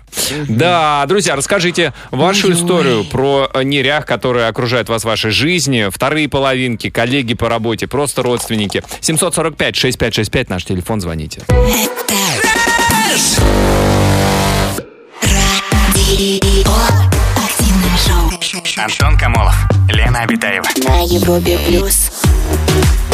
Да, 0.47 1.04
друзья, 1.08 1.36
расскажите 1.36 1.93
вашу 2.12 2.47
Ой-ой. 2.47 2.58
историю 2.58 3.04
про 3.04 3.49
э, 3.54 3.63
нерях, 4.05 4.07
которые 4.07 4.47
окружают 4.47 4.89
вас 4.89 5.03
в 5.03 5.05
вашей 5.05 5.31
жизни, 5.31 5.89
вторые 5.91 6.29
половинки, 6.29 6.89
коллеги 6.89 7.33
по 7.33 7.49
работе, 7.49 7.87
просто 7.87 8.23
родственники. 8.23 8.83
745-6565, 9.01 10.45
наш 10.49 10.65
телефон, 10.65 11.01
звоните. 11.01 11.41
Антон 18.77 19.17
Камолов, 19.17 19.55
Лена 19.89 20.21
Обитаева. 20.21 20.65
На 20.87 21.01
Европе 21.01 21.57
плюс. 21.67 22.11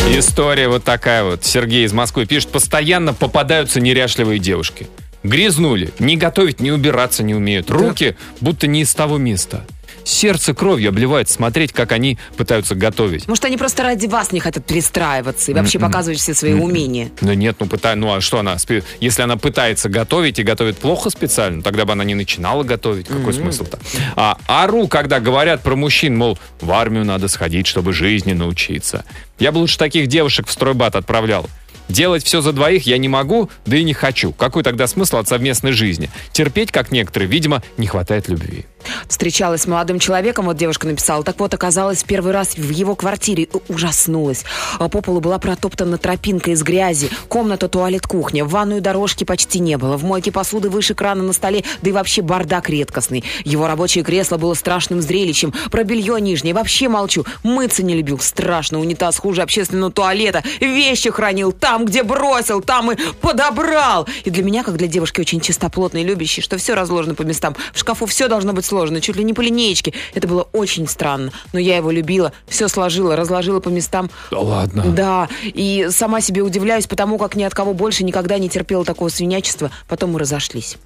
История 0.10 0.68
вот 0.68 0.84
такая 0.84 1.24
вот. 1.24 1.46
Сергей 1.46 1.86
из 1.86 1.94
Москвы 1.94 2.26
пишет, 2.26 2.50
постоянно 2.50 3.14
попадаются 3.14 3.80
неряшливые 3.80 4.40
девушки. 4.40 4.88
Грязнули, 5.24 5.92
не 6.00 6.18
готовить, 6.18 6.60
не 6.60 6.72
убираться 6.72 7.22
не 7.24 7.36
умеют. 7.36 7.70
Руки 7.70 8.16
будто 8.42 8.66
не 8.66 8.82
из 8.82 8.94
того 8.94 9.18
места. 9.18 9.64
Сердце 10.04 10.54
кровью 10.54 10.90
обливает 10.90 11.30
смотреть, 11.30 11.74
как 11.74 11.92
они 11.92 12.18
пытаются 12.38 12.76
готовить. 12.76 13.28
Может, 13.28 13.46
они 13.46 13.58
просто 13.58 13.84
ради 13.84 14.08
вас 14.08 14.32
не 14.32 14.40
хотят 14.40 14.66
перестраиваться 14.66 15.52
и 15.52 15.54
вообще 15.54 15.78
М-м. 15.78 15.90
показывать 15.90 16.20
все 16.20 16.34
свои 16.34 16.54
умения. 16.54 17.10
Да 17.22 17.36
нет, 17.36 17.58
ну 17.60 17.66
пытай, 17.68 17.96
ну 17.96 18.14
а 18.14 18.22
что 18.22 18.40
она, 18.40 18.58
если 19.00 19.22
она 19.22 19.38
пытается 19.38 19.90
готовить 19.90 20.40
и 20.40 20.44
готовит 20.44 20.78
плохо 20.78 21.10
специально, 21.10 21.62
тогда 21.62 21.86
бы 21.86 21.94
она 21.94 22.04
не 22.04 22.16
начинала 22.16 22.64
готовить. 22.64 23.08
Какой 23.08 23.34
смысл-то? 23.34 23.80
А 24.16 24.38
ору, 24.48 24.88
когда 24.88 25.20
говорят 25.20 25.62
про 25.62 25.76
мужчин, 25.76 26.18
мол, 26.18 26.38
в 26.60 26.72
армию 26.72 27.06
надо 27.06 27.28
сходить, 27.28 27.68
чтобы 27.68 27.94
жизни 27.94 28.34
научиться. 28.34 29.06
Я 29.40 29.52
бы 29.52 29.58
лучше 29.58 29.78
таких 29.78 30.08
девушек 30.08 30.48
в 30.48 30.52
стройбат 30.52 30.96
отправлял. 30.96 31.50
Делать 31.90 32.24
все 32.24 32.42
за 32.42 32.54
двоих 32.54 32.86
я 32.86 32.98
не 32.98 33.10
могу, 33.10 33.50
да 33.66 33.78
и 33.78 33.84
не 33.84 33.94
хочу. 33.94 34.32
Какой 34.32 34.64
тогда 34.64 34.88
смысл 34.88 35.18
от 35.18 35.28
совместной 35.28 35.72
жизни? 35.72 36.10
Терпеть, 36.32 36.72
как 36.72 36.92
некоторые, 36.92 37.30
видимо, 37.30 37.62
не 37.78 37.88
хватает 37.88 38.28
любви. 38.28 38.66
Встречалась 39.08 39.62
с 39.62 39.68
молодым 39.68 40.00
человеком, 40.00 40.46
вот 40.46 40.58
девушка 40.58 40.88
написала. 40.88 41.24
Так 41.24 41.40
вот, 41.40 41.54
оказалось, 41.54 42.04
первый 42.04 42.34
раз 42.34 42.56
в 42.56 42.70
его 42.70 42.96
квартире 42.96 43.48
ужаснулась. 43.68 44.44
А 44.80 44.90
По 44.90 45.02
полу 45.02 45.20
была 45.20 45.40
протоптана 45.40 45.98
тропинка 45.98 46.52
из 46.52 46.64
грязи, 46.64 47.10
комната, 47.28 47.68
туалет, 47.68 48.08
кухня. 48.08 48.46
В 48.46 48.50
ванную 48.50 48.82
дорожки 48.82 49.24
почти 49.24 49.60
не 49.60 49.78
было. 49.78 49.98
В 49.98 50.04
мойке 50.04 50.32
посуды 50.32 50.70
выше 50.70 50.94
крана 50.94 51.24
на 51.24 51.34
столе, 51.34 51.64
да 51.82 51.90
и 51.90 51.94
вообще 51.94 52.22
бардак 52.22 52.70
редкостный. 52.70 53.24
Его 53.44 53.68
рабочее 53.68 54.04
кресло 54.04 54.38
было 54.38 54.54
страшным 54.54 55.02
зрелищем. 55.02 55.54
Про 55.70 55.84
белье 55.84 56.20
нижнее 56.20 56.54
вообще 56.54 56.90
молчу. 56.90 57.26
Мыться 57.44 57.84
не 57.84 57.96
любил. 57.96 58.20
Страшно. 58.20 58.80
Унитаз 58.80 59.18
хуже 59.18 59.42
общественного 59.42 59.92
туалета. 59.92 60.44
Вещи 60.60 61.12
хранил 61.12 61.52
там, 61.52 61.81
где 61.86 62.04
бросил, 62.04 62.62
там 62.62 62.92
и 62.92 62.96
подобрал. 63.22 64.08
И 64.24 64.30
для 64.30 64.44
меня, 64.44 64.64
как 64.64 64.78
для 64.78 64.88
девушки 64.88 65.22
очень 65.22 65.40
чистоплотной 65.42 66.02
и 66.02 66.06
любящей, 66.06 66.42
что 66.42 66.58
все 66.58 66.74
разложено 66.74 67.16
по 67.16 67.24
местам. 67.24 67.56
В 67.74 67.80
шкафу 67.80 68.06
все 68.06 68.28
должно 68.28 68.54
быть 68.54 68.66
сложно, 68.66 69.02
чуть 69.02 69.16
ли 69.16 69.24
не 69.24 69.34
по 69.34 69.42
линеечке. 69.42 69.94
Это 70.14 70.28
было 70.28 70.44
очень 70.54 70.88
странно. 70.88 71.32
Но 71.54 71.60
я 71.60 71.78
его 71.78 71.92
любила, 71.92 72.34
все 72.48 72.68
сложила, 72.68 73.16
разложила 73.16 73.60
по 73.60 73.70
местам. 73.70 74.10
Да 74.32 74.40
ладно. 74.40 74.84
Да, 74.86 75.30
и 75.44 75.88
сама 75.92 76.22
себе 76.22 76.42
удивляюсь, 76.42 76.88
потому 76.88 77.18
как 77.18 77.36
ни 77.36 77.44
от 77.44 77.54
кого 77.54 77.74
больше 77.74 78.04
никогда 78.04 78.38
не 78.38 78.50
терпела 78.50 78.86
такого 78.86 79.10
свинячества. 79.10 79.72
Потом 79.88 80.12
мы 80.12 80.20
разошлись. 80.20 80.78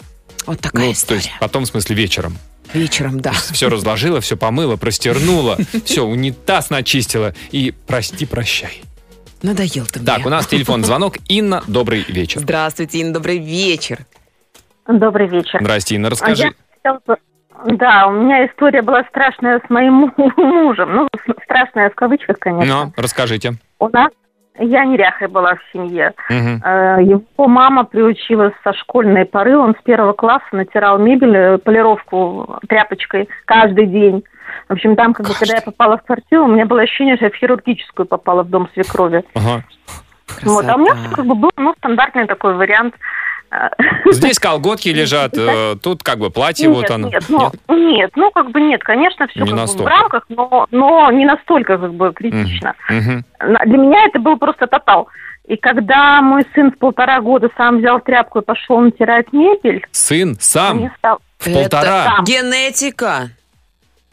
Вот 0.46 0.60
такая 0.60 0.86
Ну, 0.88 0.92
то 0.92 0.98
история. 0.98 1.20
есть 1.22 1.32
потом, 1.40 1.64
в 1.64 1.68
смысле, 1.68 1.96
вечером. 1.96 2.38
Вечером, 2.74 3.20
да. 3.20 3.32
Все 3.52 3.70
разложила, 3.70 4.22
все 4.22 4.36
помыла, 4.38 4.76
простернула, 4.76 5.58
все, 5.86 6.04
унитаз 6.06 6.70
начистила 6.70 7.34
и 7.52 7.74
прости, 7.88 8.26
прощай. 8.26 8.82
Надоел 9.46 9.86
ты 9.86 10.00
мне. 10.00 10.08
Так, 10.08 10.26
у 10.26 10.30
нас 10.30 10.48
телефон 10.48 10.84
звонок. 10.84 11.16
Инна, 11.30 11.62
добрый 11.68 12.04
вечер. 12.08 12.40
Здравствуйте, 12.42 13.00
Инна, 13.00 13.14
добрый 13.14 13.38
вечер. 13.38 14.00
Добрый 14.88 15.28
вечер. 15.28 15.60
Здрасте, 15.62 15.96
Инна, 15.96 16.08
А 16.08 16.12
расскажи. 16.12 16.52
я 16.84 16.98
Да, 17.66 18.08
у 18.08 18.12
меня 18.12 18.46
история 18.48 18.82
была 18.82 19.04
страшная 19.10 19.62
с 19.66 19.70
моим 19.70 20.12
мужем. 20.38 20.94
Ну, 20.96 21.08
с- 21.16 21.44
страшная 21.44 21.90
в 21.90 21.96
кавычках, 21.96 22.38
конечно. 22.40 22.86
Ну, 22.86 22.94
расскажите. 22.98 23.54
У 23.80 23.88
нас 23.90 24.12
я 24.58 24.86
неряхой 24.86 25.28
была 25.28 25.56
в 25.56 25.60
семье. 25.74 26.14
Э, 26.30 26.98
Его 27.02 27.48
мама 27.48 27.84
приучила 27.84 28.54
со 28.64 28.74
школьной 28.74 29.26
поры. 29.26 29.58
Он 29.58 29.76
с 29.80 29.84
первого 29.84 30.14
класса 30.14 30.46
натирал 30.54 30.98
мебель, 30.98 31.36
э, 31.36 31.58
полировку 31.58 32.60
тряпочкой 32.70 33.28
каждый 33.46 33.88
день. 33.88 34.24
В 34.70 34.74
общем, 34.74 34.96
там, 34.96 35.14
как 35.14 35.28
бы, 35.28 35.34
когда 35.34 35.56
я 35.56 35.62
попала 35.62 35.98
в 35.98 36.04
квартиру, 36.04 36.46
у 36.46 36.48
меня 36.48 36.66
было 36.66 36.82
ощущение, 36.82 37.16
что 37.16 37.26
я 37.26 37.32
в 37.32 37.36
хирургическую 37.36 38.06
попала 38.06 38.44
в 38.44 38.50
дом 38.50 38.70
свекрови. 38.74 39.24
Ага. 39.34 39.64
Вот. 40.44 40.66
А 40.68 40.76
у 40.76 40.80
меня 40.80 40.94
как 41.14 41.26
бы 41.26 41.36
был, 41.36 41.52
ну, 41.58 41.74
стандартный 41.78 42.28
такой 42.28 42.56
вариант. 42.56 42.96
Здесь 44.12 44.40
колготки 44.40 44.90
лежат, 44.94 45.38
э, 45.38 45.76
тут 45.82 46.04
как 46.04 46.18
бы 46.18 46.30
платье 46.30 46.68
нет, 46.68 46.76
вот 46.76 46.92
оно. 46.92 47.08
Нет, 47.10 47.24
ну, 47.30 47.52
нет, 47.70 48.12
ну 48.16 48.32
как 48.32 48.52
бы 48.52 48.60
нет, 48.60 48.84
конечно, 48.84 49.28
все 49.28 49.42
Не 49.42 49.52
как 49.52 49.76
бы 49.76 49.84
в 49.84 49.88
рамках, 49.88 50.26
но, 50.30 50.68
но 50.72 51.12
не 51.12 51.26
настолько 51.26 51.78
как 51.78 51.94
бы 51.94 52.12
критично. 52.14 52.74
На- 52.90 53.66
Для 53.66 53.78
меня 53.78 54.06
это 54.08 54.20
был 54.20 54.38
просто 54.38 54.68
тотал. 54.68 55.08
И 55.48 55.58
когда 55.58 56.22
мой 56.22 56.44
сын 56.56 56.72
в 56.72 56.78
полтора 56.78 57.22
года 57.22 57.50
сам 57.56 57.78
взял 57.78 58.00
тряпку 58.00 58.40
и 58.40 58.44
пошел 58.44 58.80
натирать 58.80 59.32
мебель, 59.32 59.86
Сын 59.92 60.36
сам 60.40 60.78
мне 60.78 60.92
стало... 60.98 61.20
в 61.38 61.54
полтора. 61.54 61.84
Да. 62.18 62.24
Генетика. 62.24 63.30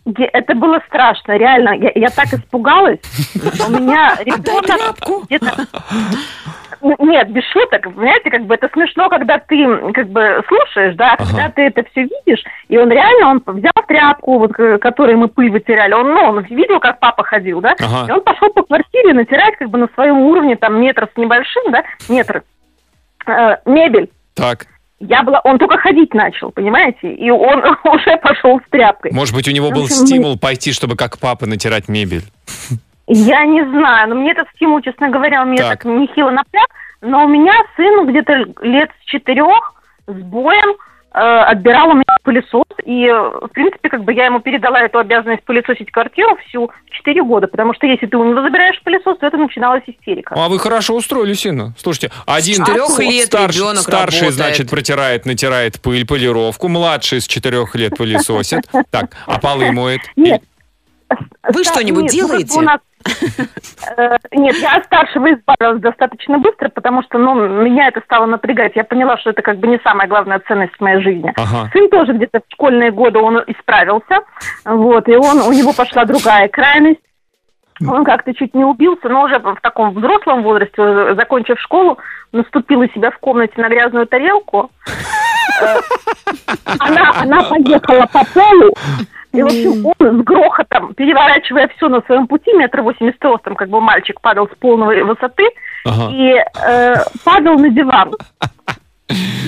Это 0.05 0.55
было 0.55 0.81
страшно, 0.89 1.37
реально. 1.37 1.75
Я, 1.77 1.93
я 1.95 2.09
так 2.11 2.27
испугалась. 2.33 2.99
У 3.35 3.71
меня 3.73 4.17
ребенок 4.25 4.97
где-то... 5.27 5.67
Н- 6.83 6.97
Нет, 6.99 7.31
без 7.31 7.45
шуток. 7.53 7.83
Понимаете, 7.85 8.29
как 8.31 8.45
бы 8.47 8.55
это 8.57 8.69
смешно, 8.73 9.09
когда 9.09 9.39
ты 9.39 9.65
как 9.93 10.09
бы 10.09 10.43
слушаешь, 10.49 10.97
да, 10.97 11.13
а 11.13 11.17
когда 11.17 11.49
ты 11.51 11.63
это 11.63 11.85
все 11.93 12.03
видишь, 12.03 12.43
и 12.69 12.77
он 12.77 12.91
реально, 12.91 13.29
он 13.31 13.43
взял 13.55 13.71
тряпку, 13.87 14.39
вот, 14.41 14.53
к- 14.53 14.79
которой 14.79 15.15
мы 15.15 15.29
пыль 15.29 15.51
вытирали, 15.53 15.93
он, 15.95 16.13
ну, 16.13 16.21
он 16.25 16.41
видел, 16.47 16.81
как 16.81 16.99
папа 16.99 17.23
ходил, 17.23 17.61
да, 17.61 17.77
Ага. 17.79 18.09
и 18.09 18.13
он 18.13 18.21
пошел 18.23 18.51
по 18.53 18.65
квартире 18.65 19.13
натирать 19.15 19.55
как 19.59 19.71
бы 19.71 19.79
на 19.79 19.89
своем 19.95 20.19
уровне, 20.23 20.57
там, 20.57 20.81
метр 20.81 21.09
с 21.15 21.17
небольшим, 21.17 21.71
да, 21.71 21.85
метр, 22.09 22.43
э, 23.27 23.57
мебель. 23.67 24.11
Так, 24.35 24.67
Я 25.05 25.25
была, 25.25 25.41
он 25.43 25.59
только 25.59 25.79
ходить 25.79 26.15
начал, 26.15 26.53
понимаете, 26.53 27.13
и 27.13 27.29
он 27.31 27.59
уже 27.85 28.17
пошел 28.19 28.61
с 28.61 28.71
тряпкой. 28.71 29.11
может 29.13 29.35
быть, 29.35 29.49
у 29.49 29.51
него 29.51 29.71
был 29.71 29.85
общем, 29.85 29.97
мы- 30.01 30.07
стимул 30.07 30.39
пойти, 30.39 30.73
чтобы 30.73 30.95
как 30.97 31.19
папа 31.19 31.47
натирать 31.47 31.89
мебель. 31.89 32.23
Я 33.09 33.45
не 33.45 33.63
знаю, 33.65 34.09
но 34.11 34.15
мне 34.15 34.31
этот 34.31 34.47
стимул, 34.55 34.81
честно 34.81 35.09
говоря, 35.09 35.43
у 35.43 35.47
меня 35.47 35.65
Так. 35.69 35.83
так, 35.83 35.85
нехило 35.87 36.31
напряг, 36.31 36.69
но 37.01 37.25
у 37.25 37.29
меня 37.29 37.53
сын 37.77 38.07
где-то 38.07 38.33
лет 38.63 38.91
с 39.03 39.05
четырех 39.07 39.75
с 40.07 40.13
боем 40.15 40.77
отбирал 41.21 41.91
у 41.91 41.95
меня 41.95 42.17
пылесос, 42.23 42.65
и, 42.85 43.07
э, 43.07 43.13
в 43.47 43.49
принципе, 43.53 43.89
как 43.89 44.05
бы 44.05 44.13
я 44.13 44.27
ему 44.27 44.41
передала 44.41 44.81
эту 44.81 44.99
обязанность 44.99 45.45
пылесосить 45.45 45.91
квартиру 45.91 46.37
всю 46.49 46.71
четыре 46.91 47.23
года, 47.23 47.47
потому 47.49 47.75
что 47.75 47.87
если 47.87 48.07
ты 48.07 48.17
у 48.17 48.25
него 48.25 48.43
забираешь 48.43 48.81
пылесос, 48.83 49.19
то 49.19 49.27
это 49.27 49.37
начиналась 49.37 49.83
истерика. 49.87 50.35
А 50.37 50.49
вы 50.49 50.59
хорошо 50.59 50.95
устроились, 50.95 51.45
Инна. 51.45 51.75
Слушайте, 51.77 52.11
один 52.27 52.65
лет 52.65 53.29
старш- 53.33 53.57
ребенок 53.57 53.79
старший, 53.83 54.21
работает. 54.21 54.35
значит, 54.35 54.71
протирает, 54.71 55.27
натирает 55.27 55.81
пыль, 55.81 56.07
полировку, 56.07 56.69
младший 56.69 57.21
с 57.21 57.27
четырех 57.27 57.75
лет 57.75 57.97
пылесосит. 57.97 58.63
Так, 58.91 59.17
а 59.27 59.39
полы 59.39 59.73
моет? 59.73 60.01
Нет. 60.17 60.43
Вы 61.43 61.65
что-нибудь 61.65 62.05
ну, 62.05 62.09
делаете? 62.09 62.59
у 62.59 62.63
нас- 62.63 62.79
Э, 62.79 62.92
Нет, 64.33 64.57
я 64.57 64.77
от 64.77 64.85
старшего 64.85 65.33
избавилась 65.33 65.81
достаточно 65.81 66.39
быстро, 66.39 66.69
потому 66.69 67.03
что, 67.03 67.19
ну, 67.19 67.35
меня 67.35 67.89
это 67.89 68.01
стало 68.01 68.27
напрягать. 68.27 68.73
Я 68.75 68.85
поняла, 68.85 69.19
что 69.19 69.31
это 69.31 69.43
как 69.43 69.59
бы 69.59 69.69
не 69.69 69.79
самая 69.85 70.09
главная 70.09 70.41
ценность 70.47 70.75
в 70.77 70.81
моей 70.81 71.03
жизни. 71.03 71.33
Ага. 71.37 71.71
Сын 71.73 71.89
тоже 71.89 72.13
где-то 72.13 72.41
в 72.41 72.53
школьные 72.53 72.91
годы 72.91 73.19
он 73.19 73.43
исправился, 73.47 74.21
вот, 74.65 75.09
и 75.09 75.17
он, 75.17 75.41
у 75.41 75.53
него 75.53 75.73
пошла 75.73 76.05
другая 76.05 76.49
крайность. 76.49 77.01
Он 77.89 78.05
как-то 78.05 78.33
чуть 78.33 78.55
не 78.55 78.65
убился, 78.65 79.09
но 79.09 79.23
уже 79.23 79.39
в 79.39 79.59
таком 79.61 79.93
взрослом 79.95 80.43
возрасте, 80.45 80.75
э, 80.79 81.15
закончив 81.17 81.59
школу, 81.59 81.99
наступил 82.31 82.81
у 82.81 82.87
себя 82.89 83.11
в 83.11 83.19
комнате 83.19 83.55
на 83.57 83.69
грязную 83.69 84.07
тарелку. 84.07 84.71
Э, 85.61 85.79
Она, 86.79 87.13
она 87.17 87.43
поехала 87.43 88.07
по 88.13 88.25
полу, 88.33 88.75
и, 89.33 89.43
в 89.43 89.47
общем, 89.47 89.87
он 89.99 90.21
с 90.21 90.25
грохотом, 90.25 90.95
переворачивая 90.95 91.69
все 91.77 91.89
на 91.89 92.01
своем 92.03 92.27
пути, 92.27 92.53
метр 92.53 92.83
восемьдесят 92.83 93.25
ростом, 93.25 93.55
как 93.55 93.69
бы 93.69 93.81
мальчик 93.81 94.21
падал 94.21 94.47
с 94.49 94.59
полной 94.59 95.03
высоты, 95.03 95.49
Ага. 95.85 96.11
и 96.13 96.35
э, 96.67 96.95
падал 97.25 97.59
на 97.59 97.71
диван. 97.71 98.13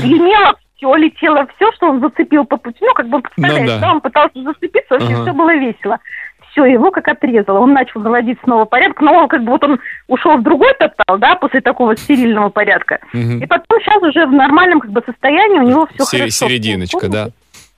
Гремело 0.02 0.54
все, 0.76 0.94
летело 0.96 1.46
все, 1.56 1.70
что 1.72 1.90
он 1.90 2.00
зацепил 2.00 2.44
по 2.44 2.56
пути. 2.56 2.78
Ну, 2.80 2.92
как 2.94 3.08
бы, 3.08 3.20
представляете, 3.20 3.74
да. 3.74 3.78
да, 3.78 3.92
он 3.92 4.00
пытался 4.00 4.42
зацепиться, 4.42 4.94
вообще 4.94 5.14
Ага. 5.14 5.22
все 5.22 5.32
было 5.32 5.54
весело. 5.54 5.98
Все, 6.50 6.66
его 6.66 6.90
как 6.92 7.08
отрезало. 7.08 7.58
Он 7.58 7.72
начал 7.72 8.00
наводить 8.00 8.38
снова 8.44 8.64
порядок, 8.64 9.00
но 9.00 9.12
он 9.12 9.28
как 9.28 9.42
бы 9.42 9.52
вот 9.52 9.64
он 9.64 9.80
ушел 10.06 10.36
в 10.36 10.42
другой 10.44 10.72
тотал, 10.74 11.18
да, 11.18 11.34
после 11.34 11.60
такого 11.60 11.96
стерильного 11.96 12.48
порядка. 12.48 13.00
Мгм. 13.12 13.42
И 13.42 13.46
потом 13.46 13.80
сейчас 13.80 14.00
уже 14.02 14.24
в 14.26 14.32
нормальном 14.32 14.78
как 14.80 14.92
бы 14.92 15.02
состоянии 15.04 15.58
у 15.58 15.62
него 15.68 15.86
все 15.86 16.04
Сер- 16.04 16.18
хорошо. 16.20 16.46
Серединочка, 16.46 17.08
да? 17.08 17.28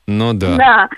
Ну 0.07 0.33
да. 0.35 0.57
Да. 0.57 0.89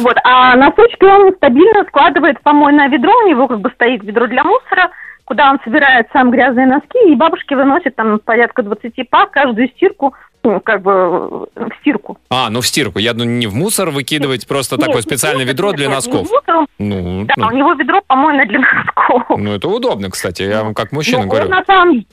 Вот. 0.00 0.16
А 0.24 0.56
носочки 0.56 1.04
он 1.04 1.34
стабильно 1.36 1.84
складывает 1.88 2.40
помойное 2.42 2.88
ведро. 2.88 3.12
У 3.24 3.28
него 3.28 3.48
как 3.48 3.60
бы 3.60 3.70
стоит 3.74 4.02
ведро 4.02 4.26
для 4.26 4.44
мусора, 4.44 4.90
куда 5.24 5.50
он 5.50 5.58
собирает 5.64 6.06
сам 6.12 6.30
грязные 6.30 6.66
носки, 6.66 6.98
и 7.06 7.14
бабушки 7.14 7.54
выносят 7.54 7.96
там 7.96 8.18
порядка 8.18 8.62
20 8.62 9.10
пар, 9.10 9.28
каждую 9.28 9.68
стирку, 9.68 10.14
ну, 10.42 10.60
как 10.60 10.80
бы 10.82 11.28
в 11.28 11.48
стирку. 11.80 12.18
А, 12.30 12.48
ну 12.50 12.60
в 12.60 12.66
стирку. 12.66 12.98
Я 13.00 13.12
думаю, 13.12 13.36
не 13.36 13.46
в 13.48 13.54
мусор 13.54 13.90
выкидывать, 13.90 14.46
просто 14.46 14.76
Нет, 14.76 14.86
такое 14.86 15.02
специальное 15.02 15.44
ведро 15.44 15.68
нет, 15.68 15.76
для 15.76 15.86
нет, 15.88 15.96
носков. 15.96 16.22
мусор, 16.30 16.66
Ну, 16.78 17.24
Да, 17.26 17.34
ну, 17.36 17.46
у 17.48 17.50
него 17.50 17.72
ведро 17.74 18.00
помойное 18.06 18.46
для 18.46 18.60
носков. 18.60 19.24
ну, 19.36 19.52
это 19.52 19.68
удобно, 19.68 20.08
кстати. 20.10 20.42
Я 20.42 20.62
вам 20.62 20.72
как 20.74 20.92
мужчина 20.92 21.22
Ну, 21.24 21.28
говорю. 21.28 21.46
он 21.46 21.50
на 21.50 21.64
самом 21.64 22.06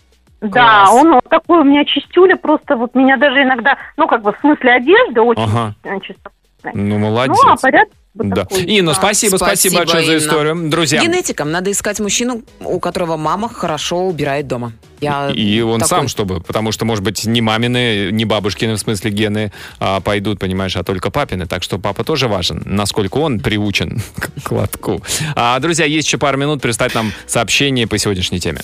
Да, 0.52 0.88
он 0.92 1.14
вот 1.14 1.24
такой 1.30 1.60
у 1.60 1.64
меня 1.64 1.86
чистюля, 1.86 2.36
просто 2.36 2.76
вот 2.76 2.94
меня 2.96 3.18
даже 3.18 3.42
иногда, 3.44 3.78
ну, 3.98 4.08
как 4.08 4.22
бы 4.22 4.34
в 4.34 4.40
смысле 4.42 4.74
одежды 4.74 5.22
очень 5.22 5.44
Ага. 5.44 5.76
э, 5.84 6.00
чисто. 6.02 6.30
Ну, 6.74 6.98
молодец. 6.98 7.38
Ну, 7.44 7.52
а 7.52 7.58
порядок 7.58 7.90
вот 8.14 8.30
Да. 8.30 8.46
такой. 8.46 8.64
Инна, 8.64 8.94
спасибо, 8.94 9.36
спасибо, 9.38 9.78
большое 9.80 10.06
за 10.06 10.12
Инна. 10.14 10.22
историю. 10.22 10.70
Друзья, 10.70 11.02
Генетикам 11.02 11.52
надо 11.52 11.72
искать 11.72 12.00
мужчину, 12.00 12.42
у 12.62 12.80
которого 12.80 13.18
мама 13.18 13.50
хорошо 13.50 14.06
убирает 14.08 14.48
дома. 14.48 14.72
Я 15.02 15.30
И 15.32 15.60
он 15.62 15.80
такой- 15.82 15.90
сам, 15.90 16.08
чтобы, 16.08 16.40
потому 16.40 16.72
что, 16.72 16.86
может 16.86 17.04
быть, 17.04 17.26
не 17.26 17.42
мамины, 17.42 18.10
не 18.12 18.24
бабушкины, 18.24 18.76
в 18.76 18.80
смысле, 18.80 19.12
гены 19.12 19.52
а, 19.80 20.00
пойдут, 20.00 20.40
понимаешь, 20.40 20.78
а 20.78 20.84
только 20.84 21.12
папины. 21.12 21.48
Так 21.48 21.64
что 21.64 21.80
папа 21.80 22.06
тоже 22.06 22.30
важен, 22.30 22.62
насколько 22.66 23.18
он 23.18 23.40
приучен 23.42 24.00
к 24.44 24.52
лотку. 24.52 25.02
А, 25.36 25.60
друзья, 25.60 25.86
есть 25.86 26.08
еще 26.08 26.18
пару 26.18 26.38
минут 26.38 26.62
прислать 26.62 26.96
нам 26.96 27.12
сообщение 27.28 27.88
по 27.88 27.98
сегодняшней 27.98 28.40
теме. 28.40 28.62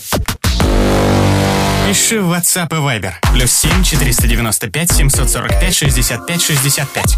Пиши 1.90 2.22
в 2.22 2.32
WhatsApp 2.32 2.68
и 2.70 2.76
Viber. 2.76 3.14
Плюс 3.34 3.52
7 3.52 3.84
495 3.84 4.92
745 4.92 5.76
65 5.76 6.40
65. 6.40 7.18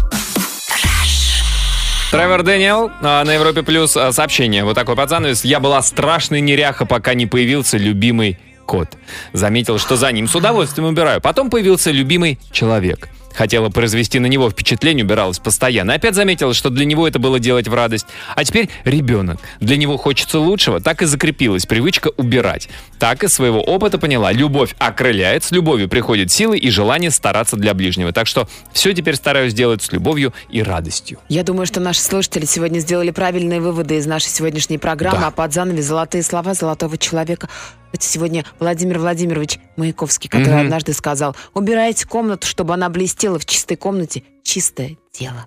Тревор 2.10 2.42
Дэниел 2.42 2.90
а, 3.02 3.22
на 3.22 3.34
Европе 3.34 3.62
Плюс 3.62 3.94
а, 3.98 4.12
сообщение. 4.12 4.64
Вот 4.64 4.72
такой 4.74 4.96
под 4.96 5.10
занавес. 5.10 5.44
Я 5.44 5.60
была 5.60 5.82
страшной 5.82 6.40
неряха, 6.40 6.86
пока 6.86 7.12
не 7.12 7.26
появился 7.26 7.76
любимый 7.76 8.38
кот. 8.64 8.88
Заметил, 9.34 9.78
что 9.78 9.96
за 9.96 10.10
ним 10.10 10.26
с 10.26 10.34
удовольствием 10.34 10.88
убираю. 10.88 11.20
Потом 11.20 11.50
появился 11.50 11.90
любимый 11.90 12.38
человек. 12.50 13.10
Хотела 13.34 13.68
произвести 13.70 14.18
на 14.18 14.26
него 14.26 14.50
впечатление, 14.50 15.04
убиралась 15.04 15.38
постоянно. 15.38 15.94
Опять 15.94 16.14
заметила, 16.14 16.54
что 16.54 16.70
для 16.70 16.84
него 16.84 17.06
это 17.08 17.18
было 17.18 17.38
делать 17.38 17.68
в 17.68 17.74
радость. 17.74 18.06
А 18.34 18.44
теперь 18.44 18.68
ребенок. 18.84 19.38
Для 19.60 19.76
него 19.76 19.96
хочется 19.96 20.38
лучшего, 20.38 20.80
так 20.80 21.02
и 21.02 21.06
закрепилась 21.06 21.66
привычка 21.66 22.10
убирать. 22.16 22.68
Так 22.98 23.24
из 23.24 23.32
своего 23.32 23.60
опыта 23.60 23.98
поняла, 23.98 24.32
любовь 24.32 24.74
окрыляет, 24.78 25.44
с 25.44 25.50
любовью 25.50 25.88
приходит 25.88 26.30
силы 26.30 26.58
и 26.58 26.70
желание 26.70 27.10
стараться 27.10 27.56
для 27.56 27.74
ближнего. 27.74 28.12
Так 28.12 28.26
что 28.26 28.48
все 28.72 28.92
теперь 28.92 29.16
стараюсь 29.16 29.54
делать 29.54 29.82
с 29.82 29.92
любовью 29.92 30.32
и 30.50 30.62
радостью. 30.62 31.18
Я 31.28 31.42
думаю, 31.42 31.66
что 31.66 31.80
наши 31.80 32.00
слушатели 32.00 32.44
сегодня 32.44 32.78
сделали 32.80 33.10
правильные 33.10 33.60
выводы 33.60 33.96
из 33.96 34.06
нашей 34.06 34.28
сегодняшней 34.28 34.78
программы, 34.78 35.20
Да. 35.20 35.26
а 35.28 35.30
под 35.30 35.52
занавес 35.52 35.84
золотые 35.84 36.22
слова 36.22 36.54
золотого 36.54 36.96
человека. 36.98 37.48
Это 37.92 38.04
сегодня 38.04 38.44
Владимир 38.58 38.98
Владимирович 38.98 39.58
Маяковский, 39.76 40.28
который 40.30 40.54
Мгм. 40.54 40.64
однажды 40.66 40.92
сказал, 40.94 41.36
убирайте 41.54 42.06
комнату, 42.06 42.46
чтобы 42.46 42.74
она 42.74 42.88
блестела 42.88 43.38
в 43.38 43.44
чистой 43.46 43.76
комнате. 43.76 44.22
Чистое 44.42 44.96
дело. 45.18 45.46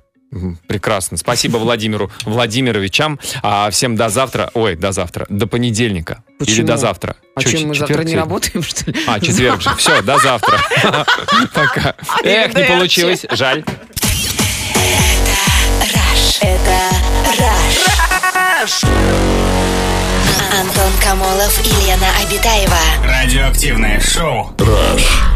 Прекрасно. 0.68 1.16
Спасибо 1.18 1.58
Владимиру 1.58 2.12
Владимировичам. 2.26 3.20
А 3.42 3.70
всем 3.70 3.96
до 3.96 4.10
завтра. 4.10 4.52
Ой, 4.54 4.76
до 4.76 4.92
завтра. 4.92 5.26
До 5.30 5.48
понедельника. 5.48 6.24
Или 6.40 6.46
Почему? 6.46 6.68
до 6.68 6.78
завтра. 6.78 7.16
А 7.36 7.42
Чё, 7.42 7.52
чем 7.52 7.70
мы 7.70 7.74
четверг 7.74 7.90
завтра 7.90 8.04
не 8.04 8.10
сегодня? 8.12 8.20
работаем, 8.20 8.64
что 8.64 8.92
ли? 8.92 8.98
А, 9.08 9.20
четверг 9.22 9.62
же. 9.62 9.70
Все, 9.78 10.02
до 10.02 10.18
завтра. 10.20 10.60
Пока. 11.54 11.96
Эх, 12.24 12.54
не 12.54 12.64
получилось. 12.66 13.26
Жаль. 13.32 13.64
Раш. 15.94 16.40
Это 16.42 16.90
Раш. 17.40 18.82
Антон 20.62 20.92
Камолов 21.04 21.60
и 21.66 21.86
Лена 21.86 22.08
Обитаева. 22.22 22.78
Радиоактивное 23.04 24.00
шоу. 24.00 24.52
Rush. 24.58 25.35